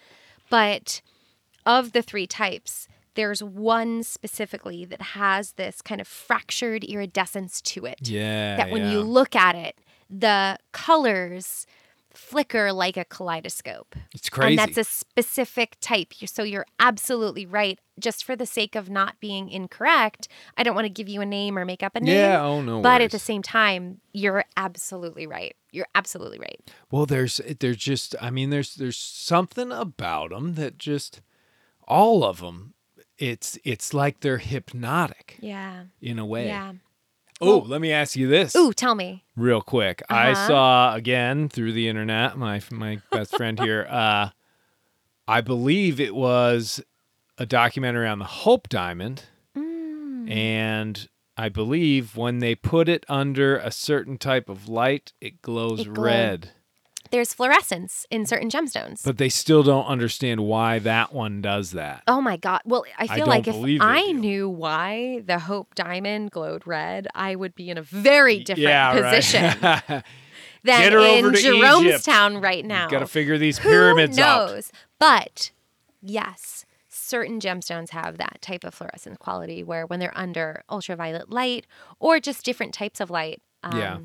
But 0.48 1.02
of 1.66 1.92
the 1.92 2.00
three 2.00 2.26
types, 2.26 2.88
there's 3.14 3.42
one 3.42 4.02
specifically 4.02 4.84
that 4.84 5.02
has 5.02 5.52
this 5.52 5.82
kind 5.82 6.00
of 6.00 6.08
fractured 6.08 6.84
iridescence 6.84 7.60
to 7.62 7.86
it. 7.86 8.08
Yeah. 8.08 8.56
that 8.56 8.70
when 8.70 8.84
yeah. 8.84 8.92
you 8.92 9.00
look 9.00 9.34
at 9.34 9.54
it, 9.54 9.78
the 10.10 10.58
colors 10.72 11.66
flicker 12.16 12.72
like 12.72 12.96
a 12.96 13.04
kaleidoscope. 13.04 13.96
it's 14.14 14.30
crazy. 14.30 14.50
And 14.50 14.58
that's 14.58 14.78
a 14.78 14.84
specific 14.84 15.76
type. 15.80 16.12
So 16.26 16.42
you're 16.42 16.66
absolutely 16.78 17.44
right. 17.44 17.78
Just 17.98 18.24
for 18.24 18.34
the 18.34 18.46
sake 18.46 18.74
of 18.74 18.88
not 18.88 19.20
being 19.20 19.48
incorrect, 19.48 20.28
I 20.56 20.62
don't 20.62 20.74
want 20.74 20.86
to 20.86 20.90
give 20.90 21.08
you 21.08 21.20
a 21.20 21.26
name 21.26 21.58
or 21.58 21.64
make 21.64 21.82
up 21.82 21.94
a 21.96 22.00
name. 22.00 22.16
Yeah, 22.16 22.42
oh, 22.42 22.60
no 22.60 22.80
But 22.80 23.02
at 23.02 23.10
the 23.10 23.18
same 23.18 23.42
time, 23.42 24.00
you're 24.12 24.44
absolutely 24.56 25.26
right. 25.26 25.54
You're 25.70 25.88
absolutely 25.94 26.38
right. 26.38 26.60
well, 26.90 27.04
there's 27.06 27.40
there's 27.58 27.76
just 27.76 28.14
I 28.20 28.30
mean 28.30 28.50
there's 28.50 28.76
there's 28.76 28.96
something 28.96 29.72
about 29.72 30.30
them 30.30 30.54
that 30.54 30.78
just 30.78 31.20
all 31.86 32.24
of 32.24 32.40
them. 32.40 32.73
It's 33.18 33.58
it's 33.64 33.94
like 33.94 34.20
they're 34.20 34.38
hypnotic 34.38 35.36
Yeah. 35.40 35.84
in 36.00 36.18
a 36.18 36.26
way. 36.26 36.46
Yeah. 36.48 36.72
Oh, 37.40 37.58
let 37.66 37.80
me 37.80 37.92
ask 37.92 38.16
you 38.16 38.28
this. 38.28 38.54
Ooh, 38.56 38.72
tell 38.72 38.94
me. 38.94 39.24
real 39.36 39.60
quick. 39.60 40.02
I 40.08 40.30
Uh-huh. 40.32 40.46
saw 40.46 40.94
again 40.94 41.48
through 41.48 41.72
the 41.72 41.88
internet. 41.88 42.36
My 42.38 42.60
my 42.70 43.00
best 43.10 43.36
friend 43.36 43.58
here. 43.58 43.86
Uh, 43.90 44.30
I 45.26 45.40
believe 45.40 46.00
it 46.00 46.14
was 46.14 46.82
a 47.38 47.46
documentary 47.46 48.06
on 48.06 48.18
the 48.18 48.24
Hope 48.26 48.68
Diamond, 48.68 49.24
Mm. 49.56 50.30
and 50.30 51.08
I 51.36 51.48
believe 51.48 52.16
when 52.16 52.38
they 52.40 52.54
put 52.54 52.88
it 52.88 53.04
under 53.08 53.56
a 53.56 53.70
certain 53.70 54.18
type 54.18 54.48
of 54.48 54.68
light, 54.68 55.12
it 55.20 55.40
glows 55.42 55.80
It 55.80 55.94
glowed. 55.94 55.98
red. 56.04 56.50
There's 57.14 57.32
fluorescence 57.32 58.08
in 58.10 58.26
certain 58.26 58.50
gemstones. 58.50 59.04
But 59.04 59.18
they 59.18 59.28
still 59.28 59.62
don't 59.62 59.86
understand 59.86 60.40
why 60.40 60.80
that 60.80 61.12
one 61.14 61.40
does 61.40 61.70
that. 61.70 62.02
Oh 62.08 62.20
my 62.20 62.36
God. 62.36 62.62
Well, 62.64 62.84
I 62.98 63.06
feel 63.06 63.18
don't 63.18 63.28
like 63.28 63.46
if 63.46 63.54
I 63.80 64.06
do. 64.06 64.14
knew 64.14 64.48
why 64.48 65.22
the 65.24 65.38
Hope 65.38 65.76
Diamond 65.76 66.32
glowed 66.32 66.66
red, 66.66 67.06
I 67.14 67.36
would 67.36 67.54
be 67.54 67.70
in 67.70 67.78
a 67.78 67.82
very 67.82 68.40
different 68.40 68.62
yeah, 68.68 69.00
position 69.00 69.44
right. 69.62 69.82
than 70.64 70.80
Get 70.80 70.92
her 70.92 70.98
in 70.98 71.24
over 71.26 71.36
to 71.36 71.40
Jeromestown 71.40 72.40
right 72.40 72.64
now. 72.64 72.88
Got 72.88 72.98
to 72.98 73.06
figure 73.06 73.38
these 73.38 73.58
Who 73.58 73.68
pyramids 73.68 74.18
out. 74.18 74.50
knows? 74.50 74.72
But 74.98 75.52
yes, 76.02 76.66
certain 76.88 77.38
gemstones 77.38 77.90
have 77.90 78.18
that 78.18 78.38
type 78.40 78.64
of 78.64 78.74
fluorescence 78.74 79.18
quality 79.18 79.62
where 79.62 79.86
when 79.86 80.00
they're 80.00 80.18
under 80.18 80.64
ultraviolet 80.68 81.30
light 81.30 81.64
or 82.00 82.18
just 82.18 82.44
different 82.44 82.74
types 82.74 82.98
of 83.00 83.08
light. 83.08 83.40
Um, 83.62 83.78
Yeah. 83.78 83.98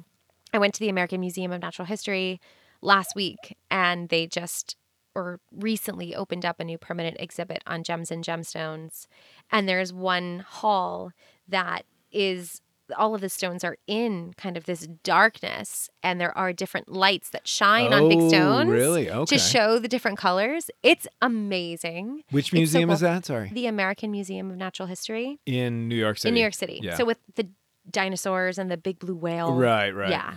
I 0.53 0.59
went 0.59 0.75
to 0.75 0.79
the 0.79 0.89
American 0.89 1.19
Museum 1.21 1.51
of 1.51 1.59
Natural 1.59 1.87
History 1.87 2.39
last 2.81 3.15
week 3.15 3.57
and 3.69 4.09
they 4.09 4.27
just 4.27 4.75
or 5.15 5.39
recently 5.51 6.15
opened 6.15 6.45
up 6.45 6.59
a 6.59 6.63
new 6.63 6.77
permanent 6.77 7.17
exhibit 7.19 7.63
on 7.65 7.83
gems 7.83 8.11
and 8.11 8.23
gemstones. 8.23 9.07
And 9.51 9.67
there's 9.67 9.91
one 9.91 10.45
hall 10.47 11.11
that 11.47 11.81
is 12.11 12.61
all 12.97 13.13
of 13.13 13.21
the 13.21 13.29
stones 13.29 13.63
are 13.63 13.77
in 13.87 14.33
kind 14.37 14.55
of 14.57 14.63
this 14.65 14.87
darkness 15.03 15.89
and 16.01 16.19
there 16.21 16.35
are 16.37 16.51
different 16.53 16.89
lights 16.91 17.29
that 17.31 17.47
shine 17.47 17.93
on 17.93 18.07
big 18.09 18.19
Oh, 18.19 18.29
stones 18.29 18.69
really? 18.69 19.09
Okay. 19.11 19.35
to 19.35 19.41
show 19.41 19.77
the 19.77 19.87
different 19.87 20.17
colors. 20.17 20.71
It's 20.83 21.07
amazing. 21.21 22.23
Which 22.31 22.45
It's 22.45 22.51
so 22.51 22.57
museum 22.57 22.89
is 22.91 22.99
that? 23.01 23.25
Sorry. 23.25 23.51
The 23.53 23.67
American 23.67 24.11
Museum 24.11 24.49
of 24.49 24.57
Natural 24.57 24.87
History 24.87 25.39
In 25.45 25.87
New 25.87 25.95
York 25.95 26.17
City. 26.17 26.29
in 26.29 26.33
New 26.35 26.41
York 26.41 26.53
City. 26.55 26.79
Yeah. 26.81 26.95
So 26.95 27.05
with 27.05 27.19
the 27.35 27.47
dinosaurs 27.89 28.57
and 28.57 28.69
the 28.71 28.77
big 28.77 28.99
blue 28.99 29.15
whale. 29.15 29.53
Right, 29.55 29.91
right. 29.91 30.09
Yeah. 30.11 30.33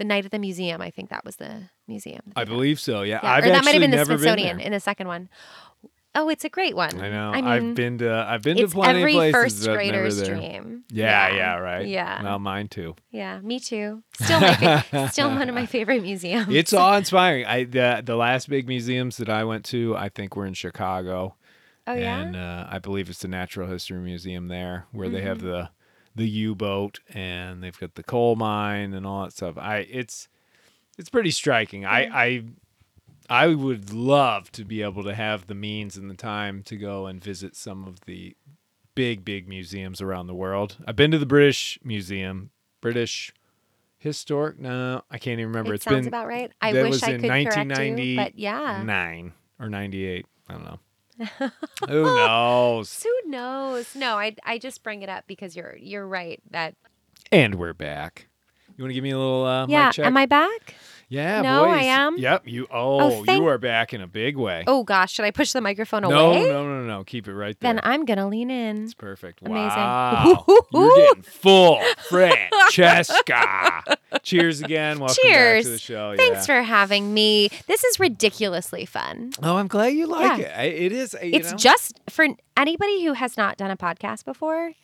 The 0.00 0.04
night 0.06 0.24
at 0.24 0.30
the 0.30 0.38
museum, 0.38 0.80
I 0.80 0.90
think 0.90 1.10
that 1.10 1.24
was 1.26 1.36
the 1.36 1.64
museum. 1.86 2.22
I 2.34 2.44
believe 2.44 2.80
so. 2.80 3.02
Yeah, 3.02 3.20
Yeah, 3.22 3.32
I've 3.32 3.44
or 3.44 3.48
that 3.50 3.64
might 3.66 3.72
have 3.74 3.80
been 3.82 3.90
the 3.90 4.02
Smithsonian 4.04 4.56
been 4.56 4.66
in 4.66 4.72
the 4.72 4.80
second 4.80 5.08
one. 5.08 5.28
Oh, 6.14 6.28
it's 6.28 6.44
a 6.44 6.48
great 6.48 6.74
one. 6.74 7.00
I 7.00 7.08
know. 7.10 7.30
I 7.30 7.36
mean, 7.36 7.44
I've 7.46 7.74
been 7.76 7.98
to 7.98 8.26
I've 8.28 8.42
been 8.42 8.56
to 8.56 8.64
it's 8.64 8.72
plenty 8.74 8.98
every 9.00 9.12
of 9.12 9.18
places. 9.32 9.64
first 9.66 9.68
grader's 9.68 10.22
dream. 10.22 10.82
Yeah, 10.90 11.28
yeah, 11.36 11.54
right. 11.58 11.86
Yeah. 11.86 12.20
Well, 12.22 12.38
mine 12.40 12.66
too. 12.68 12.96
Yeah, 13.12 13.38
me 13.40 13.60
too. 13.60 14.02
Still 14.20 14.40
my 14.40 14.54
fa- 14.80 15.08
still 15.12 15.28
one 15.28 15.48
of 15.48 15.54
my 15.54 15.66
favorite 15.66 16.02
museums. 16.02 16.48
It's 16.48 16.72
awe 16.82 16.96
inspiring. 16.96 17.44
I 17.44 17.64
the 17.64 18.02
the 18.04 18.16
last 18.16 18.48
big 18.48 18.66
museums 18.66 19.18
that 19.18 19.28
I 19.28 19.44
went 19.44 19.64
to, 19.66 19.94
I 19.96 20.08
think 20.08 20.34
were 20.34 20.46
in 20.46 20.54
Chicago. 20.54 21.36
oh 21.86 21.94
yeah. 21.94 22.20
And 22.22 22.34
uh, 22.36 22.66
I 22.68 22.78
believe 22.80 23.08
it's 23.10 23.20
the 23.20 23.28
Natural 23.28 23.68
History 23.68 23.98
Museum 24.00 24.48
there, 24.48 24.86
where 24.92 25.08
they 25.10 25.18
Mm-hmm. 25.18 25.26
have 25.28 25.42
the 25.42 25.70
the 26.20 26.28
U 26.28 26.54
boat 26.54 27.00
and 27.08 27.62
they've 27.62 27.78
got 27.78 27.94
the 27.94 28.02
coal 28.02 28.36
mine 28.36 28.92
and 28.92 29.06
all 29.06 29.24
that 29.24 29.32
stuff. 29.32 29.56
I 29.56 29.78
it's 29.90 30.28
it's 30.98 31.08
pretty 31.08 31.30
striking. 31.30 31.86
I 31.86 32.00
I 32.24 32.44
I 33.30 33.46
would 33.48 33.92
love 33.92 34.52
to 34.52 34.64
be 34.64 34.82
able 34.82 35.02
to 35.04 35.14
have 35.14 35.46
the 35.46 35.54
means 35.54 35.96
and 35.96 36.10
the 36.10 36.14
time 36.14 36.62
to 36.64 36.76
go 36.76 37.06
and 37.06 37.24
visit 37.24 37.56
some 37.56 37.84
of 37.88 38.00
the 38.02 38.36
big 38.94 39.24
big 39.24 39.48
museums 39.48 40.02
around 40.02 40.26
the 40.26 40.34
world. 40.34 40.76
I've 40.86 40.96
been 40.96 41.10
to 41.10 41.18
the 41.18 41.26
British 41.26 41.78
Museum, 41.82 42.50
British 42.82 43.32
Historic. 43.98 44.58
No, 44.58 45.02
I 45.10 45.16
can't 45.16 45.40
even 45.40 45.48
remember. 45.52 45.72
it 45.72 45.76
it's 45.76 45.84
sounds 45.84 46.00
been 46.00 46.08
about 46.08 46.26
right. 46.26 46.52
I 46.60 46.74
wish 46.74 46.90
was 46.90 47.02
I 47.02 47.12
in 47.12 47.20
could 47.22 47.30
correct 47.30 47.56
you, 47.56 47.64
1990 47.64 48.16
but 48.16 48.38
yeah. 48.38 48.82
nine 48.82 49.32
or 49.58 49.70
ninety 49.70 50.04
eight. 50.04 50.26
I 50.48 50.52
don't 50.52 50.64
know. 50.64 50.80
Who 51.88 52.02
knows? 52.02 53.02
Who 53.02 53.30
knows? 53.30 53.94
No, 53.94 54.16
I 54.18 54.36
I 54.44 54.58
just 54.58 54.82
bring 54.82 55.02
it 55.02 55.08
up 55.08 55.24
because 55.26 55.54
you're 55.54 55.76
you're 55.76 56.06
right 56.06 56.40
that 56.50 56.74
And 57.30 57.56
we're 57.56 57.74
back. 57.74 58.26
You 58.76 58.84
want 58.84 58.90
to 58.90 58.94
give 58.94 59.04
me 59.04 59.10
a 59.10 59.18
little 59.18 59.44
uh, 59.44 59.66
yeah. 59.66 59.92
Am 59.98 60.16
I 60.16 60.26
back? 60.26 60.74
Yeah, 61.10 61.42
No, 61.42 61.64
I 61.64 61.82
am? 61.82 62.16
Yep. 62.18 62.42
You. 62.46 62.68
Oh, 62.70 63.00
oh 63.00 63.24
thank- 63.24 63.40
you 63.40 63.48
are 63.48 63.58
back 63.58 63.92
in 63.92 64.00
a 64.00 64.06
big 64.06 64.36
way. 64.36 64.62
Oh 64.68 64.84
gosh, 64.84 65.12
should 65.12 65.24
I 65.24 65.32
push 65.32 65.52
the 65.52 65.60
microphone 65.60 66.02
no, 66.02 66.30
away? 66.30 66.48
no, 66.48 66.64
no, 66.64 66.82
no. 66.82 66.86
No. 66.86 67.04
Keep 67.04 67.26
it 67.26 67.34
right 67.34 67.58
there. 67.58 67.74
Then 67.74 67.80
I'm 67.82 68.04
gonna 68.04 68.28
lean 68.28 68.48
in. 68.48 68.84
it's 68.84 68.94
perfect. 68.94 69.40
Amazing. 69.42 69.56
Wow. 69.56 70.44
You're 70.72 70.96
getting 70.96 71.22
full, 71.24 71.80
Francesca. 72.08 73.96
Cheers 74.22 74.60
again. 74.60 75.00
Welcome 75.00 75.16
Cheers. 75.20 75.64
back 75.64 75.64
to 75.64 75.70
the 75.70 75.78
show. 75.78 76.14
Thanks 76.16 76.48
yeah. 76.48 76.60
for 76.60 76.62
having 76.62 77.12
me. 77.12 77.50
This 77.66 77.82
is 77.82 77.98
ridiculously 77.98 78.86
fun. 78.86 79.32
Oh, 79.42 79.56
I'm 79.56 79.66
glad 79.66 79.88
you 79.88 80.06
like 80.06 80.40
Yeah. 80.40 80.62
it. 80.62 80.80
It 80.80 80.92
is. 80.92 81.16
it's 81.20 81.50
know? 81.50 81.56
just 81.56 81.98
for 82.08 82.28
anybody 82.56 83.04
who 83.04 83.14
has 83.14 83.36
not 83.36 83.56
done 83.56 83.72
a 83.72 83.76
podcast 83.76 84.24
before, 84.24 84.74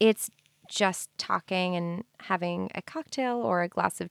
it's 0.00 0.30
just 0.68 1.10
talking 1.16 1.76
and 1.76 2.02
having 2.20 2.70
a 2.74 2.82
cocktail 2.82 3.36
or 3.36 3.62
a 3.62 3.68
glass 3.68 4.00
of 4.00 4.10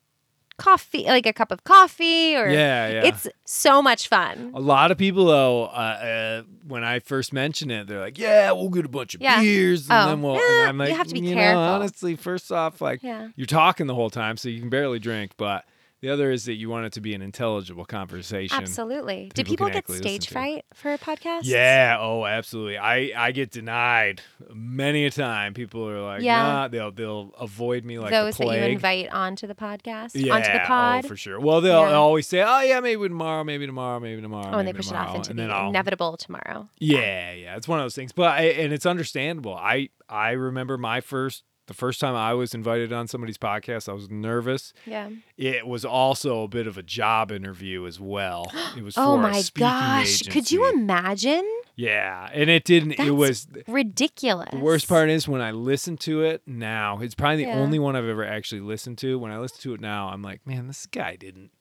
coffee, 0.59 1.05
like 1.05 1.25
a 1.25 1.33
cup 1.33 1.51
of 1.51 1.63
coffee, 1.63 2.35
or 2.35 2.47
Yeah, 2.49 2.87
yeah. 2.89 3.05
it's 3.05 3.27
so 3.45 3.81
much 3.81 4.07
fun. 4.07 4.51
A 4.53 4.59
lot 4.59 4.91
of 4.91 4.97
people, 4.97 5.25
though, 5.25 5.63
uh, 5.65 5.67
uh, 5.67 6.41
when 6.67 6.83
I 6.83 6.99
first 6.99 7.33
mention 7.33 7.71
it, 7.71 7.87
they're 7.87 7.99
like, 7.99 8.17
"Yeah, 8.19 8.51
we'll 8.51 8.69
get 8.69 8.85
a 8.85 8.89
bunch 8.89 9.15
of 9.15 9.21
Yeah. 9.21 9.41
beers, 9.41 9.89
and 9.89 9.99
Oh, 9.99 10.09
then 10.09 10.21
we'll." 10.21 10.35
yeah, 10.35 10.59
and 10.61 10.69
I'm 10.69 10.77
like, 10.77 10.89
you 10.89 10.95
have 10.95 11.07
to 11.07 11.13
be 11.13 11.21
know, 11.21 11.33
careful." 11.33 11.61
honestly, 11.63 12.15
first 12.15 12.51
off, 12.51 12.81
like 12.81 13.01
Yeah. 13.01 13.29
you're 13.35 13.47
talking 13.47 13.87
the 13.87 13.95
whole 13.95 14.09
time, 14.11 14.37
so 14.37 14.49
you 14.49 14.59
can 14.59 14.69
barely 14.69 14.99
drink. 14.99 15.31
But 15.37 15.65
the 16.01 16.09
other 16.09 16.31
is 16.31 16.45
that 16.45 16.53
you 16.53 16.69
want 16.69 16.85
it 16.85 16.93
to 16.93 17.01
be 17.01 17.13
an 17.13 17.21
intelligible 17.21 17.85
conversation. 17.85 18.57
Absolutely. 18.57 19.31
Do 19.33 19.43
people 19.43 19.67
people 19.67 19.81
get 19.81 19.89
stage 19.89 20.29
fright 20.29 20.65
for 20.73 20.93
a 20.93 20.97
podcast? 20.97 21.41
Yeah. 21.43 21.97
Oh, 21.99 22.25
absolutely. 22.25 22.77
I 22.77 23.11
I 23.15 23.31
get 23.31 23.51
denied 23.51 24.21
many 24.53 25.05
a 25.05 25.11
time. 25.11 25.53
People 25.53 25.87
are 25.87 26.01
like, 26.01 26.21
Yeah. 26.21 26.41
Nah, 26.41 26.67
they'll 26.69 26.91
they'll 26.91 27.33
avoid 27.39 27.83
me 27.83 27.99
like 27.99 28.11
Those 28.11 28.37
that 28.37 28.45
you 28.45 28.51
invite 28.53 29.09
onto 29.09 29.45
the 29.47 29.55
podcast, 29.55 30.11
yeah, 30.13 30.33
onto 30.33 30.51
the 30.51 30.63
oh, 30.63 30.67
pod. 30.67 31.05
oh, 31.05 31.07
for 31.07 31.17
sure. 31.17 31.39
Well, 31.39 31.61
they'll, 31.61 31.81
Yeah. 31.89 31.93
always 31.93 32.27
say, 32.27 32.41
"Oh, 32.41 32.61
yeah, 32.61 32.79
maybe 32.79 33.07
tomorrow, 33.07 33.43
maybe 33.43 33.65
tomorrow, 33.65 33.99
maybe 33.99 34.21
tomorrow." 34.21 34.51
Oh, 34.53 34.59
and 34.59 34.67
they 34.67 34.73
push 34.73 34.87
it 34.89 34.95
off 34.95 35.15
into 35.15 35.31
and 35.31 35.39
the 35.39 35.43
then 35.43 35.51
I'll, 35.51 35.69
inevitable 35.69 36.17
tomorrow. 36.17 36.69
Yeah, 36.79 37.33
yeah, 37.33 37.55
it's 37.57 37.67
one 37.67 37.79
of 37.79 37.83
those 37.83 37.95
things. 37.95 38.11
But 38.11 38.31
I, 38.39 38.41
and 38.43 38.71
it's 38.73 38.85
understandable. 38.85 39.55
I 39.55 39.89
I 40.07 40.31
remember 40.31 40.77
my 40.77 41.01
first 41.01 41.43
the 41.69 41.73
first 41.75 42.01
time 42.01 42.15
I 42.15 42.33
was 42.33 42.53
invited 42.53 42.91
on 42.91 43.07
somebody's 43.07 43.37
podcast, 43.37 43.87
I 43.87 43.93
was 43.93 44.09
nervous. 44.09 44.73
Yeah. 44.85 45.09
It 45.37 45.65
was 45.67 45.85
also 45.85 46.41
a 46.43 46.47
bit 46.47 46.65
of 46.67 46.77
a 46.77 46.83
job 46.83 47.31
interview 47.31 47.85
as 47.85 47.99
well. 47.99 48.51
It 48.77 48.83
was 48.83 48.97
Oh 48.97 49.17
my 49.17 49.41
gosh. 49.53 50.23
Could 50.23 50.51
you 50.51 50.69
imagine? 50.71 51.47
Yeah, 51.75 52.27
and 52.33 52.49
it 52.49 52.65
didn't. 52.65 52.97
That's 52.97 53.07
it 53.07 53.11
was 53.11 53.47
ridiculous. 53.67 54.49
the 54.51 54.57
worst 54.57 54.89
part 54.89 55.09
is 55.09 55.27
when 55.27 55.41
I 55.41 55.51
listen 55.51 55.95
to 55.97 56.23
it 56.23 56.41
now. 56.45 56.99
It's 56.99 57.15
probably 57.15 57.37
the 57.45 57.49
Yeah. 57.51 57.59
only 57.59 57.79
one 57.79 57.95
I've 57.95 58.03
ever 58.05 58.25
actually 58.25 58.61
listened 58.61 58.97
to. 58.99 59.17
When 59.17 59.31
I 59.31 59.37
listen 59.39 59.61
to 59.61 59.73
it 59.75 59.79
now, 59.79 60.09
I'm 60.09 60.21
like, 60.21 60.45
man, 60.45 60.67
this 60.67 60.85
guy 60.87 61.15
didn't. 61.15 61.51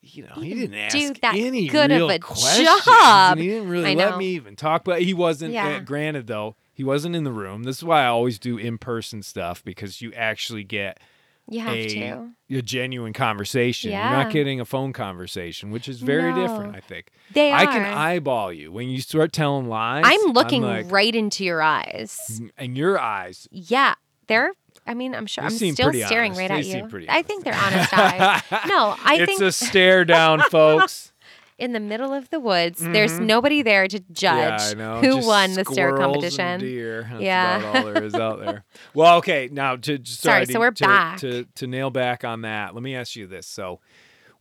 You 0.00 0.24
know, 0.24 0.34
he, 0.36 0.48
He 0.50 0.54
didn't 0.54 0.74
ask 0.76 0.96
do 0.96 1.14
that 1.22 1.34
any 1.36 1.66
good 1.68 1.90
of 1.90 2.08
a 2.08 2.18
questions, 2.20 2.68
job. 2.84 3.38
he 3.38 3.48
didn't 3.48 3.68
really 3.68 3.96
let 3.96 4.16
me 4.18 4.26
even 4.36 4.54
talk. 4.54 4.84
But 4.84 5.02
he 5.02 5.12
wasn't. 5.14 5.52
Yeah. 5.54 5.76
uh, 5.76 5.80
granted, 5.80 6.26
though, 6.28 6.54
he 6.76 6.84
wasn't 6.84 7.16
in 7.16 7.24
the 7.24 7.32
room. 7.32 7.62
This 7.62 7.78
is 7.78 7.84
why 7.84 8.02
I 8.02 8.06
always 8.08 8.38
do 8.38 8.58
in 8.58 8.76
person 8.76 9.22
stuff 9.22 9.64
because 9.64 10.02
you 10.02 10.12
actually 10.12 10.62
get 10.62 11.00
You 11.48 11.60
have 11.60 11.74
a, 11.74 11.88
to. 11.88 12.30
a 12.58 12.60
genuine 12.62 13.14
conversation. 13.14 13.92
You're 13.92 13.98
not 14.00 14.30
getting 14.30 14.60
a 14.60 14.66
phone 14.66 14.92
conversation, 14.92 15.70
which 15.70 15.88
is 15.88 16.00
very 16.00 16.34
different. 16.34 16.76
I 16.76 16.80
think 16.80 17.10
They 17.32 17.50
are. 17.50 17.60
I 17.60 17.64
can 17.66 17.82
eyeball 17.82 18.52
you 18.52 18.70
when 18.70 18.90
you 18.90 19.00
start 19.00 19.32
telling 19.32 19.70
lies. 19.70 20.04
I'm 20.06 20.32
looking 20.34 20.60
like, 20.60 20.92
right 20.92 21.14
into 21.14 21.44
your 21.44 21.62
eyes. 21.62 22.20
Mm, 22.34 22.50
and 22.58 22.76
your 22.76 22.98
eyes. 23.00 23.48
Yeah. 23.50 23.94
They're 24.26 24.52
I 24.88 24.94
mean, 24.94 25.14
I'm 25.14 25.26
sure 25.26 25.42
They 25.48 25.68
I'm 25.68 25.74
still 25.74 25.92
staring 25.92 26.32
honest. 26.32 26.38
right 26.50 26.62
They 26.62 26.72
at 26.80 26.92
you. 26.92 27.06
I 27.08 27.22
think 27.22 27.44
they're 27.44 27.54
honest 27.54 27.96
eyes. 27.96 28.42
No, 28.68 28.94
I 29.02 29.14
it's 29.16 29.24
think 29.26 29.40
it's 29.40 29.62
a 29.62 29.66
stare 29.66 30.04
down, 30.04 30.40
folks. 30.50 31.12
in 31.58 31.72
the 31.72 31.80
middle 31.80 32.12
of 32.12 32.28
the 32.30 32.38
woods, 32.40 32.80
there's 32.80 33.18
nobody 33.18 33.62
there 33.62 33.88
to 33.88 33.98
judge 34.12 34.60
Mm-hmm. 34.60 34.78
yeah, 34.80 35.00
who 35.00 35.16
Just 35.16 35.26
won 35.28 35.52
the 35.54 35.64
stare 35.64 35.96
competition. 35.96 36.60
deer. 36.60 37.02
That's 37.10 37.22
Yeah. 37.22 37.58
about 37.58 37.76
all 37.86 37.92
there 37.92 38.04
is 38.04 38.14
out 38.14 38.40
there. 38.40 38.64
Well, 38.94 39.16
okay. 39.18 39.48
Now, 39.50 39.76
to 39.76 39.98
Sorry, 40.04 40.44
sorry, 40.44 40.46
so 40.46 40.60
we're 40.60 40.70
to, 40.72 40.84
back. 40.84 41.18
To, 41.20 41.44
to 41.54 41.66
nail 41.66 41.90
back 41.90 42.24
on 42.24 42.42
that. 42.42 42.74
Let 42.74 42.82
me 42.82 42.94
ask 42.94 43.16
you 43.16 43.26
this. 43.26 43.46
So, 43.46 43.80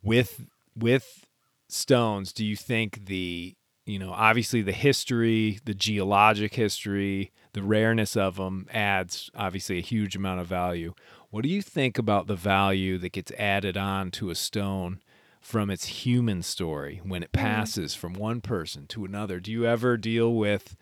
with 0.04 0.46
with 0.78 1.26
stones, 1.70 2.32
do 2.34 2.46
you 2.46 2.56
think 2.56 3.06
the 3.06 3.56
you 3.86 4.00
know 4.00 4.12
obviously 4.12 4.62
the 4.62 4.72
history, 4.74 5.60
the 5.66 5.74
geologic 5.74 6.56
history, 6.56 7.32
the 7.54 7.62
rareness 7.64 8.18
of 8.18 8.36
them 8.36 8.68
adds 8.74 9.30
obviously 9.36 9.78
a 9.78 9.82
huge 9.82 10.16
amount 10.16 10.42
of 10.42 10.48
value. 10.48 10.94
What 11.30 11.44
do 11.44 11.50
you 11.50 11.62
think 11.62 11.98
about 11.98 12.28
the 12.28 12.36
value 12.36 12.98
that 13.00 13.12
gets 13.14 13.32
added 13.38 13.78
on 13.78 14.12
to 14.12 14.30
a 14.30 14.36
stone? 14.36 15.00
From 15.46 15.70
its 15.70 15.86
human 15.86 16.42
story 16.42 17.02
when 17.04 17.22
it 17.22 17.32
passes 17.32 17.94
from 17.94 18.14
one 18.14 18.42
person 18.42 18.88
to 18.88 19.06
another. 19.06 19.40
Do 19.40 19.52
you 19.52 19.66
ever 19.68 19.96
deal 19.96 20.34
with 20.34 20.76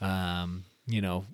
um, 0.00 0.64
you 0.88 1.00
know, 1.00 1.26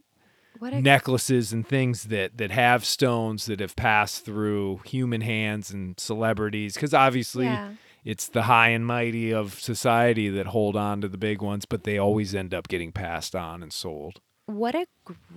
a 0.60 0.80
necklaces 0.82 1.50
and 1.52 1.66
things 1.66 2.04
that 2.04 2.36
that 2.36 2.50
have 2.50 2.84
stones 2.84 3.46
that 3.46 3.60
have 3.60 3.74
passed 3.74 4.24
through 4.26 4.80
human 4.84 5.22
hands 5.22 5.70
and 5.70 5.98
celebrities 5.98 6.74
because 6.74 6.92
obviously 6.94 7.46
Yeah. 7.46 7.72
it's 8.04 8.28
the 8.28 8.42
high 8.42 8.68
and 8.68 8.86
mighty 8.86 9.32
of 9.32 9.54
society 9.54 10.28
that 10.28 10.48
hold 10.48 10.76
on 10.76 11.00
to 11.00 11.08
the 11.08 11.18
big 11.18 11.40
ones 11.42 11.64
but 11.64 11.84
they 11.84 11.98
always 11.98 12.34
end 12.34 12.52
up 12.52 12.68
getting 12.68 12.92
passed 12.92 13.34
on 13.34 13.62
and 13.62 13.72
sold 13.72 14.20
What 14.46 14.74
a 14.74 14.86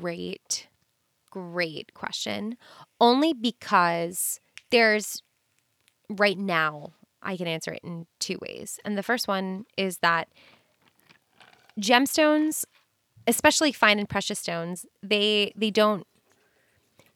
great, 0.02 0.68
great 1.32 1.94
question. 1.94 2.58
Only 3.00 3.34
because 3.34 4.40
there's 4.70 5.22
right 6.10 6.38
now, 6.38 6.92
I 7.22 7.38
can 7.38 7.48
answer 7.48 7.74
it 7.74 7.82
in 7.84 8.08
two 8.20 8.38
ways. 8.42 8.80
And 8.86 8.98
the 8.98 9.04
first 9.04 9.28
one 9.28 9.66
is 9.78 10.00
that 10.00 10.28
gemstones, 11.80 12.66
especially 13.26 13.72
fine 13.72 14.00
and 14.00 14.10
precious 14.10 14.40
stones, 14.40 14.86
they 15.02 15.54
they 15.56 15.72
don't 15.72 16.06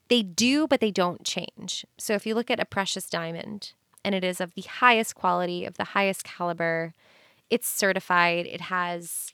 they 0.09 0.23
do, 0.23 0.67
but 0.67 0.81
they 0.81 0.91
don't 0.91 1.23
change. 1.23 1.85
So 1.97 2.13
if 2.13 2.25
you 2.25 2.35
look 2.35 2.51
at 2.51 2.59
a 2.59 2.65
precious 2.65 3.09
diamond 3.09 3.71
and 4.03 4.13
it 4.13 4.25
is 4.25 4.41
of 4.41 4.53
the 4.55 4.63
highest 4.63 5.15
quality, 5.15 5.63
of 5.63 5.77
the 5.77 5.85
highest 5.85 6.25
caliber, 6.25 6.93
it's 7.49 7.67
certified, 7.67 8.45
it 8.45 8.61
has 8.61 9.33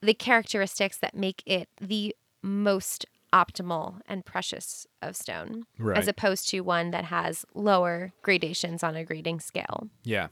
the 0.00 0.14
characteristics 0.14 0.98
that 0.98 1.14
make 1.14 1.42
it 1.46 1.68
the 1.80 2.14
most 2.42 3.06
optimal 3.32 4.00
and 4.06 4.24
precious 4.24 4.86
of 5.02 5.16
stone, 5.16 5.64
Right. 5.78 5.98
as 5.98 6.08
opposed 6.08 6.48
to 6.50 6.60
one 6.60 6.90
that 6.90 7.04
has 7.06 7.44
lower 7.54 8.12
gradations 8.22 8.82
on 8.82 8.96
a 8.96 9.04
grading 9.04 9.40
scale. 9.40 9.88
yeah 10.04 10.28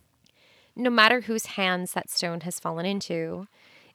No 0.74 0.90
matter 0.90 1.22
whose 1.22 1.46
hands 1.46 1.92
that 1.92 2.10
stone 2.10 2.40
has 2.42 2.58
fallen 2.60 2.86
into, 2.86 3.46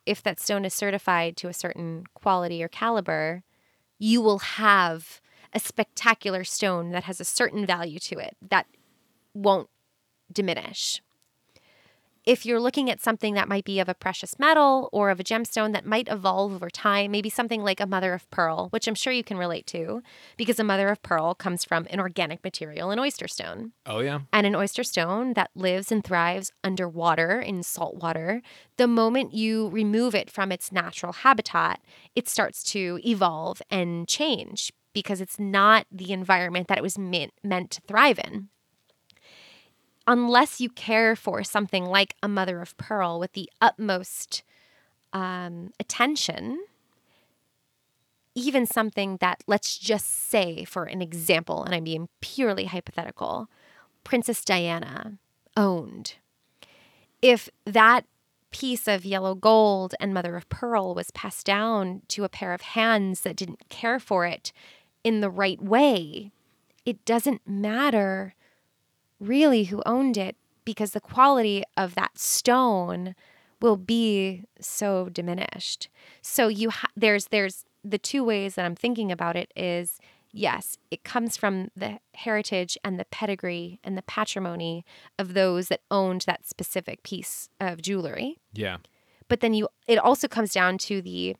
if 0.05 0.23
that 0.23 0.39
stone 0.39 0.65
is 0.65 0.73
certified 0.73 1.37
to 1.37 1.47
a 1.47 1.53
certain 1.53 2.05
quality 2.15 2.63
or 2.63 2.67
caliber, 2.67 3.43
you 3.99 4.21
will 4.21 4.39
have 4.39 5.21
a 5.53 5.59
spectacular 5.59 6.43
stone 6.43 6.91
that 6.91 7.03
has 7.03 7.19
a 7.19 7.25
certain 7.25 7.65
value 7.65 7.99
to 7.99 8.17
it 8.17 8.35
that 8.41 8.65
won't 9.33 9.69
diminish 10.31 11.01
if 12.25 12.45
you're 12.45 12.59
looking 12.59 12.89
at 12.89 13.01
something 13.01 13.33
that 13.33 13.47
might 13.47 13.65
be 13.65 13.79
of 13.79 13.89
a 13.89 13.95
precious 13.95 14.37
metal 14.37 14.89
or 14.91 15.09
of 15.09 15.19
a 15.19 15.23
gemstone 15.23 15.73
that 15.73 15.85
might 15.85 16.07
evolve 16.07 16.53
over 16.53 16.69
time, 16.69 17.11
maybe 17.11 17.29
something 17.29 17.63
like 17.63 17.79
a 17.79 17.87
mother 17.87 18.13
of 18.13 18.29
pearl, 18.29 18.67
which 18.69 18.87
I'm 18.87 18.95
sure 18.95 19.11
you 19.11 19.23
can 19.23 19.37
relate 19.37 19.65
to, 19.67 20.01
because 20.37 20.59
a 20.59 20.63
mother 20.63 20.89
of 20.89 21.01
pearl 21.01 21.33
comes 21.33 21.63
from 21.63 21.87
an 21.89 21.99
organic 21.99 22.43
material, 22.43 22.91
an 22.91 22.99
oyster 22.99 23.27
stone. 23.27 23.71
oh 23.85 23.99
yeah 23.99 24.21
And 24.31 24.45
an 24.45 24.55
oyster 24.55 24.83
stone 24.83 25.33
that 25.33 25.49
lives 25.55 25.91
and 25.91 26.03
thrives 26.03 26.51
underwater 26.63 27.39
in 27.39 27.63
salt 27.63 27.95
water, 27.95 28.41
the 28.77 28.87
moment 28.87 29.33
you 29.33 29.69
remove 29.69 30.13
it 30.13 30.29
from 30.29 30.51
its 30.51 30.71
natural 30.71 31.13
habitat, 31.13 31.81
it 32.15 32.29
starts 32.29 32.63
to 32.65 32.99
evolve 33.03 33.61
and 33.71 34.07
change 34.07 34.71
because 34.93 35.21
it's 35.21 35.39
not 35.39 35.85
the 35.91 36.11
environment 36.11 36.67
that 36.67 36.77
it 36.77 36.81
was 36.81 36.97
meant, 36.97 37.33
meant 37.43 37.71
to 37.71 37.81
thrive 37.81 38.19
in 38.19 38.49
unless 40.07 40.59
you 40.59 40.69
care 40.69 41.15
for 41.15 41.43
something 41.43 41.85
like 41.85 42.15
a 42.23 42.27
mother 42.27 42.61
of 42.61 42.75
pearl 42.77 43.19
with 43.19 43.33
the 43.33 43.49
utmost 43.61 44.43
um, 45.13 45.71
attention, 45.79 46.63
even 48.35 48.65
something 48.65 49.17
that, 49.17 49.43
let's 49.47 49.77
just 49.77 50.29
say, 50.29 50.63
for 50.63 50.85
an 50.85 51.01
example, 51.01 51.63
and 51.63 51.75
I'm 51.75 51.83
being 51.83 52.09
purely 52.21 52.65
hypothetical, 52.65 53.49
Princess 54.03 54.43
Diana 54.43 55.17
owned. 55.55 56.15
If 57.21 57.49
that 57.65 58.05
piece 58.51 58.87
of 58.87 59.05
yellow 59.05 59.35
gold 59.35 59.95
and 59.99 60.13
mother 60.13 60.35
of 60.35 60.49
pearl 60.49 60.93
was 60.93 61.11
passed 61.11 61.45
down 61.45 62.01
to 62.09 62.23
a 62.23 62.29
pair 62.29 62.53
of 62.53 62.61
hands 62.61 63.21
that 63.21 63.35
didn't 63.35 63.69
care 63.69 63.99
for 63.99 64.25
it 64.25 64.51
in 65.03 65.21
the 65.21 65.29
right 65.29 65.61
way, 65.61 66.31
it 66.85 67.03
doesn't 67.05 67.47
matter 67.47 68.33
really 69.21 69.65
who 69.65 69.81
owned 69.85 70.17
it 70.17 70.35
because 70.65 70.91
the 70.91 70.99
quality 70.99 71.63
of 71.77 71.95
that 71.95 72.17
stone 72.17 73.15
will 73.61 73.77
be 73.77 74.43
so 74.59 75.07
diminished. 75.09 75.87
So 76.21 76.47
you 76.47 76.71
ha- 76.71 76.89
there's 76.95 77.25
there's 77.27 77.63
the 77.83 77.97
two 77.97 78.23
ways 78.23 78.55
that 78.55 78.65
I'm 78.65 78.75
thinking 78.75 79.11
about 79.11 79.35
it 79.35 79.51
is 79.55 79.99
yes, 80.33 80.77
it 80.89 81.03
comes 81.03 81.35
from 81.37 81.69
the 81.75 81.99
heritage 82.15 82.77
and 82.83 82.99
the 82.99 83.05
pedigree 83.05 83.79
and 83.83 83.97
the 83.97 84.01
patrimony 84.03 84.85
of 85.19 85.33
those 85.33 85.67
that 85.67 85.81
owned 85.91 86.21
that 86.21 86.47
specific 86.47 87.03
piece 87.03 87.49
of 87.59 87.81
jewelry. 87.81 88.37
yeah 88.53 88.77
But 89.27 89.41
then 89.41 89.53
you 89.53 89.67
it 89.87 89.97
also 89.99 90.27
comes 90.27 90.51
down 90.53 90.77
to 90.79 91.01
the 91.01 91.35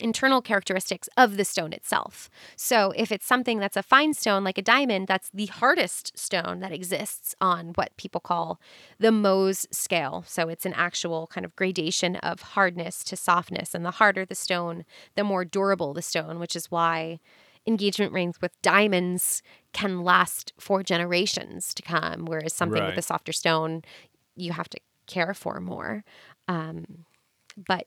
internal 0.00 0.40
characteristics 0.42 1.08
of 1.16 1.36
the 1.36 1.44
stone 1.44 1.72
itself. 1.72 2.30
So 2.56 2.92
if 2.96 3.12
it's 3.12 3.26
something 3.26 3.58
that's 3.58 3.76
a 3.76 3.82
fine 3.82 4.14
stone 4.14 4.44
like 4.44 4.58
a 4.58 4.62
diamond, 4.62 5.06
that's 5.06 5.30
the 5.32 5.46
hardest 5.46 6.18
stone 6.18 6.60
that 6.60 6.72
exists 6.72 7.34
on 7.40 7.72
what 7.74 7.96
people 7.96 8.20
call 8.20 8.60
the 8.98 9.08
Mohs 9.08 9.66
scale. 9.72 10.24
So 10.26 10.48
it's 10.48 10.66
an 10.66 10.74
actual 10.74 11.26
kind 11.28 11.44
of 11.44 11.56
gradation 11.56 12.16
of 12.16 12.40
hardness 12.40 13.04
to 13.04 13.16
softness 13.16 13.74
and 13.74 13.84
the 13.84 13.92
harder 13.92 14.24
the 14.24 14.34
stone, 14.34 14.84
the 15.14 15.24
more 15.24 15.44
durable 15.44 15.94
the 15.94 16.02
stone, 16.02 16.38
which 16.38 16.56
is 16.56 16.70
why 16.70 17.20
engagement 17.66 18.12
rings 18.12 18.40
with 18.40 18.60
diamonds 18.62 19.42
can 19.72 20.02
last 20.02 20.52
for 20.58 20.82
generations 20.82 21.74
to 21.74 21.82
come 21.82 22.24
whereas 22.24 22.54
something 22.54 22.82
with 22.86 22.96
a 22.96 23.02
softer 23.02 23.32
stone 23.32 23.82
you 24.34 24.52
have 24.52 24.68
to 24.70 24.78
care 25.06 25.34
for 25.34 25.60
more. 25.60 26.04
Um, 26.48 27.04
but 27.56 27.86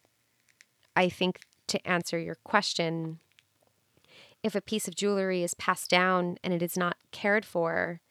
I 0.95 1.09
think 1.09 1.39
to 1.67 1.87
answer 1.87 2.17
your 2.19 2.35
question, 2.43 3.19
if 4.43 4.55
a 4.55 4.61
piece 4.61 4.87
of 4.87 4.95
jewelry 4.95 5.43
is 5.43 5.53
passed 5.53 5.89
down 5.89 6.37
and 6.43 6.53
it 6.53 6.61
is 6.61 6.77
not 6.77 6.97
cared 7.11 7.45
for, 7.45 8.01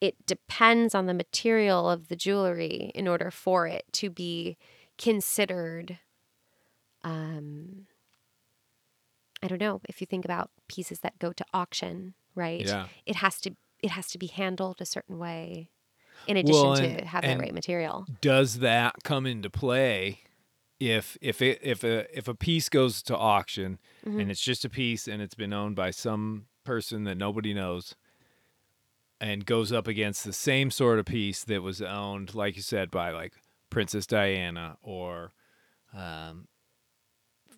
it 0.00 0.26
depends 0.26 0.94
on 0.94 1.06
the 1.06 1.14
material 1.14 1.88
of 1.90 2.08
the 2.08 2.16
jewelry 2.16 2.90
in 2.94 3.06
order 3.06 3.30
for 3.30 3.66
it 3.66 3.84
to 3.92 4.10
be 4.10 4.56
considered. 4.98 5.98
Um, 7.04 7.86
I 9.42 9.48
don't 9.48 9.60
know 9.60 9.80
if 9.88 10.00
you 10.00 10.06
think 10.06 10.24
about 10.24 10.50
pieces 10.68 11.00
that 11.00 11.18
go 11.18 11.32
to 11.32 11.44
auction, 11.54 12.14
right? 12.34 12.64
Yeah. 12.66 12.86
It 13.06 13.16
has 13.16 13.40
to 13.42 13.52
it 13.82 13.92
has 13.92 14.08
to 14.08 14.18
be 14.18 14.26
handled 14.26 14.76
a 14.82 14.84
certain 14.84 15.18
way, 15.18 15.70
in 16.26 16.36
addition 16.36 16.62
Well, 16.62 16.76
to 16.76 16.84
and- 16.84 17.00
have 17.08 17.24
and- 17.24 17.40
that 17.40 17.44
right 17.44 17.54
material. 17.54 18.06
does 18.20 18.58
that 18.58 18.96
come 19.04 19.24
into 19.24 19.48
play 19.48 20.20
if 20.80 21.16
if 21.20 21.40
it, 21.42 21.60
if 21.62 21.84
a 21.84 22.06
if 22.16 22.26
a 22.26 22.34
piece 22.34 22.68
goes 22.68 23.02
to 23.04 23.16
auction 23.16 23.78
Mm-hmm. 24.06 24.18
and 24.20 24.30
it's 24.30 24.40
just 24.40 24.64
a 24.64 24.70
piece 24.70 25.06
and 25.06 25.20
it's 25.20 25.34
been 25.34 25.52
owned 25.52 25.76
by 25.76 25.90
some 25.90 26.46
person 26.64 27.04
that 27.04 27.16
nobody 27.16 27.52
knows 27.52 27.94
and 29.20 29.44
goes 29.44 29.72
up 29.72 29.86
against 29.86 30.24
the 30.24 30.32
same 30.32 30.70
sort 30.70 30.98
of 30.98 31.04
piece 31.04 31.44
that 31.44 31.62
was 31.62 31.82
owned 31.82 32.34
like 32.34 32.56
you 32.56 32.62
said 32.62 32.90
by 32.90 33.10
like 33.10 33.34
Princess 33.68 34.06
Diana 34.06 34.78
or 34.82 35.32
um 35.94 36.48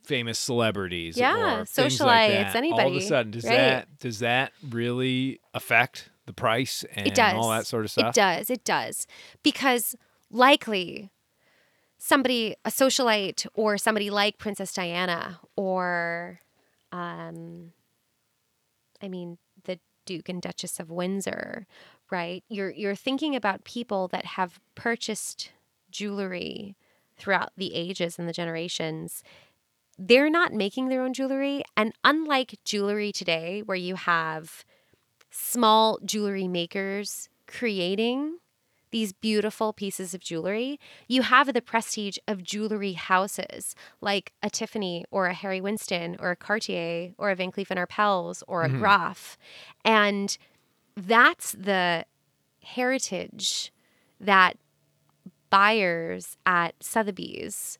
famous 0.02 0.36
celebrities 0.36 1.16
Yeah, 1.16 1.60
or 1.60 1.64
things 1.64 2.00
like 2.00 2.32
socialites, 2.32 2.52
that, 2.54 2.64
all 2.72 2.88
of 2.88 2.94
a 2.96 3.00
sudden 3.00 3.30
does 3.30 3.44
right. 3.44 3.56
that 3.56 3.98
does 4.00 4.18
that 4.18 4.50
really 4.68 5.38
affect 5.54 6.10
the 6.26 6.32
price 6.32 6.84
and 6.96 7.06
it 7.06 7.14
does 7.14 7.34
all 7.34 7.50
that 7.50 7.66
sort 7.68 7.84
of 7.84 7.90
stuff 7.92 8.08
It 8.08 8.14
does. 8.14 8.50
It 8.50 8.64
does. 8.64 9.06
Because 9.44 9.94
likely 10.28 11.12
somebody, 12.02 12.56
a 12.64 12.70
socialite 12.70 13.46
or 13.54 13.78
somebody 13.78 14.10
like 14.10 14.36
Princess 14.36 14.74
Diana 14.74 15.38
or, 15.54 16.40
um, 16.90 17.72
I 19.00 19.06
mean, 19.08 19.38
the 19.64 19.78
Duke 20.04 20.28
and 20.28 20.42
Duchess 20.42 20.80
of 20.80 20.90
Windsor, 20.90 21.66
right? 22.10 22.42
You're 22.48 22.70
you're 22.70 22.96
thinking 22.96 23.36
about 23.36 23.62
people 23.64 24.08
that 24.08 24.24
have 24.26 24.58
purchased 24.74 25.52
jewelry 25.92 26.76
throughout 27.16 27.52
the 27.56 27.72
ages 27.72 28.18
and 28.18 28.28
the 28.28 28.32
generations. 28.32 29.22
They're 29.96 30.30
not 30.30 30.52
making 30.52 30.88
their 30.88 31.02
own 31.02 31.12
jewelry, 31.12 31.62
and 31.76 31.92
unlike 32.02 32.58
jewelry 32.64 33.12
today, 33.12 33.62
where 33.64 33.76
you 33.76 33.94
have 33.94 34.64
small 35.30 36.00
jewelry 36.04 36.48
makers 36.48 37.28
creating 37.46 38.38
these 38.92 39.12
beautiful 39.12 39.72
pieces 39.72 40.14
of 40.14 40.20
jewelry, 40.20 40.78
you 41.08 41.22
have 41.22 41.52
the 41.52 41.60
prestige 41.60 42.18
of 42.28 42.42
jewelry 42.44 42.92
houses 42.92 43.74
like 44.00 44.32
a 44.42 44.48
Tiffany 44.48 45.04
or 45.10 45.26
a 45.26 45.34
Harry 45.34 45.60
Winston 45.60 46.16
or 46.20 46.30
a 46.30 46.36
Cartier 46.36 47.12
or 47.18 47.30
a 47.30 47.34
Van 47.34 47.50
Cleef 47.50 47.66
& 47.66 47.68
Arpels 47.68 48.42
or 48.46 48.62
a 48.62 48.68
Graf. 48.68 49.36
And 49.84 50.38
that's 50.96 51.52
the 51.52 52.04
heritage 52.62 53.72
that 54.20 54.56
buyers 55.50 56.36
at 56.46 56.74
Sotheby's 56.80 57.78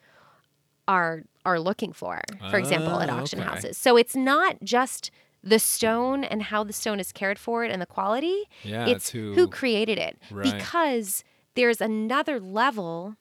are 0.88 1.22
are 1.44 1.60
looking 1.60 1.92
for, 1.92 2.20
for 2.50 2.58
example, 2.58 3.00
at 3.00 3.08
Ah, 3.08 3.18
auction 3.20 3.40
okay. 3.40 3.48
houses. 3.48 3.78
So 3.78 3.96
it's 3.96 4.16
not 4.16 4.56
just 4.62 5.10
the 5.44 5.58
stone 5.58 6.22
and 6.24 6.42
how 6.44 6.62
the 6.64 6.72
stone 6.72 7.00
is 7.00 7.10
cared 7.12 7.38
for 7.38 7.64
it 7.64 7.70
and 7.70 7.82
the 7.82 7.86
quality. 7.86 8.44
Yeah, 8.62 8.86
it's 8.86 9.10
who- 9.10 9.34
who 9.34 9.48
created 9.48 9.98
it. 9.98 10.18
Right. 10.30 10.44
Because 10.56 11.24
there's 11.54 11.80
another 11.80 12.38
level 12.40 13.16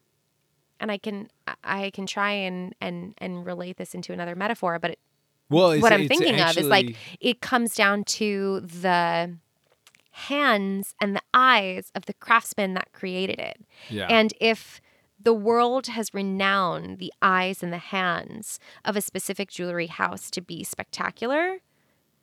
and 0.80 0.92
I 0.92 0.98
can 0.98 1.30
I 1.64 1.90
can 1.92 2.06
try 2.08 2.32
and 2.32 2.74
and 2.82 3.14
and 3.20 3.46
relate 3.46 3.78
this 3.78 3.94
into 3.94 4.14
another 4.14 4.36
metaphor, 4.36 4.80
but 4.80 4.92
it, 4.92 5.00
well 5.50 5.80
what 5.80 5.92
I'm 5.94 6.08
thinking 6.08 6.40
of 6.40 6.58
is 6.58 6.68
like 6.68 6.96
it 7.20 7.42
comes 7.42 7.76
down 7.76 8.04
to 8.06 8.62
the 8.62 9.38
hands 10.12 10.94
and 11.00 11.16
the 11.16 11.22
eyes 11.34 11.92
of 11.96 12.06
the 12.06 12.14
craftsman 12.14 12.74
that 12.74 12.92
created 12.94 13.40
it. 13.40 13.62
yeah 13.90 14.08
And 14.10 14.34
if 14.42 14.82
the 15.24 15.34
world 15.34 15.88
has 15.88 16.14
renowned 16.14 16.98
the 16.98 17.14
eyes 17.22 17.62
and 17.64 17.72
the 17.72 17.78
hands 17.78 18.60
of 18.84 18.96
a 18.96 19.02
specific 19.02 19.50
jewelry 19.50 19.88
house 19.88 20.32
to 20.32 20.42
be 20.42 20.64
spectacular, 20.64 21.58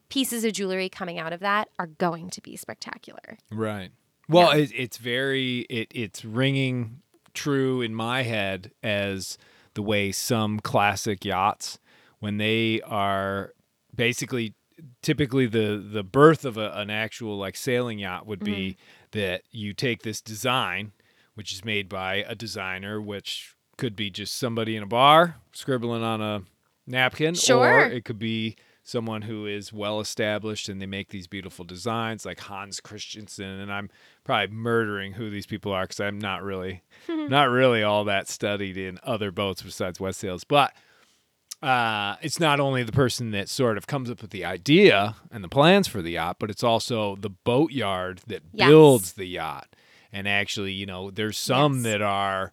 pieces 0.09 0.45
of 0.45 0.53
jewelry 0.53 0.89
coming 0.89 1.19
out 1.19 1.33
of 1.33 1.41
that 1.41 1.69
are 1.79 1.87
going 1.87 2.31
to 2.31 2.41
be 2.41 2.57
spectacular. 2.57 3.39
Right. 3.51 3.91
Well, 4.29 4.51
it, 4.51 4.71
it's 4.75 4.99
very 4.99 5.61
it 5.71 5.89
it's 5.95 6.25
ringing 6.25 7.01
true 7.35 7.81
in 7.81 7.95
my 7.95 8.23
head 8.23 8.73
as 8.83 9.39
the 9.75 9.83
way 9.83 10.13
some 10.13 10.61
classic 10.61 11.25
yachts 11.25 11.79
when 12.19 12.37
they 12.39 12.81
are 12.83 13.53
basically 13.95 14.55
typically 15.03 15.47
the 15.47 15.83
the 15.93 16.03
birth 16.03 16.45
of 16.45 16.57
a, 16.57 16.73
an 16.73 16.91
actual 16.91 17.39
like 17.39 17.57
sailing 17.57 17.99
yacht 17.99 18.27
would 18.27 18.41
be 18.45 18.77
Mm-hmm. 19.13 19.19
that 19.19 19.43
you 19.51 19.73
take 19.73 20.03
this 20.03 20.21
design 20.21 20.93
which 21.35 21.53
is 21.53 21.65
made 21.65 21.89
by 21.89 22.17
a 22.29 22.35
designer 22.35 23.01
which 23.01 23.55
could 23.77 23.97
be 23.97 24.11
just 24.11 24.37
somebody 24.37 24.77
in 24.77 24.83
a 24.83 24.87
bar 24.87 25.37
scribbling 25.53 26.03
on 26.03 26.21
a 26.21 26.43
napkin 26.87 27.35
sure. 27.35 27.59
or 27.59 27.81
it 27.85 28.05
could 28.05 28.19
be 28.19 28.57
someone 28.89 29.23
who 29.23 29.45
is 29.47 29.73
well 29.73 30.01
established 30.01 30.69
and 30.69 30.81
they 30.81 30.87
make 30.87 31.11
these 31.11 31.27
beautiful 31.27 31.65
designs 31.65 32.25
like 32.25 32.41
Hans 32.41 32.81
Christensen 32.81 33.45
and 33.61 33.71
I'm 33.73 33.91
probably 34.25 34.55
murdering 34.55 35.13
who 35.13 35.29
these 35.31 35.45
people 35.47 35.73
are 35.73 35.87
cuz 35.87 36.01
I'm 36.01 36.19
not 36.19 36.43
really 36.43 36.83
not 37.09 37.51
really 37.51 37.83
all 37.83 38.05
that 38.05 38.29
studied 38.29 38.77
in 38.79 38.99
other 39.03 39.31
boats 39.31 39.63
besides 39.63 39.99
Westsails 39.99 40.45
but 40.49 40.73
uh, 41.63 42.15
it's 42.23 42.39
not 42.39 42.61
only 42.61 42.85
the 42.85 42.93
person 42.93 43.33
that 43.33 43.49
sort 43.49 43.77
of 43.77 43.87
comes 43.87 44.09
up 44.11 44.23
with 44.23 44.31
the 44.31 44.45
idea 44.45 45.17
and 45.33 45.43
the 45.43 45.49
plans 45.49 45.89
for 45.89 46.01
the 46.01 46.13
yacht, 46.13 46.37
but 46.39 46.51
it's 46.51 46.63
also 46.63 47.17
the 47.17 47.31
boatyard 47.31 48.21
that 48.29 48.43
Yes. 48.53 48.69
builds 48.69 49.13
the 49.15 49.25
yacht. 49.27 49.75
And 50.13 50.29
actually, 50.29 50.71
you 50.73 50.87
know, 50.87 51.11
there's 51.11 51.37
some 51.37 51.75
Yes. 51.79 51.83
that 51.83 52.01
are 52.03 52.53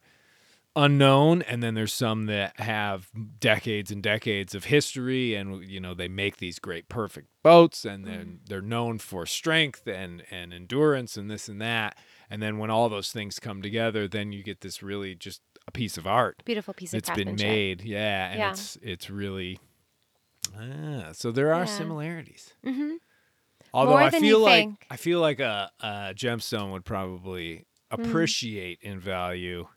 unknown, 0.76 1.42
and 1.44 1.62
then 1.64 1.74
there's 1.74 1.94
some 1.94 2.26
that 2.26 2.60
have 2.60 3.10
decades 3.40 3.92
and 3.92 4.02
decades 4.04 4.54
of 4.56 4.66
history, 4.66 5.36
and 5.36 5.68
you 5.70 5.80
know, 5.80 5.94
they 5.94 6.08
make 6.08 6.38
these 6.38 6.60
great, 6.60 6.90
perfect 6.90 7.28
boats, 7.44 7.86
and 7.86 8.06
then 8.06 8.40
they're 8.48 8.62
known 8.62 8.98
for 9.00 9.26
strength 9.26 9.88
and 9.88 10.24
and 10.32 10.54
endurance 10.54 11.18
and 11.18 11.30
this 11.32 11.48
and 11.50 11.62
that. 11.62 11.98
And 12.30 12.42
then 12.42 12.58
when 12.58 12.70
all 12.72 12.90
those 12.90 13.12
things 13.12 13.40
come 13.40 13.62
together, 13.62 14.08
then 14.08 14.32
you 14.32 14.44
get 14.44 14.62
this 14.62 14.82
really 14.84 15.16
just 15.16 15.42
a 15.68 15.72
piece 15.72 15.98
of 15.98 16.06
art 16.08 16.42
Beautiful 16.46 16.74
piece 16.74 16.94
of 16.94 17.04
craftsmanship. 17.04 17.34
it's 17.34 17.42
been 17.42 17.50
made 17.50 17.82
yeah 17.82 18.28
and 18.30 18.40
Yeah. 18.40 18.50
it's 18.52 18.78
it's 18.84 19.10
really 19.10 19.58
ah, 20.56 21.10
so 21.12 21.32
there 21.32 21.52
are 21.54 21.66
Yeah. 21.66 21.66
similarities 21.66 22.54
Mhm. 22.64 22.98
although 23.74 23.94
More 23.94 24.04
i 24.04 24.10
feel 24.12 24.40
like 24.40 24.66
think. 24.66 24.86
i 24.92 24.96
feel 24.96 25.20
like 25.22 25.40
a, 25.40 25.72
a 25.80 26.14
gemstone 26.16 26.72
would 26.72 26.86
probably 26.86 27.66
Mm. 27.98 28.02
appreciate 28.02 28.80
in 28.82 29.00
value 29.00 29.68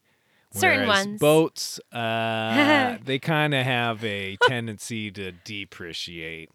Certain 0.53 0.86
whereas 0.86 1.07
ones. 1.07 1.20
boats 1.20 1.80
uh, 1.92 2.96
they 3.05 3.18
kind 3.18 3.55
of 3.55 3.64
have 3.64 4.03
a 4.05 4.36
tendency 4.42 5.11
to 5.11 5.32
depreciate 5.44 6.51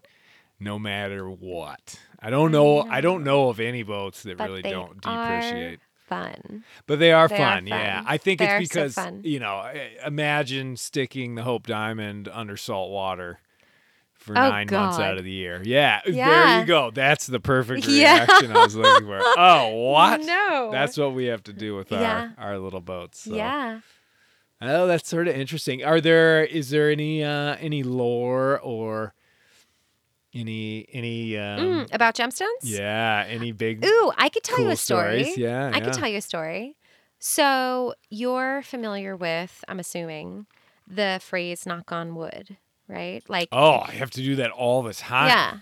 no 0.60 0.80
matter 0.80 1.30
what 1.30 2.00
i 2.20 2.30
don't 2.30 2.52
know 2.52 2.82
i 2.82 3.02
don't 3.02 3.24
know 3.24 3.50
of 3.50 3.60
any 3.60 3.84
boats 3.84 4.24
that 4.24 4.38
But 4.38 4.50
really 4.50 4.62
don't 4.64 5.00
depreciate 5.02 5.80
Fun. 6.08 6.64
but 6.86 7.00
they 7.00 7.12
are 7.14 7.28
They 7.28 7.36
are 7.36 7.56
fun, 7.56 7.66
yeah. 7.68 8.04
I 8.06 8.18
think 8.18 8.40
They 8.40 8.46
it's 8.46 8.76
are 8.76 8.90
so 8.90 9.04
because 9.04 9.26
you 9.26 9.40
know, 9.40 9.64
imagine 10.06 10.76
sticking 10.78 11.36
the 11.36 11.44
Hope 11.44 11.66
Diamond 11.66 12.28
under 12.32 12.58
salt 12.58 12.92
water 12.92 13.40
for 14.24 14.34
Oh, 14.36 14.50
nine 14.50 14.68
months 14.72 14.98
out 14.98 15.10
God. 15.12 15.18
of 15.20 15.24
the 15.24 15.32
year. 15.32 15.62
Yeah, 15.64 16.02
there 16.08 16.60
you 16.60 16.66
go. 16.66 16.92
That's 16.92 17.28
the 17.28 17.40
perfect 17.40 17.86
Yeah. 17.88 18.16
reaction 18.26 18.52
I 18.52 18.64
was 18.64 18.76
looking 18.76 19.06
for. 19.06 19.22
Oh, 19.38 19.92
what? 19.92 20.22
No. 20.22 20.70
That's 20.72 20.98
what 20.98 21.14
we 21.14 21.26
have 21.26 21.44
to 21.44 21.54
do 21.54 21.76
with 21.76 21.92
Yeah. 21.92 22.32
our 22.38 22.52
our 22.52 22.60
little 22.60 22.82
boats. 22.82 23.20
So. 23.20 23.36
Yeah. 23.36 23.80
Oh, 24.62 24.88
that's 24.88 25.10
sort 25.10 25.28
of 25.28 25.36
interesting. 25.36 25.84
Are 25.84 26.00
there 26.00 26.46
is 26.46 26.70
there 26.70 26.90
any 26.90 27.22
uh 27.24 27.58
any 27.60 27.84
lore 27.84 28.60
or 28.62 29.14
any 30.34 30.86
any 30.94 31.38
um 31.38 31.86
Mm, 31.86 31.94
about 31.94 32.16
gemstones? 32.16 32.48
yeah, 32.64 33.26
any 33.28 33.52
big 33.52 33.84
Ooh, 33.86 34.12
I 34.18 34.30
could 34.30 34.44
tell 34.44 34.62
you 34.62 34.70
a 34.70 34.76
story. 34.78 35.24
stories? 35.26 35.38
Yeah, 35.38 35.70
I 35.74 35.78
yeah. 35.80 35.84
could 35.84 35.94
tell 35.94 36.08
you 36.08 36.18
a 36.18 36.22
story. 36.22 36.78
So 37.20 37.94
you're 38.10 38.62
familiar 38.64 39.16
with, 39.16 39.64
I'm 39.68 39.80
assuming, 39.80 40.46
the 40.88 41.20
phrase 41.22 41.66
knock 41.66 41.92
on 41.92 42.16
wood, 42.16 42.58
right? 42.88 43.24
Like 43.30 43.50
Oh, 43.52 43.80
I 43.86 43.92
have 43.92 44.12
to 44.12 44.22
do 44.22 44.36
that 44.38 44.52
all 44.52 44.82
the 44.84 44.94
time. 44.94 45.28
Yeah. 45.28 45.58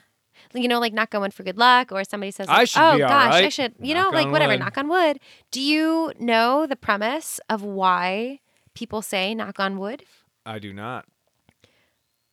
You 0.53 0.67
know, 0.67 0.79
like 0.79 0.91
knock 0.93 1.15
on 1.15 1.21
wood 1.21 1.33
for 1.33 1.43
good 1.43 1.57
luck, 1.57 1.91
or 1.93 2.03
somebody 2.03 2.31
says, 2.31 2.47
I 2.49 2.57
like, 2.59 2.67
should 2.69 2.81
"Oh 2.81 2.97
gosh, 2.97 3.33
I 3.35 3.47
should," 3.49 3.73
you 3.79 3.93
Knock 3.93 4.11
know, 4.11 4.17
like 4.17 4.31
whatever, 4.31 4.51
wood. 4.53 4.59
knock 4.59 4.77
on 4.77 4.89
wood. 4.89 5.19
Do 5.49 5.61
you 5.61 6.11
know 6.19 6.65
the 6.67 6.75
premise 6.75 7.39
of 7.49 7.63
why 7.63 8.41
people 8.73 9.01
say 9.01 9.33
knock 9.33 9.61
on 9.61 9.77
wood? 9.79 10.03
I 10.45 10.59
do 10.59 10.73
not. 10.73 11.05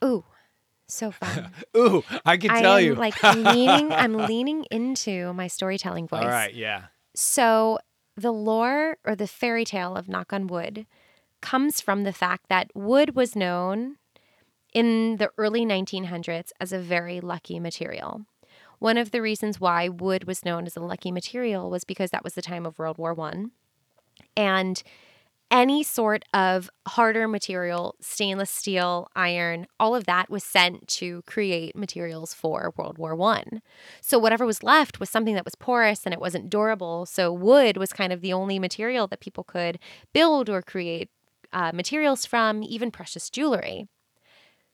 Ooh, 0.05 0.25
so 0.89 1.11
fun. 1.13 1.51
Ooh, 1.77 2.03
I 2.25 2.37
can 2.39 2.51
I 2.51 2.61
tell 2.63 2.77
am 2.79 2.85
you. 2.85 2.95
like 2.97 3.23
leaning. 3.35 3.93
I'm 3.93 4.15
leaning 4.15 4.65
into 4.71 5.33
my 5.35 5.47
storytelling 5.47 6.09
voice. 6.09 6.23
All 6.25 6.29
right, 6.29 6.55
yeah. 6.55 6.85
So 7.15 7.79
the 8.17 8.33
lore 8.33 8.97
or 9.05 9.15
the 9.15 9.29
fairy 9.29 9.65
tale 9.65 9.95
of 9.95 10.09
knock 10.09 10.33
on 10.33 10.47
wood 10.49 10.87
comes 11.41 11.81
from 11.81 12.03
the 12.03 12.13
fact 12.13 12.47
that 12.49 12.71
wood 12.75 13.15
was 13.15 13.37
known 13.37 13.97
in 14.73 15.17
the 15.17 15.31
early 15.39 15.65
1900s 15.65 16.51
as 16.61 16.73
a 16.73 16.79
very 16.79 17.21
lucky 17.21 17.59
material. 17.59 18.23
One 18.79 18.97
of 18.97 19.11
the 19.11 19.23
reasons 19.23 19.61
why 19.61 19.89
wood 19.89 20.25
was 20.25 20.45
known 20.45 20.67
as 20.67 20.77
a 20.77 20.81
lucky 20.81 21.11
material 21.11 21.69
was 21.69 21.85
because 21.85 22.11
that 22.11 22.25
was 22.25 22.35
the 22.35 22.43
time 22.43 22.65
of 22.65 22.79
World 22.79 22.99
War 22.99 23.13
One, 23.13 23.51
and 24.37 24.83
any 25.51 25.83
sort 25.83 26.25
of 26.35 26.69
harder 26.87 27.27
material, 27.27 27.95
stainless 28.01 28.51
steel, 28.51 29.09
iron, 29.17 29.67
all 29.81 29.95
of 29.95 30.05
that 30.05 30.29
was 30.29 30.45
sent 30.45 30.87
to 30.89 31.23
create 31.23 31.75
materials 31.75 32.35
for 32.35 32.73
World 32.77 32.99
War 32.99 33.15
One. 33.15 33.63
So 34.01 34.19
whatever 34.19 34.45
was 34.45 34.63
left 34.63 35.01
was 35.01 35.09
something 35.09 35.35
that 35.35 35.45
was 35.45 35.55
porous 35.55 36.05
and 36.05 36.13
it 36.13 36.21
wasn't 36.21 36.51
durable. 36.51 37.07
So 37.07 37.33
wood 37.33 37.77
was 37.77 37.93
kind 37.93 38.13
of 38.13 38.21
the 38.21 38.33
only 38.33 38.59
material 38.59 39.07
that 39.07 39.21
people 39.21 39.45
could 39.45 39.79
build 40.13 40.51
or 40.51 40.61
create 40.63 41.09
uh, 41.53 41.73
materials 41.73 42.27
from, 42.27 42.63
even 42.63 42.91
precious 42.91 43.31
jewelry. 43.31 43.89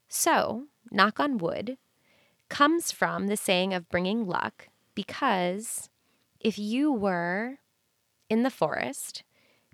So, 0.09 0.67
knock 0.91 1.19
on 1.19 1.39
wood 1.39 1.79
comes 2.49 2.93
from 2.93 3.27
the 3.27 3.37
saying 3.37 3.75
of 3.75 3.89
bringing 3.89 4.27
luck 4.27 4.69
because 4.95 5.89
if 6.41 6.59
you 6.59 6.93
were 6.93 7.59
in 8.29 8.43
the 8.43 8.51
forest, 8.51 9.23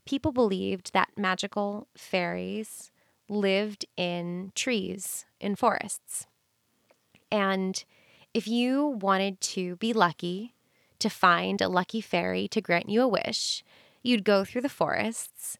people 0.06 0.32
believed 0.32 0.92
that 0.92 1.10
magical 1.16 1.88
fairies 1.96 2.90
lived 3.28 3.84
in 3.96 4.52
trees, 4.54 5.26
in 5.40 5.56
forests. 5.56 6.26
And 7.30 7.84
if 8.34 8.48
you 8.48 8.98
wanted 9.00 9.40
to 9.40 9.76
be 9.76 9.92
lucky, 9.92 10.54
to 11.00 11.10
find 11.10 11.60
a 11.60 11.68
lucky 11.68 12.00
fairy 12.00 12.46
to 12.48 12.60
grant 12.60 12.88
you 12.88 13.02
a 13.02 13.08
wish, 13.08 13.64
you'd 14.02 14.24
go 14.24 14.44
through 14.44 14.60
the 14.60 14.68
forests 14.68 15.58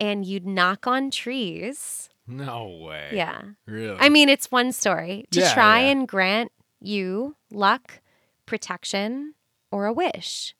and 0.00 0.24
you'd 0.24 0.46
knock 0.46 0.86
on 0.86 1.10
trees. 1.10 2.08
No 2.26 2.68
way. 2.68 3.10
Yeah. 3.12 3.42
Really? 3.66 3.96
I 3.98 4.08
mean, 4.08 4.28
it's 4.28 4.50
one 4.50 4.72
story 4.72 5.26
to 5.30 5.40
Yeah, 5.40 5.54
try 5.54 5.80
yeah. 5.80 5.90
and 5.90 6.08
grant 6.08 6.52
you 6.80 7.36
luck, 7.50 8.00
protection, 8.46 9.34
or 9.70 9.86
a 9.86 9.92
wish. 9.92 10.54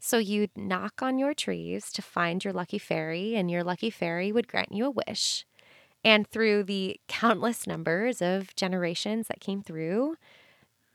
So 0.00 0.18
you'd 0.18 0.56
knock 0.56 1.00
on 1.02 1.18
your 1.18 1.32
trees 1.32 1.90
to 1.92 2.02
find 2.02 2.44
your 2.44 2.52
lucky 2.52 2.78
fairy, 2.78 3.34
and 3.36 3.50
your 3.50 3.64
lucky 3.64 3.90
fairy 3.90 4.32
would 4.32 4.48
grant 4.48 4.72
you 4.72 4.84
a 4.86 4.90
wish. 4.90 5.46
And 6.04 6.28
through 6.28 6.64
the 6.64 7.00
countless 7.08 7.66
numbers 7.66 8.20
of 8.20 8.54
generations 8.56 9.28
that 9.28 9.40
came 9.40 9.62
through, 9.62 10.16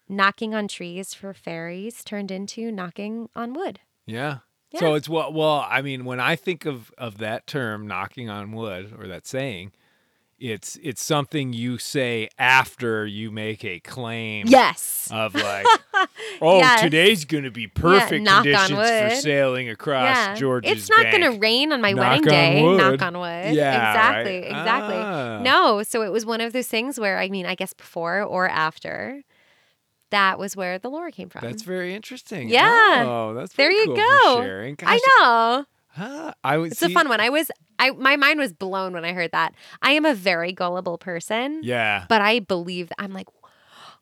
knocking 0.08 0.54
on 0.54 0.68
trees 0.68 1.14
for 1.16 1.34
fairies 1.34 2.04
turned 2.04 2.30
into 2.30 2.72
knocking 2.72 3.30
on 3.36 3.54
wood. 3.54 3.80
Yeah. 4.06 4.40
Yeah. 4.72 4.80
So 4.82 4.94
it's 4.94 5.10
what 5.10 5.34
well, 5.34 5.66
I 5.68 5.82
mean, 5.82 6.06
when 6.06 6.20
I 6.20 6.36
think 6.36 6.66
of 6.68 6.92
of 6.98 7.18
that 7.18 7.48
term 7.48 7.88
knocking 7.88 8.30
on 8.30 8.52
wood 8.52 8.94
or 9.00 9.08
that 9.08 9.26
saying, 9.26 9.72
it's 10.40 10.78
it's 10.82 11.04
something 11.04 11.52
you 11.54 11.78
say 11.78 12.30
after 12.38 13.06
you 13.06 13.30
make 13.32 13.64
a 13.66 13.80
claim 13.82 14.46
Yes. 14.48 15.08
of 15.12 15.36
like 15.36 15.66
oh 16.42 16.58
Yes. 16.60 16.82
today's 16.82 17.26
going 17.26 17.44
to 17.44 17.52
be 17.52 17.68
perfect 17.68 18.28
on 18.28 18.44
conditions 18.44 18.70
for 18.80 19.16
sailing 19.22 19.70
across 19.70 20.40
yeah. 20.40 20.60
It's 20.64 20.90
not 20.90 21.04
going 21.12 21.22
to 21.32 21.38
rain 21.40 21.72
on 21.74 21.82
my 21.82 21.92
Knock 21.92 22.24
wedding 22.24 22.24
on 22.24 22.30
day. 22.30 22.64
wood. 22.64 22.78
Knock 22.78 23.02
on 23.02 23.18
wood. 23.20 23.54
Yeah, 23.56 23.92
exactly. 23.92 24.36
right. 24.40 24.48
Exactly. 24.48 24.96
Ah. 24.96 25.40
No, 25.42 25.84
so 25.84 26.02
it 26.04 26.12
was 26.12 26.26
one 26.26 26.42
of 26.42 26.54
those 26.54 26.68
things 26.68 27.00
where 27.00 27.18
I 27.20 27.30
mean, 27.30 27.46
I 27.46 27.56
guess 27.56 27.74
before 27.74 28.22
or 28.22 28.48
after, 28.48 29.22
that 30.12 30.40
was 30.40 30.56
where 30.56 30.80
the 30.80 30.90
lore 30.90 31.12
came 31.12 31.30
from. 31.30 31.42
That's 31.42 31.64
very 31.64 31.94
interesting. 31.94 32.50
Yeah. 32.50 33.04
Oh, 33.08 33.34
that's 33.34 33.54
there 33.54 33.72
you 33.72 33.86
cool 33.88 33.96
go. 33.98 34.42
Sharing. 34.42 34.76
I 34.84 35.00
know. 35.20 35.66
Huh? 35.90 36.34
I 36.44 36.58
would 36.58 36.72
It's 36.72 36.80
see, 36.80 36.88
a 36.88 36.90
fun 36.90 37.10
one. 37.10 37.20
I 37.20 37.30
was 37.30 37.50
I 37.80 37.92
my 37.92 38.16
mind 38.16 38.40
was 38.40 38.54
blown 38.54 38.94
when 38.94 39.04
I 39.06 39.14
heard 39.14 39.32
that. 39.32 39.54
I 39.82 39.92
am 39.92 40.06
a 40.06 40.14
very 40.14 40.52
gullible 40.54 40.98
person, 40.98 41.62
Yeah. 41.64 42.06
but 42.10 42.22
I 42.22 42.40
believe 42.40 42.92
I'm 43.00 43.12
like 43.14 43.28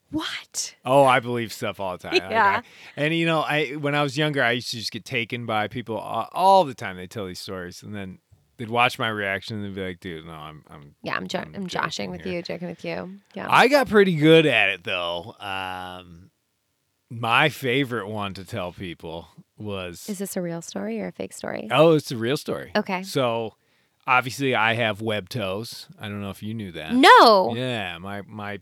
what? 0.10 0.76
Oh, 0.86 1.04
I 1.04 1.20
believe 1.20 1.52
stuff 1.52 1.80
all 1.82 1.98
the 1.98 2.04
time. 2.10 2.14
Like, 2.20 2.32
Yeah. 2.32 2.62
I- 2.64 3.02
and 3.02 3.14
you 3.14 3.26
know, 3.26 3.42
I 3.42 3.72
when 3.72 3.94
I 3.96 4.04
was 4.04 4.18
younger, 4.18 4.42
I 4.44 4.52
used 4.52 4.72
to 4.72 4.78
just 4.78 4.92
get 4.92 5.04
taken 5.06 5.46
by 5.46 5.68
people 5.68 5.98
all, 5.98 6.30
all 6.32 6.64
the 6.64 6.74
time. 6.74 6.96
They 6.98 7.08
tell 7.08 7.26
these 7.26 7.40
stories, 7.42 7.84
and 7.84 7.94
then 7.94 8.20
they'd 8.58 8.70
watch 8.70 8.98
my 8.98 9.10
reaction 9.10 9.58
and 9.58 9.66
they'd 9.66 9.76
be 9.76 9.86
like, 9.86 10.00
"Dude, 10.00 10.26
no, 10.26 10.32
I'm, 10.32 10.64
I'm." 10.70 10.96
Yeah, 11.04 11.16
I'm 11.16 11.28
jo- 11.28 11.40
I'm 11.40 11.54
I'm 11.56 11.68
joshing 11.68 12.10
with 12.12 12.22
here. 12.22 12.36
you, 12.36 12.42
joking 12.42 12.70
with 12.70 12.86
you. 12.86 13.20
Yeah. 13.34 13.48
I 13.50 13.68
got 13.68 13.90
pretty 13.90 14.16
good 14.16 14.46
at 14.46 14.70
it 14.70 14.84
though. 14.86 15.36
Um, 15.40 16.32
my 17.10 17.50
favorite 17.50 18.08
one 18.08 18.34
to 18.36 18.46
tell 18.46 18.72
people 18.72 19.28
was, 19.58 20.08
Is 20.10 20.20
this 20.20 20.36
a 20.38 20.42
real 20.42 20.62
story 20.62 21.02
or 21.02 21.08
a 21.08 21.12
fake 21.12 21.34
story? 21.34 21.68
oh, 21.72 21.94
it's 21.94 22.12
a 22.12 22.18
real 22.18 22.38
story. 22.38 22.72
Okay. 22.76 23.04
So, 23.04 23.56
obviously, 24.06 24.56
I 24.56 24.74
have 24.76 25.02
web 25.02 25.30
toes. 25.30 25.88
I 26.00 26.08
don't 26.10 26.22
know 26.22 26.30
if 26.30 26.42
you 26.44 26.54
knew 26.54 26.72
that. 26.74 26.94
No. 26.94 27.54
Yeah, 27.56 27.98
my 27.98 28.22
my 28.24 28.60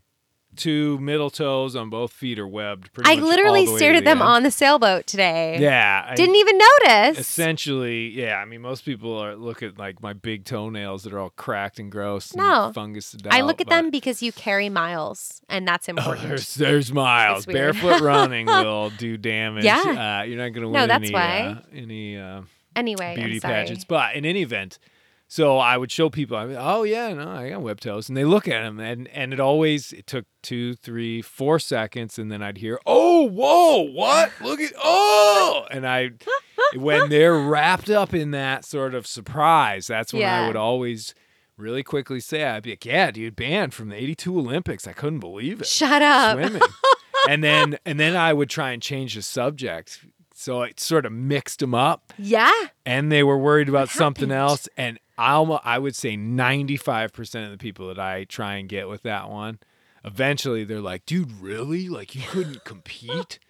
two 0.56 0.98
middle 0.98 1.30
toes 1.30 1.76
on 1.76 1.90
both 1.90 2.12
feet 2.12 2.38
are 2.38 2.46
webbed. 2.48 2.92
Pretty 2.92 3.10
I 3.10 3.14
literally 3.14 3.66
stared 3.66 3.96
at 3.96 4.00
the 4.00 4.04
them 4.10 4.18
end. 4.20 4.28
on 4.28 4.42
the 4.42 4.50
sailboat 4.50 5.06
today. 5.06 5.58
Yeah, 5.60 6.06
I- 6.08 6.14
Didn't 6.14 6.36
even 6.36 6.58
notice. 6.58 7.18
essentially, 7.18 8.08
yeah. 8.08 8.36
I 8.36 8.44
mean, 8.44 8.60
most 8.62 8.84
people 8.84 9.16
are 9.18 9.36
look 9.36 9.62
at 9.62 9.78
like 9.78 10.02
my 10.02 10.12
big 10.12 10.44
toenails 10.44 11.04
that 11.04 11.12
are 11.12 11.18
all 11.18 11.30
cracked 11.30 11.78
and 11.78 11.90
gross 11.92 12.32
and 12.32 12.42
No. 12.42 12.72
fungused 12.74 13.26
I 13.30 13.42
look 13.42 13.60
at 13.60 13.66
but- 13.66 13.74
them 13.76 13.90
because 13.90 14.22
you 14.22 14.32
carry 14.32 14.68
miles, 14.68 15.40
and 15.48 15.66
that's 15.66 15.88
Oh, 15.88 15.92
important. 15.92 16.28
there's, 16.28 16.54
there's 16.54 16.92
miles. 16.92 17.46
Barefoot 17.46 18.00
running 18.00 18.46
will 18.46 18.90
do 18.90 19.16
damage. 19.16 19.64
Yeah. 19.64 20.20
uh, 20.20 20.24
you're 20.24 20.38
not 20.38 20.48
going 20.54 20.62
to 20.62 20.68
win 20.68 20.72
No, 20.72 20.86
that's 20.86 21.04
any 21.04 21.12
why. 21.12 21.40
uh, 21.58 21.60
any 21.74 22.16
uh, 22.18 22.40
anyway, 22.74 23.14
beauty 23.16 23.40
pageants. 23.40 23.84
But 23.84 24.16
in 24.16 24.24
any 24.24 24.42
event, 24.42 24.78
so 25.28 25.58
I 25.58 25.76
would 25.76 25.90
show 25.90 26.08
people, 26.10 26.36
I 26.36 26.46
mean, 26.46 26.56
oh 26.58 26.82
yeah, 26.84 27.12
no, 27.12 27.28
I 27.28 27.50
got 27.50 27.62
web 27.62 27.80
toes, 27.80 28.08
and 28.08 28.16
they 28.16 28.24
look 28.24 28.46
at 28.48 28.62
them, 28.62 28.78
and 28.80 29.08
and 29.08 29.32
it 29.32 29.40
always 29.40 29.92
it 29.92 30.06
took 30.06 30.24
two, 30.42 30.74
three, 30.74 31.20
four 31.22 31.58
seconds, 31.58 32.18
and 32.18 32.30
then 32.30 32.42
I'd 32.42 32.58
hear, 32.58 32.78
oh, 32.86 33.24
whoa, 33.28 33.82
what? 33.82 34.30
Look 34.40 34.60
at, 34.60 34.72
oh, 34.82 35.66
and 35.70 35.86
I, 35.86 36.10
when 36.76 37.08
they're 37.08 37.38
wrapped 37.38 37.90
up 37.90 38.14
in 38.14 38.30
that 38.32 38.64
sort 38.64 38.94
of 38.94 39.06
surprise, 39.06 39.86
that's 39.86 40.12
when 40.12 40.22
I 40.24 40.46
would 40.46 40.56
always. 40.56 41.14
Really 41.58 41.82
quickly 41.82 42.20
say, 42.20 42.44
I'd 42.44 42.64
be 42.64 42.72
like, 42.72 42.84
yeah, 42.84 43.10
dude, 43.10 43.34
banned 43.34 43.72
from 43.72 43.88
the 43.88 43.96
82 43.96 44.38
Olympics. 44.38 44.86
I 44.86 44.92
couldn't 44.92 45.20
believe 45.20 45.62
it 45.62 45.66
Shut 45.66 46.02
up. 46.02 46.36
swimming. 46.38 46.60
and 47.30 47.42
then 47.42 47.78
and 47.86 47.98
then 47.98 48.14
I 48.14 48.34
would 48.34 48.50
try 48.50 48.72
and 48.72 48.82
change 48.82 49.14
the 49.14 49.22
subject. 49.22 50.04
So 50.34 50.60
it 50.64 50.78
sort 50.78 51.06
of 51.06 51.12
mixed 51.12 51.60
them 51.60 51.74
up 51.74 52.12
Yeah. 52.18 52.52
and 52.84 53.10
they 53.10 53.22
were 53.22 53.38
worried 53.38 53.70
about 53.70 53.88
something 53.88 54.30
else 54.30 54.68
and 54.76 54.98
I 55.18 55.32
almost, 55.32 55.62
I 55.64 55.78
would 55.78 55.96
say 55.96 56.16
95% 56.16 57.44
of 57.46 57.50
the 57.50 57.58
people 57.58 57.88
that 57.88 57.98
I 57.98 58.24
try 58.24 58.56
and 58.56 58.68
get 58.68 58.88
with 58.88 59.02
that 59.02 59.28
one 59.30 59.58
eventually 60.04 60.62
they're 60.62 60.80
like, 60.80 61.04
"Dude, 61.04 61.32
really? 61.40 61.88
Like 61.88 62.14
you 62.14 62.22
couldn't 62.22 62.64
compete?" 62.64 63.38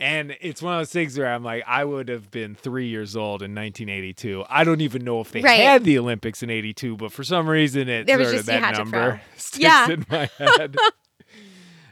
And 0.00 0.36
it's 0.40 0.60
one 0.60 0.74
of 0.74 0.80
those 0.80 0.90
things 0.90 1.16
where 1.16 1.32
I'm 1.32 1.44
like, 1.44 1.62
I 1.64 1.84
would 1.84 2.08
have 2.08 2.28
been 2.32 2.56
three 2.56 2.88
years 2.88 3.14
old 3.14 3.40
in 3.40 3.54
1982. 3.54 4.42
I 4.48 4.64
don't 4.64 4.80
even 4.80 5.04
know 5.04 5.20
if 5.20 5.30
they 5.30 5.42
Right. 5.42 5.60
had 5.60 5.84
the 5.84 5.96
Olympics 5.96 6.42
in 6.42 6.50
'82, 6.50 6.96
but 6.96 7.12
for 7.12 7.22
some 7.22 7.48
reason, 7.48 7.88
it 7.88 8.08
There 8.08 8.18
was 8.18 8.28
sort 8.30 8.40
of 8.40 8.46
that 8.46 8.76
number 8.78 9.20
sticks 9.36 9.62
Yeah. 9.62 9.88
in 9.90 10.04
my 10.10 10.28
head. 10.38 10.76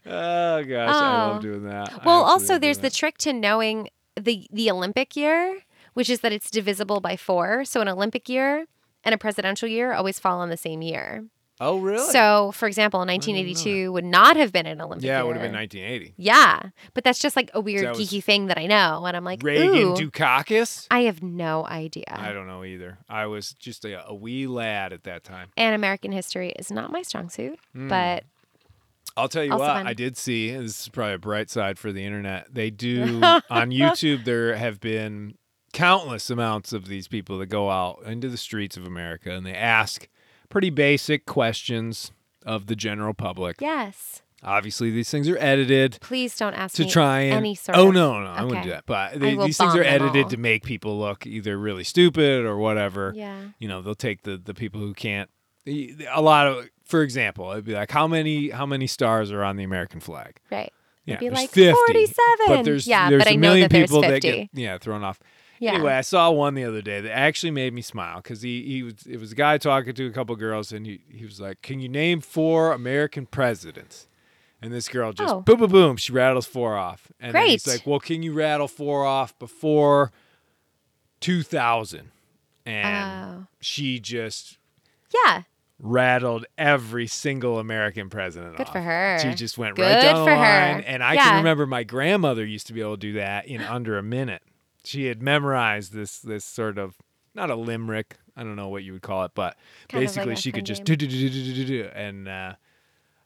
oh 0.07 0.65
gosh, 0.65 0.95
I 0.95 1.27
love 1.29 1.37
Oh. 1.37 1.41
doing 1.41 1.65
that. 1.65 2.05
Well, 2.05 2.23
also 2.25 2.59
there's 2.59 2.79
the 2.79 2.91
trick 2.91 3.17
to 3.19 3.33
knowing 3.33 3.89
the 4.21 4.47
the 4.53 4.71
Olympic 4.71 5.15
year, 5.15 5.61
which 5.95 6.11
is 6.11 6.21
that 6.21 6.33
it's 6.33 6.51
divisible 6.51 7.01
by 7.01 7.17
four. 7.17 7.65
So 7.65 7.81
an 7.81 7.89
Olympic 7.89 8.29
year 8.29 8.67
and 9.05 9.15
a 9.15 9.19
presidential 9.19 9.69
year 9.69 9.93
always 9.93 10.19
fall 10.19 10.41
on 10.41 10.49
the 10.51 10.57
same 10.57 10.83
year. 10.83 11.25
oh 11.61 11.79
really? 11.79 12.11
So, 12.13 12.53
for 12.53 12.67
example, 12.67 13.01
1982 13.01 13.93
would 13.93 14.05
not 14.05 14.37
have 14.37 14.51
been 14.53 14.67
an 14.67 14.81
Olympic 14.81 15.07
yeah, 15.07 15.21
it 15.21 15.27
would 15.27 15.37
have 15.37 15.43
been 15.43 15.53
1980. 15.55 16.15
Yeah, 16.17 16.71
but 16.95 17.05
that's 17.05 17.19
just 17.19 17.37
like 17.37 17.51
a 17.55 17.61
weird 17.61 17.85
that 17.85 17.97
was 17.97 18.11
geeky 18.11 18.23
thing 18.25 18.47
that 18.47 18.57
I 18.59 18.67
know, 18.67 19.05
and 19.07 19.17
I'm 19.17 19.25
like, 19.25 19.43
Reagan 19.43 19.69
ooh, 19.77 19.95
Dukakis. 19.95 20.87
I 20.91 21.01
have 21.01 21.23
no 21.23 21.67
idea. 21.67 22.05
I 22.09 22.33
don't 22.33 22.47
know 22.47 22.65
either. 22.65 22.99
I 23.09 23.27
was 23.27 23.53
just 23.55 23.85
a, 23.85 24.07
a 24.07 24.15
wee 24.15 24.47
lad 24.47 24.93
at 24.93 25.05
that 25.05 25.23
time. 25.25 25.51
and 25.57 25.75
American 25.75 26.13
history 26.13 26.51
is 26.59 26.71
not 26.71 26.91
my 26.91 27.03
strong 27.03 27.29
suit, 27.29 27.59
Hmm. 27.75 27.89
but 27.89 28.25
I'll 29.17 29.29
tell 29.29 29.45
you 29.45 29.53
Also 29.53 29.65
what, 29.65 29.73
fun. 29.75 29.87
I 29.87 29.93
did 29.93 30.17
see. 30.17 30.51
This 30.57 30.83
is 30.83 30.89
probably 30.89 31.15
a 31.15 31.19
bright 31.19 31.51
side 31.51 31.79
for 31.79 31.93
the 31.93 32.05
internet. 32.05 32.47
They 32.55 32.71
do 32.71 33.21
on 33.51 33.71
YouTube. 33.71 34.25
There 34.25 34.55
have 34.57 34.81
been 34.81 35.35
countless 35.73 36.31
amounts 36.31 36.73
of 36.73 36.87
these 36.89 37.09
people 37.09 37.39
that 37.39 37.47
go 37.47 37.71
out 37.71 38.03
into 38.05 38.29
the 38.29 38.37
streets 38.37 38.77
of 38.77 38.85
America 38.87 39.31
and 39.31 39.47
they 39.47 39.55
ask 39.55 40.09
pretty 40.49 40.71
basic 40.71 41.27
questions 41.27 42.13
of 42.45 42.67
the 42.67 42.77
general 42.77 43.15
public. 43.15 43.57
yes, 43.61 44.23
Obviously, 44.43 44.91
these 44.91 45.11
things 45.11 45.29
are 45.29 45.37
edited 45.39 45.99
please 46.01 46.35
don't 46.35 46.55
ask 46.55 46.75
to 46.77 46.85
me 46.85 46.91
try 46.91 47.21
and. 47.21 47.35
any 47.35 47.55
sort 47.55 47.77
oh 47.77 47.91
no, 47.91 48.21
no, 48.21 48.31
I 48.31 48.43
wouldn't 48.43 48.65
do 48.65 48.71
that. 48.71 48.87
But 48.87 49.21
they, 49.21 49.37
these 49.37 49.59
things 49.59 49.75
are 49.77 49.83
edited 49.85 50.25
all. 50.25 50.31
to 50.31 50.37
make 50.39 50.65
people 50.65 50.99
look 50.99 51.27
either 51.27 51.59
really 51.59 51.85
stupid 51.85 52.47
or 52.47 52.57
whatever. 52.57 53.13
Yeah, 53.15 53.39
you 53.59 53.69
know 53.69 53.83
they'll 53.83 53.95
take 53.95 54.23
the 54.23 54.39
the 54.39 54.55
people 54.55 54.81
who 54.81 54.95
can't 54.95 55.29
a 55.67 56.23
lot 56.23 56.47
of 56.47 56.69
for 56.87 57.03
example 57.03 57.51
it'd 57.53 57.67
be 57.67 57.75
like 57.75 57.91
how 57.91 58.07
many 58.07 58.49
how 58.49 58.65
many 58.65 58.87
stars 58.87 59.31
are 59.31 59.45
on 59.45 59.57
the 59.57 59.63
american 59.63 60.01
flag 60.01 60.39
right. 60.51 60.73
yeah 61.05 61.17
it'd 61.17 61.21
be 61.21 61.31
like, 61.31 61.51
50 61.51 61.71
47. 61.87 62.17
but 62.49 62.63
there's 62.65 62.87
Yeah, 62.87 63.11
there's 63.11 63.21
but 63.21 63.29
a 63.29 63.33
I 63.33 63.37
know 63.37 63.41
million 63.41 63.69
people 63.69 64.01
that 64.01 64.23
get 64.23 64.49
yeah 64.55 64.79
thrown 64.79 65.05
off 65.05 65.21
Yeah. 65.61 65.75
anyway 65.75 65.93
i 65.93 66.01
saw 66.01 66.31
one 66.31 66.55
the 66.55 66.65
other 66.65 66.83
day 66.83 67.01
that 67.03 67.17
actually 67.17 67.53
made 67.53 67.73
me 67.73 67.83
smile 67.83 68.17
because 68.17 68.43
he 68.43 68.63
he 68.65 68.83
was 68.83 69.07
it 69.07 69.19
was 69.21 69.31
a 69.33 69.35
guy 69.37 69.57
talking 69.59 69.95
to 69.95 70.07
a 70.07 70.11
couple 70.11 70.35
girls 70.37 70.73
and 70.73 70.85
he, 70.87 71.01
he 71.09 71.25
was 71.25 71.39
like 71.41 71.63
can 71.63 71.79
you 71.81 71.89
name 71.89 72.21
four 72.21 72.73
american 72.73 73.27
presidents 73.27 74.09
and 74.63 74.73
this 74.73 74.89
girl 74.89 75.13
just 75.13 75.33
Oh. 75.33 75.41
boom 75.43 75.59
boom 75.61 75.71
boom 75.71 75.97
she 75.97 76.13
rattles 76.13 76.47
four 76.47 76.77
off 76.77 77.13
and 77.21 77.35
then 77.35 77.47
he's 77.47 77.67
like 77.67 77.87
well 77.87 78.01
can 78.01 78.23
you 78.23 78.33
rattle 78.33 78.69
four 78.69 79.05
off 79.07 79.39
before 79.39 80.11
2000 81.21 82.11
and 82.67 83.41
Oh. 83.43 83.47
she 83.61 84.01
just 84.01 84.59
Yeah. 85.27 85.43
rattled 85.79 86.45
every 86.59 87.07
single 87.07 87.59
American 87.59 88.09
president 88.11 88.57
Good 88.57 88.67
off. 88.67 88.73
for 88.73 88.81
her. 88.81 89.19
She 89.21 89.35
just 89.35 89.57
went 89.59 89.79
right 89.79 89.95
Good 89.95 90.03
down 90.03 90.25
for 90.27 90.31
the 90.31 90.37
her. 90.37 90.43
line. 90.75 90.81
And 90.85 91.03
I 91.03 91.15
Yeah. 91.15 91.25
can 91.25 91.37
remember 91.39 91.67
my 91.67 91.85
grandmother 91.85 92.45
used 92.45 92.67
to 92.69 92.73
be 92.73 92.81
able 92.81 92.97
to 92.97 93.01
do 93.01 93.13
that 93.15 93.47
in 93.47 93.61
under 93.63 93.97
a 93.99 94.03
minute. 94.03 94.43
She 94.85 95.07
had 95.07 95.23
memorized 95.23 95.93
this 95.93 96.19
this 96.19 96.45
sort 96.45 96.79
of 96.79 96.97
not 97.35 97.51
a 97.51 97.55
limerick. 97.55 98.17
I 98.37 98.43
don't 98.43 98.57
know 98.57 98.69
what 98.69 98.83
you 98.83 98.93
would 98.93 99.03
call 99.03 99.25
it, 99.25 99.33
but 99.35 99.57
Kind 99.89 100.05
of 100.05 100.11
like 100.11 100.17
basically 100.17 100.37
she 100.37 100.53
could 100.53 100.67
just 100.67 100.85
do 100.85 100.97
do 100.97 101.07
do 101.07 101.31
do 101.31 101.31
do 101.31 101.55
do 101.55 101.65
do, 101.65 101.91
and 101.95 102.29
uh, 102.29 102.55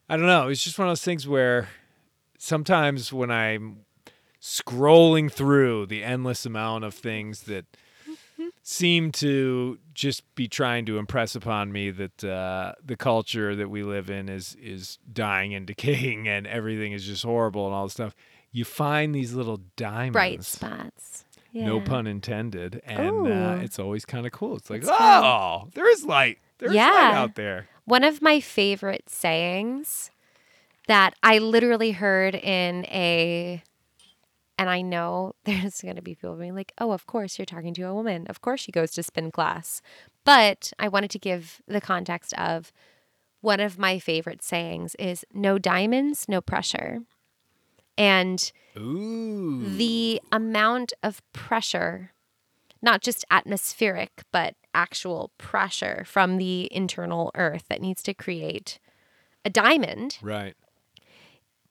I 0.09 0.17
don't 0.17 0.27
know. 0.27 0.49
It's 0.49 0.63
just 0.63 0.77
one 0.77 0.87
of 0.87 0.91
those 0.91 1.03
things 1.03 1.27
where 1.27 1.69
sometimes 2.37 3.13
when 3.13 3.31
I'm 3.31 3.85
scrolling 4.41 5.31
through 5.31 5.87
the 5.87 6.03
endless 6.03 6.45
amount 6.45 6.83
of 6.83 6.93
things 6.93 7.43
that 7.43 7.65
seem 8.61 9.11
to 9.11 9.79
just 9.93 10.23
be 10.35 10.47
trying 10.47 10.85
to 10.85 10.97
impress 10.97 11.35
upon 11.35 11.71
me 11.71 11.89
that 11.91 12.23
uh, 12.23 12.73
the 12.83 12.97
culture 12.97 13.55
that 13.55 13.69
we 13.69 13.83
live 13.83 14.09
in 14.09 14.27
is 14.29 14.55
is 14.61 14.99
dying 15.11 15.53
and 15.53 15.65
decaying 15.73 16.27
and 16.27 16.45
everything 16.47 16.91
is 16.91 17.05
just 17.05 17.23
horrible 17.23 17.65
and 17.65 17.73
all 17.73 17.85
this 17.85 17.93
stuff. 17.93 18.15
You 18.51 18.63
find 18.63 19.13
these 19.13 19.33
little 19.33 19.61
diamonds, 19.75 20.13
Bright 20.13 20.43
spots. 20.43 21.24
Yeah. 21.55 21.67
no 21.67 21.79
pun 21.79 22.05
intended, 22.05 22.81
and 22.85 23.27
uh, 23.27 23.57
it's 23.61 23.79
always 23.79 24.03
kind 24.03 24.25
of 24.25 24.33
cool. 24.33 24.57
It's 24.57 24.69
like, 24.69 24.81
That's 24.81 24.97
fun. 24.97 25.23
oh, 25.23 25.69
there 25.73 25.89
is 25.89 26.03
light. 26.03 26.39
There's 26.57 26.73
light 26.75 27.13
out 27.13 27.35
there. 27.35 27.69
One 27.85 28.03
of 28.03 28.21
my 28.21 28.41
favorite 28.41 29.09
sayings 29.09 30.11
that 30.87 31.15
I 31.23 31.37
literally 31.37 31.91
heard 31.91 32.35
in 32.35 32.83
a, 32.87 33.63
and 34.59 34.69
I 34.69 34.81
know 34.81 35.33
there's 35.45 35.79
going 35.81 35.95
to 35.95 36.01
be 36.01 36.13
people 36.15 36.35
being 36.35 36.55
like, 36.55 36.73
oh, 36.77 36.91
of 36.91 37.05
course 37.05 37.39
you're 37.39 37.45
talking 37.45 37.73
to 37.75 37.83
a 37.83 37.93
woman. 37.93 38.27
Of 38.27 38.41
course 38.41 38.59
she 38.59 38.73
goes 38.73 38.91
to 38.91 39.03
spin 39.03 39.31
class. 39.31 39.81
But 40.25 40.73
I 40.77 40.89
wanted 40.89 41.11
to 41.11 41.19
give 41.19 41.61
the 41.69 41.79
context 41.79 42.33
of 42.33 42.73
one 43.39 43.61
of 43.61 43.79
my 43.79 43.97
favorite 43.97 44.43
sayings 44.43 44.93
is 44.95 45.23
no 45.33 45.57
diamonds, 45.57 46.25
no 46.27 46.41
pressure. 46.41 47.03
And 47.97 48.51
Ooh. 48.77 49.63
the 49.77 50.21
amount 50.31 50.93
of 51.01 51.21
pressure, 51.33 52.11
not 52.81 53.01
just 53.01 53.25
atmospheric, 53.31 54.23
but 54.31 54.55
actual 54.73 55.31
pressure 55.37 56.03
from 56.05 56.37
the 56.37 56.67
internal 56.73 57.31
earth 57.35 57.65
that 57.69 57.81
needs 57.81 58.03
to 58.03 58.13
create 58.13 58.79
a 59.45 59.49
diamond, 59.49 60.17
right. 60.21 60.55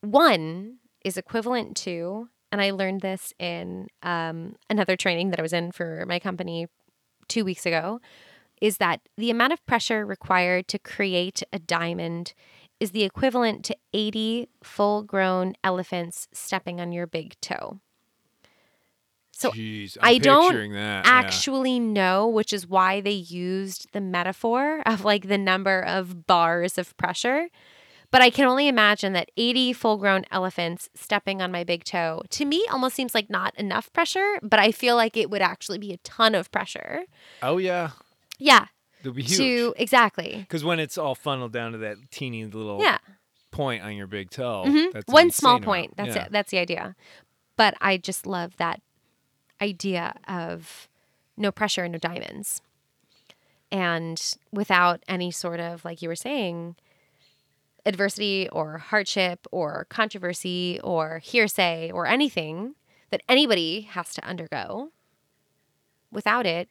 one 0.01 0.79
is 1.05 1.17
equivalent 1.17 1.77
to, 1.77 2.29
and 2.51 2.63
I 2.63 2.71
learned 2.71 3.03
this 3.03 3.35
in 3.39 3.89
um, 4.03 4.57
another 4.71 4.97
training 4.97 5.31
that 5.31 5.39
I 5.39 5.43
was 5.43 5.53
in 5.53 5.73
for 5.73 6.05
my 6.07 6.19
company 6.19 6.69
two 7.29 7.45
weeks 7.45 7.67
ago, 7.67 8.01
is 8.63 8.79
that 8.79 9.01
the 9.19 9.31
amount 9.31 9.53
of 9.53 9.65
pressure 9.67 10.07
required 10.07 10.69
to 10.69 10.79
create 10.79 11.43
a 11.53 11.59
diamond 11.59 12.33
is 12.85 12.93
the 12.93 13.03
equivalent 13.03 13.65
to 13.65 13.77
80 13.93 14.49
full 14.63 15.03
grown 15.03 15.55
elephants 15.65 16.29
stepping 16.33 16.81
on 16.81 16.93
your 16.93 17.07
big 17.07 17.35
toe. 17.41 17.81
So 19.33 19.51
Jeez, 19.51 19.97
I 20.01 20.19
don't 20.19 20.55
that. 20.73 21.05
yeah. 21.05 21.11
actually 21.11 21.81
know, 21.81 22.29
which 22.29 22.53
is 22.53 22.69
why 22.69 23.01
they 23.01 23.11
used 23.11 23.89
the 23.93 24.01
metaphor 24.01 24.81
of 24.87 25.05
like 25.05 25.27
the 25.27 25.39
number 25.39 25.81
of 25.81 26.27
bars 26.27 26.79
of 26.79 26.97
pressure. 26.97 27.49
But 28.13 28.23
I 28.23 28.31
can 28.31 28.45
only 28.47 28.69
imagine 28.69 29.13
that 29.15 29.31
80 29.37 29.73
full 29.73 29.97
grown 29.97 30.25
elephants 30.31 30.89
stepping 30.95 31.43
on 31.43 31.51
my 31.51 31.65
big 31.65 31.83
toe 31.83 32.23
to 32.31 32.45
me 32.45 32.65
almost 32.71 32.95
seems 32.95 33.13
like 33.13 33.29
not 33.29 33.57
enough 33.59 33.93
pressure, 33.93 34.39
but 34.41 34.61
I 34.61 34.71
feel 34.71 34.95
like 34.95 35.17
it 35.17 35.31
would 35.31 35.43
actually 35.43 35.79
be 35.79 35.93
a 35.93 35.97
ton 35.99 36.37
of 36.37 36.53
pressure. 36.53 37.05
Oh 37.43 37.57
yeah, 37.59 37.91
Yeah. 38.39 38.67
They'll 39.05 39.13
be 39.13 39.23
huge. 39.23 39.37
To 39.39 39.75
exactly. 39.77 40.39
Because 40.39 40.65
when 40.65 40.81
it's 40.81 40.99
all 40.99 41.15
funneled 41.15 41.53
down 41.53 41.73
to 41.73 41.79
that 41.79 41.97
teeny 42.11 42.45
little 42.47 42.81
Yeah. 42.83 42.99
point 43.53 43.83
on 43.85 43.95
your 43.97 44.09
big 44.09 44.31
toe, 44.31 44.65
Mhm. 44.67 44.93
that's 44.93 45.07
One 45.13 45.31
small 45.31 45.57
insane 45.57 45.65
point. 45.65 45.85
amount. 45.93 45.97
That's 45.97 46.17
yeah. 46.17 46.25
it. 46.27 46.33
That's 46.33 46.51
the 46.51 46.59
idea. 46.59 46.97
But 47.57 47.75
I 47.81 47.97
just 47.99 48.27
love 48.27 48.57
that 48.57 48.81
idea 49.63 50.15
of 50.27 50.89
no 51.37 51.53
pressure, 51.53 51.89
no 51.89 51.99
diamonds. 51.99 52.61
And 53.71 54.21
without 54.53 55.03
any 55.09 55.31
sort 55.31 55.61
of, 55.61 55.85
like 55.85 56.03
you 56.03 56.09
were 56.09 56.17
saying, 56.17 56.77
adversity 57.87 58.49
or 58.51 58.79
hardship 58.79 59.47
or 59.53 59.87
controversy 59.91 60.81
or 60.83 61.19
hearsay 61.19 61.91
or 61.93 62.07
anything 62.07 62.75
that 63.11 63.23
anybody 63.29 63.83
has 63.83 64.15
to 64.15 64.25
undergo, 64.25 64.91
without 66.11 66.47
it, 66.47 66.69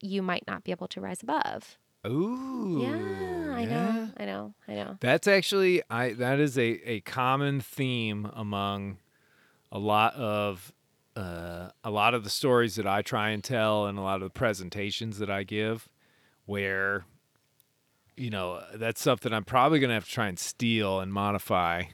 you 0.00 0.22
might 0.22 0.44
not 0.46 0.64
be 0.64 0.70
able 0.70 0.88
to 0.88 1.00
rise 1.00 1.22
above. 1.22 1.78
Ooh. 2.06 2.80
yeah, 2.82 3.56
I 3.56 3.60
yeah. 3.62 3.66
know. 3.68 4.08
I 4.16 4.24
know. 4.24 4.54
I 4.68 4.74
know. 4.74 4.96
That's 5.00 5.26
actually 5.26 5.82
I 5.90 6.12
that 6.14 6.38
is 6.38 6.56
a, 6.56 6.80
a 6.88 7.00
common 7.00 7.60
theme 7.60 8.30
among 8.34 8.98
a 9.72 9.78
lot 9.78 10.14
of 10.14 10.72
uh, 11.16 11.70
a 11.82 11.90
lot 11.90 12.14
of 12.14 12.24
the 12.24 12.30
stories 12.30 12.76
that 12.76 12.86
I 12.86 13.02
try 13.02 13.30
and 13.30 13.42
tell 13.42 13.86
and 13.86 13.98
a 13.98 14.02
lot 14.02 14.16
of 14.16 14.22
the 14.22 14.30
presentations 14.30 15.18
that 15.18 15.30
I 15.30 15.42
give 15.42 15.88
where 16.44 17.04
you 18.16 18.30
know 18.30 18.62
that's 18.74 19.00
something 19.00 19.32
I'm 19.32 19.44
probably 19.44 19.80
gonna 19.80 19.94
have 19.94 20.04
to 20.04 20.10
try 20.10 20.28
and 20.28 20.38
steal 20.38 21.00
and 21.00 21.12
modify 21.12 21.84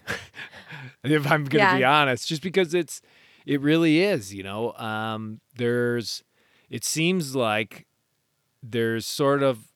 if 1.05 1.31
I'm 1.31 1.45
gonna 1.45 1.79
be 1.79 1.85
honest 1.85 2.29
just 2.29 2.43
because 2.43 2.75
it's 2.75 3.01
it 3.47 3.61
really 3.61 4.03
is 4.03 4.35
you 4.35 4.43
know 4.43 4.73
um, 4.75 5.41
there's 5.57 6.23
it 6.69 6.85
seems 6.85 7.35
like 7.35 7.87
there's 8.63 9.07
sort 9.07 9.43
of 9.43 9.69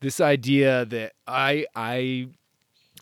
this 0.00 0.20
idea 0.20 0.84
that 0.86 1.12
I 1.26 1.66
I 1.74 2.28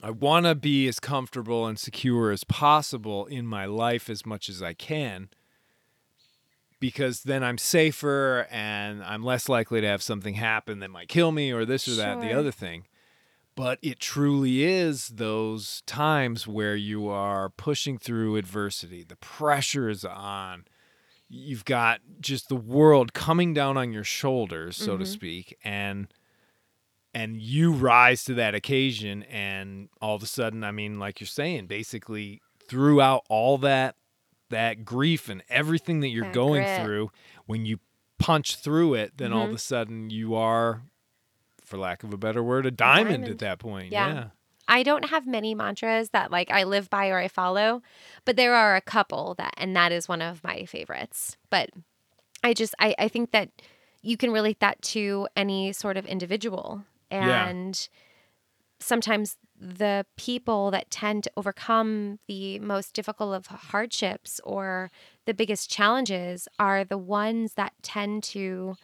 I 0.03 0.11
want 0.11 0.47
to 0.47 0.55
be 0.55 0.89
as 0.89 0.99
comfortable 0.99 1.66
and 1.66 1.78
secure 1.78 2.31
as 2.31 2.45
possible 2.45 3.26
in 3.26 3.47
my 3.47 3.66
life 3.66 4.09
as 4.09 4.24
much 4.24 4.49
as 4.49 4.62
I 4.62 4.72
can 4.72 5.28
because 6.81 7.22
then 7.22 7.45
I'm 7.45 7.59
safer 7.59 8.47
and 8.51 9.05
I'm 9.05 9.22
less 9.22 9.49
likely 9.49 9.83
to 9.83 9.87
have 9.87 10.03
something 10.03 10.35
happen 10.35 10.81
that 10.81 10.91
might 10.91 11.09
kill 11.09 11.31
me 11.31 11.53
or 11.53 11.64
this 11.64 11.87
or 11.87 11.95
that 11.97 12.20
the 12.20 12.33
other 12.33 12.51
thing. 12.51 12.87
But 13.55 13.78
it 13.83 14.01
truly 14.01 14.64
is 14.64 15.09
those 15.09 15.83
times 15.85 16.47
where 16.47 16.76
you 16.76 17.09
are 17.09 17.51
pushing 17.51 17.99
through 17.99 18.37
adversity. 18.37 19.05
The 19.05 19.16
pressure 19.16 19.91
is 19.91 20.05
on. 20.05 20.64
You've 21.33 21.64
got 21.64 22.01
just 22.20 22.49
the 22.49 22.57
world 22.57 23.12
coming 23.14 23.55
down 23.55 23.76
on 23.76 23.93
your 23.93 24.03
shoulders, 24.05 24.76
so 24.76 24.97
to 24.97 25.05
Mhm. 25.05 25.07
speak, 25.07 25.57
and 25.62 26.09
and 27.14 27.41
you 27.41 27.72
rise 27.72 28.22
to 28.24 28.35
that 28.35 28.55
occasion 28.55 29.24
and 29.24 29.89
all 30.01 30.14
of 30.14 30.22
a 30.22 30.26
sudden 30.26 30.62
i 30.62 30.70
mean 30.70 31.01
like 31.01 31.18
you're 31.18 31.26
saying 31.26 31.66
basically 31.66 32.41
throughout 32.68 33.24
all 33.28 33.59
that 33.59 33.97
that 34.51 34.85
grief 34.85 35.28
and 35.28 35.43
everything 35.49 35.99
that 35.99 36.09
you're 36.11 36.24
That 36.26 36.35
going 36.35 36.62
grit. 36.62 36.76
through 36.76 37.11
when 37.47 37.66
you 37.66 37.81
punch 38.20 38.55
through 38.57 38.95
it 38.95 39.16
then 39.16 39.33
all 39.33 39.45
of 39.47 39.51
Mhm. 39.51 39.55
a 39.55 39.59
sudden 39.59 40.11
you 40.11 40.37
are 40.37 40.83
for 41.64 41.78
lack 41.78 42.05
of 42.05 42.12
a 42.12 42.16
better 42.16 42.45
word 42.45 42.64
a 42.64 42.70
diamond, 42.70 43.09
at 43.09 43.20
diamond. 43.22 43.39
that 43.41 43.59
point 43.59 43.91
Yeah. 43.91 44.09
yeah, 44.09 44.28
I 44.70 44.84
don't 44.84 45.10
have 45.10 45.26
many 45.26 45.54
mantras 45.54 46.10
that 46.10 46.30
like 46.30 46.50
I 46.50 46.62
live 46.62 46.88
by 46.88 47.08
or 47.08 47.18
I 47.18 47.26
follow, 47.26 47.82
but 48.24 48.36
there 48.36 48.54
are 48.54 48.76
a 48.76 48.80
couple 48.80 49.34
that 49.34 49.52
and 49.56 49.74
that 49.74 49.90
is 49.90 50.08
one 50.08 50.22
of 50.22 50.44
my 50.44 50.64
favorites. 50.64 51.36
But 51.50 51.70
I 52.44 52.54
just 52.54 52.74
I, 52.78 52.94
I 52.96 53.08
think 53.08 53.32
that 53.32 53.50
you 54.00 54.16
can 54.16 54.30
relate 54.30 54.60
that 54.60 54.80
to 54.82 55.26
any 55.36 55.72
sort 55.72 55.96
of 55.96 56.06
individual. 56.06 56.84
Yeah. 57.10 57.48
And 57.48 57.88
sometimes 58.78 59.36
the 59.60 60.06
people 60.16 60.70
that 60.70 60.90
tend 60.90 61.24
to 61.24 61.32
overcome 61.36 62.20
the 62.28 62.60
most 62.60 62.94
difficult 62.94 63.34
of 63.34 63.46
hardships 63.46 64.40
or 64.44 64.90
the 65.26 65.34
biggest 65.34 65.68
challenges 65.68 66.48
are 66.60 66.84
the 66.84 66.96
ones 66.96 67.54
that 67.54 67.74
tend 67.82 68.22
to 68.22 68.76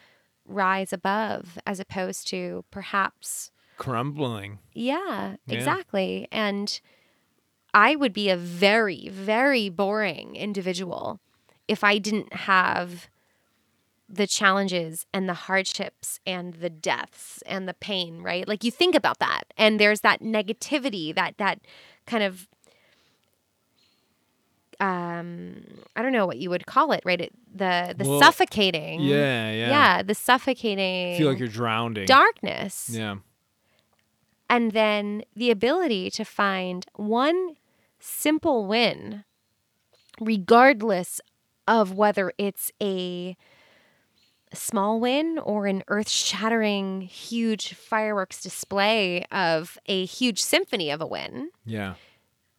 rise 0.45 0.93
above 0.93 1.59
as 1.65 1.81
opposed 1.81 2.27
to 2.29 2.65
perhaps 2.71 3.53
crumbling 3.77 4.59
yeah, 4.73 5.37
Yeah. 5.47 5.55
exactly. 5.55 6.29
And 6.31 6.81
I 7.73 7.97
would 7.97 8.13
be 8.13 8.29
a 8.29 8.37
very, 8.37 9.09
very 9.09 9.69
boring 9.71 10.37
individual 10.37 11.19
if 11.67 11.83
I 11.83 11.99
didn't 11.99 12.33
have 12.35 13.09
the 14.09 14.27
challenges 14.27 15.05
and 15.13 15.29
the 15.29 15.35
hardships 15.35 16.21
and 16.27 16.55
the 16.55 16.71
deaths 16.71 17.43
and 17.47 17.67
the 17.69 17.75
pain, 17.75 18.23
right? 18.23 18.47
Like 18.47 18.65
you 18.65 18.71
think 18.71 18.95
about 18.95 19.19
that 19.19 19.45
and 19.57 19.81
there's 19.81 20.01
that 20.03 20.21
negativity, 20.21 21.15
that 21.15 21.39
that 21.39 21.61
kind 22.07 22.23
of 22.23 22.47
um 24.81 25.57
I 25.97 26.03
don't 26.03 26.13
know 26.13 26.27
what 26.27 26.37
you 26.39 26.51
would 26.51 26.67
call 26.67 26.93
it, 26.93 27.03
right? 27.05 27.21
It, 27.21 27.33
the 27.55 27.95
the 27.97 28.05
Well, 28.05 28.21
suffocating. 28.21 29.01
yeah 29.03 29.51
yeah 29.51 29.69
Yeah, 29.71 30.03
the 30.03 30.15
suffocating 30.15 31.17
feel 31.19 31.29
like 31.31 31.39
you're 31.39 31.49
drowning 31.49 32.07
darkness 32.07 32.91
yeah 32.93 33.17
and 34.49 34.73
then 34.73 35.23
the 35.35 35.51
ability 35.51 36.11
to 36.11 36.25
find 36.25 36.87
one 36.95 37.57
simple 37.99 38.67
win, 38.67 39.25
regardless 40.21 41.21
of 41.67 41.93
whether 41.93 42.33
it's 42.39 42.71
a 42.81 43.37
small 44.53 45.01
win 45.01 45.39
or 45.39 45.67
an 45.67 45.83
earth 45.89 46.09
shattering, 46.09 47.03
huge 47.03 47.75
fireworks 47.75 48.41
display 48.41 49.25
of 49.33 49.77
a 49.87 50.05
huge 50.05 50.41
symphony 50.41 50.91
of 50.91 51.01
a 51.01 51.07
win, 51.07 51.51
yeah 51.65 51.95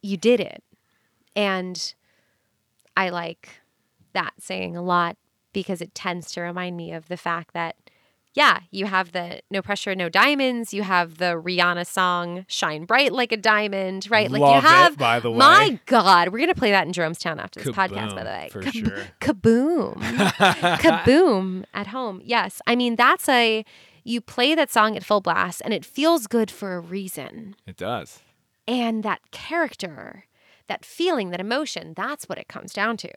you 0.02 0.16
did 0.16 0.40
it. 0.40 0.62
And 1.34 1.94
I 2.96 3.10
like 3.10 3.60
that 4.12 4.34
saying 4.38 4.76
a 4.76 4.82
lot 4.82 5.16
because 5.52 5.80
it 5.80 5.94
tends 5.94 6.32
to 6.32 6.40
remind 6.40 6.76
me 6.76 6.92
of 6.92 7.08
the 7.08 7.16
fact 7.16 7.52
that, 7.54 7.76
yeah, 8.38 8.60
you 8.70 8.86
have 8.86 9.10
the 9.10 9.40
No 9.50 9.62
Pressure, 9.62 9.96
No 9.96 10.08
Diamonds. 10.08 10.72
You 10.72 10.84
have 10.84 11.18
the 11.18 11.34
Rihanna 11.42 11.84
song 11.84 12.44
Shine 12.46 12.84
Bright 12.84 13.12
Like 13.12 13.32
a 13.32 13.36
Diamond, 13.36 14.06
right? 14.08 14.30
Like 14.30 14.40
Love 14.40 14.62
you 14.62 14.68
have, 14.68 14.92
it, 14.92 14.98
by 14.98 15.18
the 15.18 15.28
way. 15.32 15.38
my 15.38 15.80
God, 15.86 16.28
we're 16.28 16.38
going 16.38 16.48
to 16.48 16.54
play 16.54 16.70
that 16.70 16.86
in 16.86 16.92
Jeromestown 16.92 17.40
after 17.40 17.58
this 17.58 17.74
podcast, 17.74 18.14
by 18.14 18.22
the 18.22 18.30
way. 18.30 18.48
for 18.52 18.62
Kab- 18.62 18.72
sure. 18.72 19.04
Kaboom. 19.20 19.94
Kaboom 20.78 21.64
at 21.74 21.88
home. 21.88 22.20
Yes. 22.24 22.62
I 22.64 22.76
mean, 22.76 22.94
that's 22.94 23.28
a, 23.28 23.64
you 24.04 24.20
play 24.20 24.54
that 24.54 24.70
song 24.70 24.96
at 24.96 25.04
full 25.04 25.20
blast 25.20 25.60
and 25.64 25.74
it 25.74 25.84
feels 25.84 26.28
good 26.28 26.48
for 26.50 26.76
a 26.76 26.80
reason. 26.80 27.56
it 27.66 27.76
does. 27.76 28.20
And 28.68 29.02
that 29.02 29.20
character, 29.32 30.26
that 30.68 30.84
feeling, 30.84 31.30
that 31.30 31.40
emotion, 31.40 31.92
that's 31.96 32.28
what 32.28 32.38
it 32.38 32.46
comes 32.46 32.72
down 32.72 32.98
to. 32.98 33.10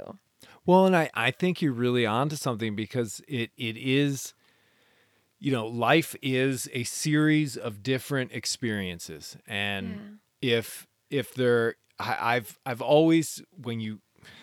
Well, 0.65 0.87
and 0.87 0.95
I, 0.95 1.11
I 1.13 1.29
think 1.29 1.61
you're 1.61 1.73
really 1.73 2.05
onto 2.07 2.35
something 2.35 2.75
because 2.75 3.21
it 3.27 3.51
it 3.57 3.77
is, 3.77 4.33
you 5.41 5.51
know, 5.51 5.65
life 5.67 6.15
is 6.21 6.69
a 6.71 6.83
series 6.83 7.57
of 7.57 7.81
different 7.83 8.31
experiences, 8.31 9.35
and 9.47 10.19
if 10.41 10.87
if 11.09 11.33
there, 11.33 11.75
I, 11.99 12.35
I've 12.35 12.59
I've 12.65 12.81
always 12.81 13.41
when 13.61 13.79
you, 13.81 13.99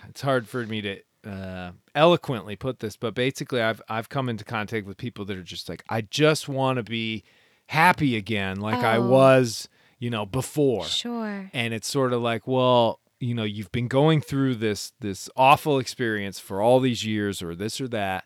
it's 0.08 0.20
hard 0.20 0.48
for 0.48 0.66
me 0.66 0.82
to 0.82 1.00
uh, 1.24 1.70
eloquently 1.94 2.56
put 2.56 2.80
this, 2.80 2.96
but 2.96 3.14
basically 3.14 3.62
I've 3.62 3.80
I've 3.88 4.08
come 4.08 4.28
into 4.28 4.44
contact 4.44 4.86
with 4.86 4.96
people 4.96 5.24
that 5.26 5.36
are 5.38 5.42
just 5.42 5.68
like 5.68 5.84
I 5.88 6.00
just 6.02 6.48
want 6.48 6.76
to 6.78 6.82
be 6.82 7.22
happy 7.68 8.16
again, 8.16 8.60
like 8.60 8.82
I 8.82 8.96
Oh. 8.96 9.06
was, 9.08 9.68
you 10.00 10.10
know, 10.10 10.26
before 10.26 10.84
Sure. 10.84 11.48
and 11.54 11.72
it's 11.72 11.86
sort 11.88 12.12
of 12.12 12.20
like 12.22 12.46
well 12.46 13.00
you 13.20 13.34
know 13.34 13.44
you've 13.44 13.72
been 13.72 13.88
going 13.88 14.20
through 14.20 14.54
this 14.56 14.92
this 15.00 15.28
awful 15.36 15.78
experience 15.78 16.38
for 16.40 16.60
all 16.62 16.80
these 16.80 17.04
years 17.04 17.40
or 17.42 17.54
this 17.54 17.80
or 17.80 17.88
that 17.88 18.24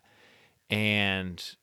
and 0.69 1.55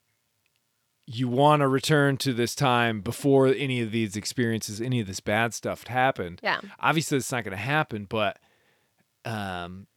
you 1.15 1.27
want 1.27 1.61
to 1.61 1.67
return 1.67 2.17
to 2.17 2.33
this 2.33 2.55
time 2.55 3.01
before 3.01 3.47
any 3.47 3.81
of 3.81 3.91
these 3.91 4.15
experiences 4.15 4.79
any 4.81 4.99
of 4.99 5.07
this 5.07 5.19
bad 5.19 5.53
stuff 5.53 5.85
happened 5.87 6.39
Yeah. 6.43 6.59
obviously 6.79 7.17
it's 7.17 7.31
not 7.31 7.43
going 7.43 7.57
to 7.57 7.63
happen 7.63 8.05
but 8.09 8.37
um 9.25 9.87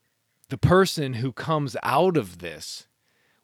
the 0.50 0.58
person 0.58 1.14
who 1.14 1.32
comes 1.32 1.76
out 1.82 2.16
of 2.16 2.38
this 2.38 2.86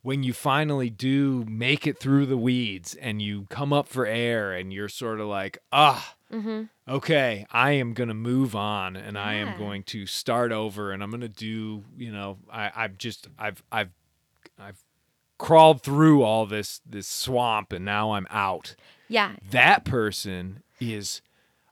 when 0.03 0.23
you 0.23 0.33
finally 0.33 0.89
do 0.91 1.45
make 1.49 1.87
it 1.87 1.99
through 1.99 2.25
the 2.27 2.37
weeds 2.37 2.95
and 2.95 3.21
you 3.21 3.47
come 3.51 3.73
up 3.73 3.87
for 3.89 4.07
air 4.07 4.53
and 4.53 4.73
you're 4.73 4.89
sort 4.89 5.21
of 5.21 5.27
like 5.27 5.59
ah 5.73 6.15
Mm-hmm. 6.33 6.63
okay, 6.89 7.45
I 7.51 7.73
am 7.73 7.93
going 7.93 8.07
to 8.07 8.15
move 8.15 8.55
on 8.55 8.95
and 8.95 9.19
I 9.19 9.35
am 9.35 9.59
going 9.59 9.83
to 9.83 10.07
start 10.07 10.53
over 10.53 10.93
and 10.93 11.03
I'm 11.03 11.11
going 11.11 11.23
to 11.23 11.29
do, 11.29 11.83
you 11.99 12.13
know, 12.13 12.39
I, 12.49 12.71
I've 12.73 12.99
just, 12.99 13.27
I've, 13.37 13.65
I've, 13.73 13.91
I've 14.57 14.79
crawled 15.41 15.83
through 15.83 16.23
all 16.23 16.45
this, 16.45 16.83
this 16.85 17.09
swamp 17.09 17.73
and 17.73 17.85
now 17.85 18.13
I'm 18.13 18.27
out. 18.31 18.77
Yeah. 19.09 19.37
That 19.51 19.85
person 19.87 20.63
is 20.79 21.23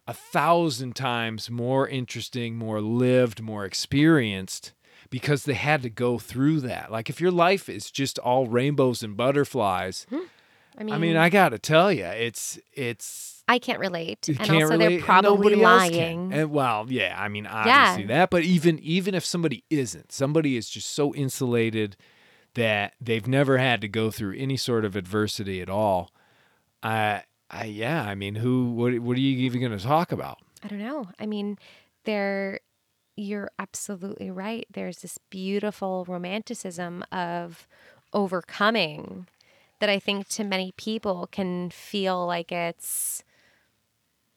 a 0.06 0.14
thousand 0.14 0.96
times 0.96 1.50
more 1.50 1.86
interesting, 1.86 2.56
more 2.56 2.80
lived, 2.80 3.42
more 3.42 3.66
experienced 3.66 4.72
because 5.10 5.44
they 5.44 5.54
had 5.54 5.82
to 5.82 5.90
go 5.90 6.18
through 6.18 6.60
that. 6.60 6.90
Like 6.90 7.10
if 7.10 7.20
your 7.20 7.30
life 7.30 7.68
is 7.68 7.90
just 7.90 8.18
all 8.18 8.46
rainbows 8.46 9.02
and 9.02 9.16
butterflies, 9.16 10.06
hmm. 10.08 10.16
I 10.78 10.84
mean, 10.84 10.94
I 10.94 10.98
mean, 10.98 11.16
I 11.16 11.28
got 11.28 11.50
to 11.50 11.58
tell 11.58 11.92
you, 11.92 12.06
it's, 12.06 12.58
it's, 12.72 13.44
I 13.48 13.58
can't 13.58 13.80
relate. 13.80 14.28
and 14.28 14.38
can't 14.38 14.62
also 14.62 14.78
relate, 14.78 14.96
they're 14.96 15.04
probably 15.04 15.56
lying. 15.56 16.32
And 16.32 16.50
well, 16.50 16.86
yeah, 16.88 17.16
I 17.18 17.28
mean, 17.28 17.46
I 17.46 17.68
obviously 17.68 18.06
that, 18.06 18.30
but 18.30 18.44
even 18.44 18.78
even 18.78 19.14
if 19.14 19.24
somebody 19.24 19.64
isn't, 19.70 20.12
somebody 20.12 20.56
is 20.56 20.70
just 20.70 20.90
so 20.90 21.14
insulated 21.14 21.96
that 22.58 22.94
they've 23.00 23.26
never 23.26 23.58
had 23.58 23.80
to 23.80 23.88
go 23.88 24.10
through 24.10 24.34
any 24.36 24.56
sort 24.56 24.84
of 24.84 24.96
adversity 24.96 25.62
at 25.62 25.70
all. 25.70 26.10
I, 26.82 27.22
I 27.50 27.64
yeah, 27.64 28.02
I 28.02 28.14
mean, 28.14 28.34
who, 28.34 28.72
what, 28.72 28.98
what 28.98 29.16
are 29.16 29.20
you 29.20 29.38
even 29.46 29.60
going 29.60 29.76
to 29.76 29.82
talk 29.84 30.10
about? 30.12 30.38
I 30.62 30.68
don't 30.68 30.80
know. 30.80 31.06
I 31.18 31.26
mean, 31.26 31.56
there 32.04 32.60
you're 33.16 33.50
absolutely 33.58 34.30
right. 34.30 34.66
There's 34.72 34.98
this 34.98 35.18
beautiful 35.30 36.04
romanticism 36.06 37.04
of 37.10 37.66
overcoming 38.12 39.26
that 39.80 39.88
I 39.88 39.98
think 39.98 40.28
to 40.28 40.44
many 40.44 40.72
people 40.76 41.28
can 41.30 41.70
feel 41.70 42.26
like 42.26 42.52
it's 42.52 43.22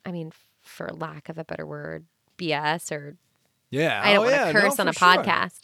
I 0.06 0.12
mean, 0.12 0.32
for 0.62 0.90
lack 0.90 1.30
of 1.30 1.38
a 1.38 1.46
better 1.46 1.66
word, 1.66 2.06
BS 2.38 2.92
or 2.92 3.18
Yeah, 3.70 4.02
I 4.04 4.14
don't 4.14 4.20
oh, 4.20 4.22
want 4.24 4.36
yeah, 4.36 4.46
to 4.46 4.54
no, 4.54 4.62
curse 4.62 4.80
on 4.80 4.88
a 4.88 4.94
sure. 4.94 5.08
podcast. 5.08 5.62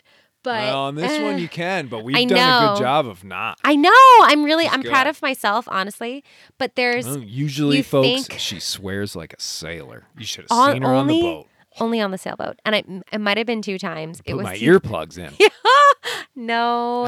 But 0.48 0.64
well, 0.64 0.80
on 0.86 0.96
this 0.96 1.12
eh, 1.12 1.24
one 1.24 1.38
you 1.40 1.48
can, 1.48 1.88
but 1.88 2.04
we've 2.04 2.16
I 2.16 2.26
done 2.26 2.38
a 2.38 2.74
good 2.76 2.82
job 2.82 3.06
of 3.08 3.24
not. 3.24 3.60
I 3.64 3.76
know. 3.76 3.92
I'm 4.22 4.44
really 4.44 4.68
I'm 4.68 4.82
proud 4.82 5.08
of 5.08 5.22
myself, 5.22 5.68
honestly. 5.70 6.24
But 6.58 6.76
there's 6.76 7.06
Well, 7.06 7.20
usually, 7.20 7.82
folks, 7.82 8.28
she 8.38 8.60
swears 8.60 9.16
like 9.16 9.34
a 9.34 9.42
sailor. 9.42 10.06
You 10.18 10.26
should 10.26 10.46
have 10.50 10.52
on- 10.58 10.74
seen 10.74 10.82
her 10.84 10.94
on 10.94 11.08
the 11.08 11.22
boat. 11.22 11.48
only 11.80 12.00
on 12.02 12.12
the 12.12 12.18
sailboat, 12.18 12.60
and 12.66 12.76
it, 12.76 12.86
it 13.12 13.20
might 13.20 13.38
have 13.38 13.46
been 13.46 13.62
two 13.62 13.78
times. 13.78 14.22
it 14.26 14.34
was 14.36 14.46
my 14.46 14.58
earplugs 14.58 15.18
in. 15.18 15.34
no, 16.36 17.08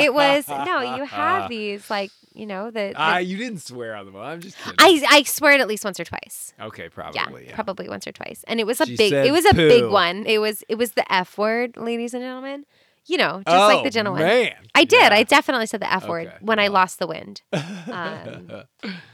it 0.00 0.12
was 0.14 0.46
no. 0.48 0.80
You 0.96 1.04
have 1.04 1.48
these 1.48 1.88
like 1.90 2.10
you 2.34 2.46
know 2.46 2.66
the. 2.66 2.90
the 2.90 2.94
Ah, 2.96 3.18
you 3.18 3.36
didn't 3.36 3.60
swear 3.60 3.96
on 3.96 4.06
the 4.06 4.12
boat. 4.12 4.22
I'm 4.22 4.40
just 4.40 4.56
kidding. 4.58 4.76
I 4.78 5.02
I 5.10 5.22
swear 5.22 5.52
it 5.54 5.60
at 5.60 5.68
least 5.68 5.84
once 5.84 5.98
or 5.98 6.04
twice. 6.04 6.52
okay, 6.60 6.88
probably. 6.88 7.46
Yeah, 7.46 7.54
probably 7.54 7.88
once 7.88 8.06
or 8.06 8.12
twice, 8.12 8.44
and 8.46 8.60
it 8.60 8.66
was 8.66 8.80
a 8.80 8.86
She 8.86 8.96
big. 8.96 9.12
It 9.12 9.32
was 9.32 9.44
a 9.46 9.54
big 9.54 9.84
one. 9.90 10.24
It 10.26 10.38
was 10.38 10.62
it 10.68 10.76
was 10.76 10.92
the 10.92 11.10
F 11.12 11.36
word, 11.38 11.76
ladies 11.76 12.14
and 12.14 12.22
gentlemen. 12.22 12.64
You 13.08 13.18
know, 13.18 13.42
just 13.46 13.56
like 13.74 13.82
the 13.82 13.88
Oh, 13.88 13.90
gentleman. 13.90 14.22
Man. 14.22 14.54
I 14.74 14.84
did. 14.84 15.12
I 15.12 15.22
definitely 15.22 15.66
said 15.66 15.80
the 15.80 15.92
F 15.92 16.08
word 16.08 16.26
Okay, 16.26 16.36
when 16.40 16.58
I 16.58 16.68
lost 16.68 16.98
the 16.98 17.06
wind. 17.06 17.42
Um, 17.88 18.50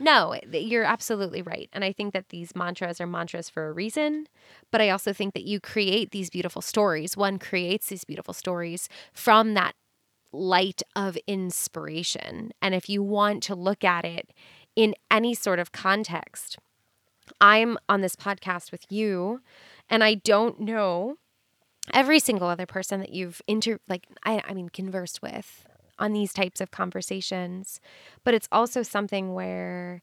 no, 0.01 0.35
you're 0.51 0.83
absolutely 0.83 1.43
right. 1.43 1.69
And 1.75 1.85
I 1.85 1.93
think 1.93 2.15
that 2.15 2.31
these 2.31 2.57
mantras 2.57 3.01
are 3.03 3.07
mantras 3.07 3.51
for 3.51 3.69
a 3.69 3.73
reason. 3.73 4.27
But 4.71 4.81
I 4.81 4.89
also 4.89 5.13
think 5.13 5.35
that 5.35 5.45
you 5.45 5.61
create 5.61 6.11
these 6.11 6.31
beautiful 6.31 6.63
stories. 6.63 7.17
One 7.17 7.39
creates 7.39 7.89
these 7.89 8.05
beautiful 8.05 8.33
stories 8.35 8.89
from 9.13 9.53
that 9.55 9.75
light 10.33 10.83
of 10.97 11.19
inspiration. 11.27 12.53
And 12.63 12.75
if 12.75 12.89
you 12.89 13.03
want 13.03 13.43
to 13.45 13.55
look 13.55 13.85
at 13.85 14.05
it 14.07 14.33
in 14.75 14.95
any 15.11 15.35
sort 15.35 15.59
of 15.59 15.71
context, 15.71 16.57
I'm 17.41 17.77
on 17.89 18.01
this 18.01 18.17
podcast 18.17 18.73
with 18.73 18.85
you, 18.91 19.43
and 19.89 20.03
I 20.03 20.15
don't 20.15 20.61
know 20.61 21.17
every 21.93 22.19
single 22.19 22.49
other 22.49 22.67
person 22.67 23.01
that 23.01 23.11
you've 23.11 23.43
inter 23.47 23.79
like 23.89 24.07
I, 24.25 24.43
I 24.47 24.55
mean 24.55 24.69
conversed 24.69 25.23
with 25.23 25.67
on 25.99 26.13
these 26.13 26.33
types 26.33 26.61
of 26.61 26.71
conversations 26.71 27.81
but 28.25 28.35
it's 28.35 28.49
also 28.53 28.83
something 28.83 29.35
where 29.35 30.03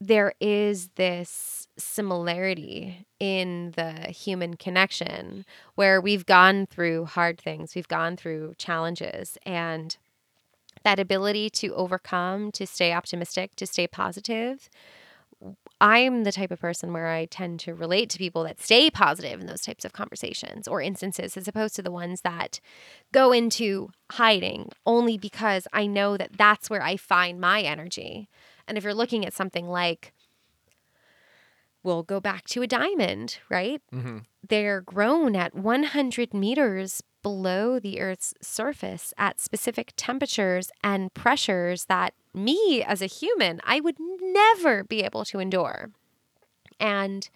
there 0.00 0.32
is 0.40 0.90
this 0.94 1.66
similarity 1.76 3.04
in 3.18 3.72
the 3.76 3.92
human 4.10 4.54
connection 4.54 5.44
where 5.74 6.00
we've 6.00 6.26
gone 6.26 6.66
through 6.66 7.06
hard 7.06 7.40
things 7.40 7.74
we've 7.74 7.88
gone 7.88 8.16
through 8.16 8.54
challenges 8.58 9.36
and 9.44 9.96
that 10.84 11.00
ability 11.00 11.50
to 11.50 11.74
overcome 11.74 12.52
to 12.52 12.66
stay 12.66 12.92
optimistic 12.92 13.56
to 13.56 13.66
stay 13.66 13.86
positive 13.88 14.70
I'm 15.80 16.24
the 16.24 16.32
type 16.32 16.50
of 16.50 16.60
person 16.60 16.92
where 16.92 17.06
I 17.06 17.26
tend 17.26 17.60
to 17.60 17.74
relate 17.74 18.10
to 18.10 18.18
people 18.18 18.42
that 18.44 18.60
stay 18.60 18.90
positive 18.90 19.40
in 19.40 19.46
those 19.46 19.62
types 19.62 19.84
of 19.84 19.92
conversations 19.92 20.66
or 20.66 20.82
instances 20.82 21.36
as 21.36 21.46
opposed 21.46 21.76
to 21.76 21.82
the 21.82 21.92
ones 21.92 22.22
that 22.22 22.58
go 23.12 23.32
into 23.32 23.90
hiding 24.12 24.70
only 24.86 25.16
because 25.16 25.68
I 25.72 25.86
know 25.86 26.16
that 26.16 26.36
that's 26.36 26.68
where 26.68 26.82
I 26.82 26.96
find 26.96 27.40
my 27.40 27.62
energy. 27.62 28.28
And 28.66 28.76
if 28.76 28.82
you're 28.82 28.94
looking 28.94 29.24
at 29.24 29.32
something 29.32 29.68
like, 29.68 30.12
we'll 31.88 32.02
go 32.02 32.20
back 32.20 32.44
to 32.44 32.60
a 32.60 32.66
diamond, 32.66 33.38
right? 33.48 33.80
Mhm. 33.90 34.24
They're 34.46 34.82
grown 34.82 35.34
at 35.34 35.54
100 35.54 36.34
meters 36.34 37.02
below 37.22 37.78
the 37.78 37.98
Earth's 37.98 38.34
surface 38.42 39.14
at 39.16 39.40
specific 39.40 39.94
temperatures 39.96 40.70
and 40.84 41.12
pressures 41.14 41.86
that 41.86 42.12
me 42.34 42.82
as 42.84 43.00
a 43.00 43.06
human, 43.06 43.60
I 43.64 43.80
would 43.80 43.96
never 44.20 44.84
be 44.84 45.02
able 45.02 45.24
to 45.24 45.38
endure. 45.38 45.90
And 46.78 47.28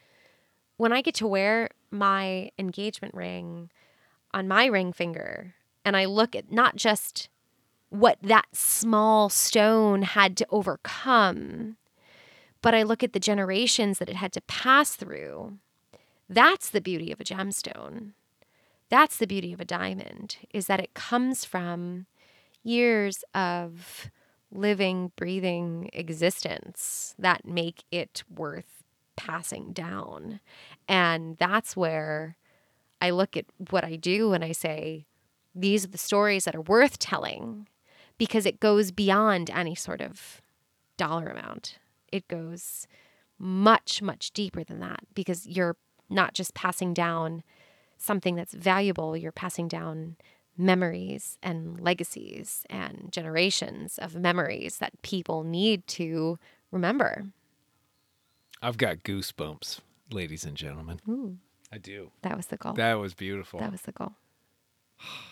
when 0.76 0.92
I 0.92 1.00
get 1.00 1.14
to 1.16 1.26
wear 1.26 1.70
my 1.90 2.50
engagement 2.58 3.14
ring 3.14 3.70
on 4.34 4.46
my 4.48 4.66
ring 4.66 4.92
finger 4.92 5.54
and 5.82 5.96
I 5.96 6.04
look 6.04 6.36
at 6.36 6.52
not 6.52 6.76
just 6.76 7.30
what 7.88 8.18
that 8.22 8.48
small 8.54 9.30
stone 9.30 10.02
had 10.02 10.36
to 10.36 10.46
overcome, 10.50 11.76
but 12.62 12.74
I 12.74 12.82
look 12.84 13.02
at 13.02 13.12
the 13.12 13.20
generations 13.20 13.98
that 13.98 14.08
it 14.08 14.16
had 14.16 14.32
to 14.32 14.40
pass 14.42 14.94
through. 14.94 15.58
That's 16.28 16.70
the 16.70 16.80
beauty 16.80 17.12
of 17.12 17.20
a 17.20 17.24
gemstone. 17.24 18.12
That's 18.88 19.16
the 19.16 19.26
beauty 19.26 19.52
of 19.52 19.60
a 19.60 19.64
diamond 19.64 20.36
is 20.52 20.66
that 20.66 20.80
it 20.80 20.94
comes 20.94 21.44
from 21.44 22.06
years 22.62 23.24
of 23.34 24.10
living, 24.50 25.12
breathing 25.16 25.90
existence 25.92 27.14
that 27.18 27.46
make 27.46 27.84
it 27.90 28.22
worth 28.34 28.82
passing 29.16 29.72
down. 29.72 30.40
And 30.88 31.36
that's 31.38 31.76
where 31.76 32.36
I 33.00 33.10
look 33.10 33.36
at 33.36 33.46
what 33.70 33.84
I 33.84 33.96
do 33.96 34.32
and 34.32 34.44
I 34.44 34.52
say, 34.52 35.06
these 35.54 35.84
are 35.84 35.88
the 35.88 35.98
stories 35.98 36.44
that 36.44 36.54
are 36.54 36.60
worth 36.62 36.98
telling 36.98 37.68
because 38.18 38.46
it 38.46 38.60
goes 38.60 38.90
beyond 38.90 39.50
any 39.50 39.74
sort 39.74 40.00
of 40.00 40.40
dollar 40.96 41.26
amount. 41.28 41.78
It 42.12 42.28
goes 42.28 42.86
much, 43.38 44.00
much 44.02 44.30
deeper 44.32 44.62
than 44.62 44.78
that 44.80 45.00
because 45.14 45.46
you're 45.46 45.76
not 46.08 46.34
just 46.34 46.54
passing 46.54 46.94
down 46.94 47.42
something 47.98 48.34
that's 48.36 48.52
valuable, 48.54 49.16
you're 49.16 49.32
passing 49.32 49.66
down 49.66 50.16
memories 50.56 51.38
and 51.42 51.80
legacies 51.80 52.64
and 52.68 53.08
generations 53.10 53.98
of 53.98 54.14
memories 54.14 54.78
that 54.78 55.00
people 55.02 55.42
need 55.42 55.86
to 55.86 56.38
remember. 56.70 57.24
I've 58.60 58.76
got 58.76 58.98
goosebumps, 59.02 59.80
ladies 60.10 60.44
and 60.44 60.56
gentlemen. 60.56 61.00
Ooh, 61.08 61.38
I 61.72 61.78
do. 61.78 62.10
that 62.22 62.36
was 62.36 62.46
the 62.46 62.58
goal. 62.58 62.74
That 62.74 62.94
was 62.94 63.14
beautiful. 63.14 63.58
that 63.60 63.72
was 63.72 63.82
the 63.82 63.92
goal. 63.92 64.12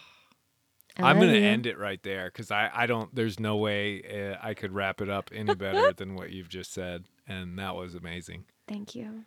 I 0.99 1.11
I'm 1.11 1.18
going 1.18 1.32
to 1.32 1.38
you. 1.38 1.45
end 1.47 1.66
it 1.66 1.78
right 1.78 2.03
there 2.03 2.26
because 2.26 2.51
I, 2.51 2.70
I 2.74 2.86
don't, 2.86 3.14
there's 3.14 3.38
no 3.41 3.57
way 3.57 4.03
uh, 4.03 4.36
I 4.47 4.55
could 4.55 4.72
wrap 4.72 5.01
it 5.01 5.09
up 5.09 5.30
any 5.34 5.55
better 5.55 5.93
than 5.97 6.14
what 6.14 6.30
you've 6.30 6.49
just 6.49 6.72
said. 6.72 7.05
And 7.28 7.59
that 7.59 7.76
was 7.76 7.95
amazing. 7.95 8.45
Thank 8.66 8.95
you. 8.95 9.24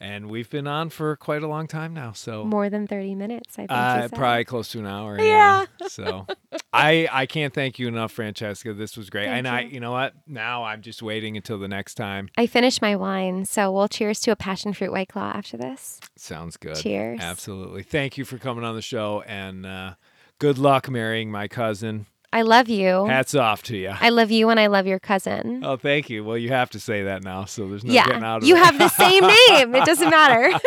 And 0.00 0.30
we've 0.30 0.48
been 0.48 0.68
on 0.68 0.90
for 0.90 1.16
quite 1.16 1.42
a 1.42 1.48
long 1.48 1.66
time 1.66 1.92
now. 1.92 2.12
So 2.12 2.44
More 2.44 2.70
than 2.70 2.86
30 2.86 3.16
minutes, 3.16 3.54
I 3.54 3.62
think. 3.62 3.70
uh, 3.72 4.08
probably 4.16 4.44
close 4.44 4.68
to 4.70 4.78
an 4.78 4.86
hour. 4.86 5.20
Yeah. 5.20 5.66
so 5.88 6.24
I, 6.72 7.08
I 7.10 7.26
can't 7.26 7.52
thank 7.52 7.80
you 7.80 7.88
enough, 7.88 8.12
Francesca. 8.12 8.72
This 8.74 8.96
was 8.96 9.10
great. 9.10 9.24
Thank 9.26 9.38
and 9.38 9.48
I, 9.48 9.60
you. 9.62 9.70
you 9.70 9.80
know 9.80 9.90
what? 9.90 10.14
Now 10.28 10.62
I'm 10.62 10.82
just 10.82 11.02
waiting 11.02 11.36
until 11.36 11.58
the 11.58 11.66
next 11.66 11.96
time. 11.96 12.28
I 12.38 12.46
finished 12.46 12.80
my 12.80 12.94
wine, 12.94 13.44
so 13.44 13.72
we'll 13.72 13.88
cheers 13.88 14.20
to 14.20 14.30
a 14.30 14.36
passion 14.36 14.72
fruit 14.72 14.92
white 14.92 15.08
claw 15.08 15.32
after 15.34 15.56
this. 15.56 15.98
Sounds 16.16 16.56
good. 16.56 16.76
Cheers. 16.76 17.18
Absolutely. 17.20 17.82
Thank 17.82 18.16
you 18.16 18.24
for 18.24 18.38
coming 18.38 18.62
on 18.62 18.76
the 18.76 18.82
show 18.82 19.22
and 19.26 19.66
uh, 19.66 19.94
good 20.38 20.58
luck 20.58 20.88
marrying 20.88 21.30
my 21.30 21.48
cousin. 21.48 22.06
I 22.32 22.42
love 22.42 22.68
you. 22.68 23.06
Hats 23.06 23.34
off 23.34 23.62
to 23.64 23.76
you. 23.76 23.92
I 23.98 24.10
love 24.10 24.30
you 24.30 24.50
and 24.50 24.60
I 24.60 24.66
love 24.66 24.86
your 24.86 24.98
cousin. 24.98 25.62
Oh, 25.64 25.76
thank 25.76 26.10
you. 26.10 26.22
Well, 26.24 26.36
you 26.36 26.50
have 26.50 26.68
to 26.70 26.80
say 26.80 27.04
that 27.04 27.22
now, 27.22 27.46
so 27.46 27.68
there's 27.68 27.84
no 27.84 27.92
getting 27.92 28.22
out 28.22 28.38
of 28.38 28.44
you 28.44 28.54
it. 28.54 28.58
You 28.58 28.64
have 28.64 28.78
the 28.78 28.88
same 28.88 29.22
name. 29.48 29.74
It 29.74 29.84
doesn't 29.86 30.10
matter. 30.10 30.58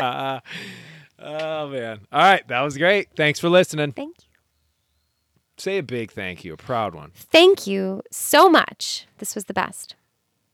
oh 1.18 1.68
man. 1.68 2.00
All 2.10 2.20
right, 2.20 2.46
that 2.48 2.60
was 2.62 2.78
great. 2.78 3.08
Thanks 3.16 3.38
for 3.38 3.50
listening. 3.50 3.92
Thank 3.92 4.16
you. 4.22 4.28
Say 5.58 5.78
a 5.78 5.82
big 5.82 6.10
thank 6.10 6.44
you, 6.44 6.54
a 6.54 6.56
proud 6.56 6.94
one. 6.94 7.12
Thank 7.14 7.66
you 7.66 8.02
so 8.10 8.48
much. 8.48 9.06
This 9.18 9.34
was 9.34 9.44
the 9.44 9.54
best. 9.54 9.94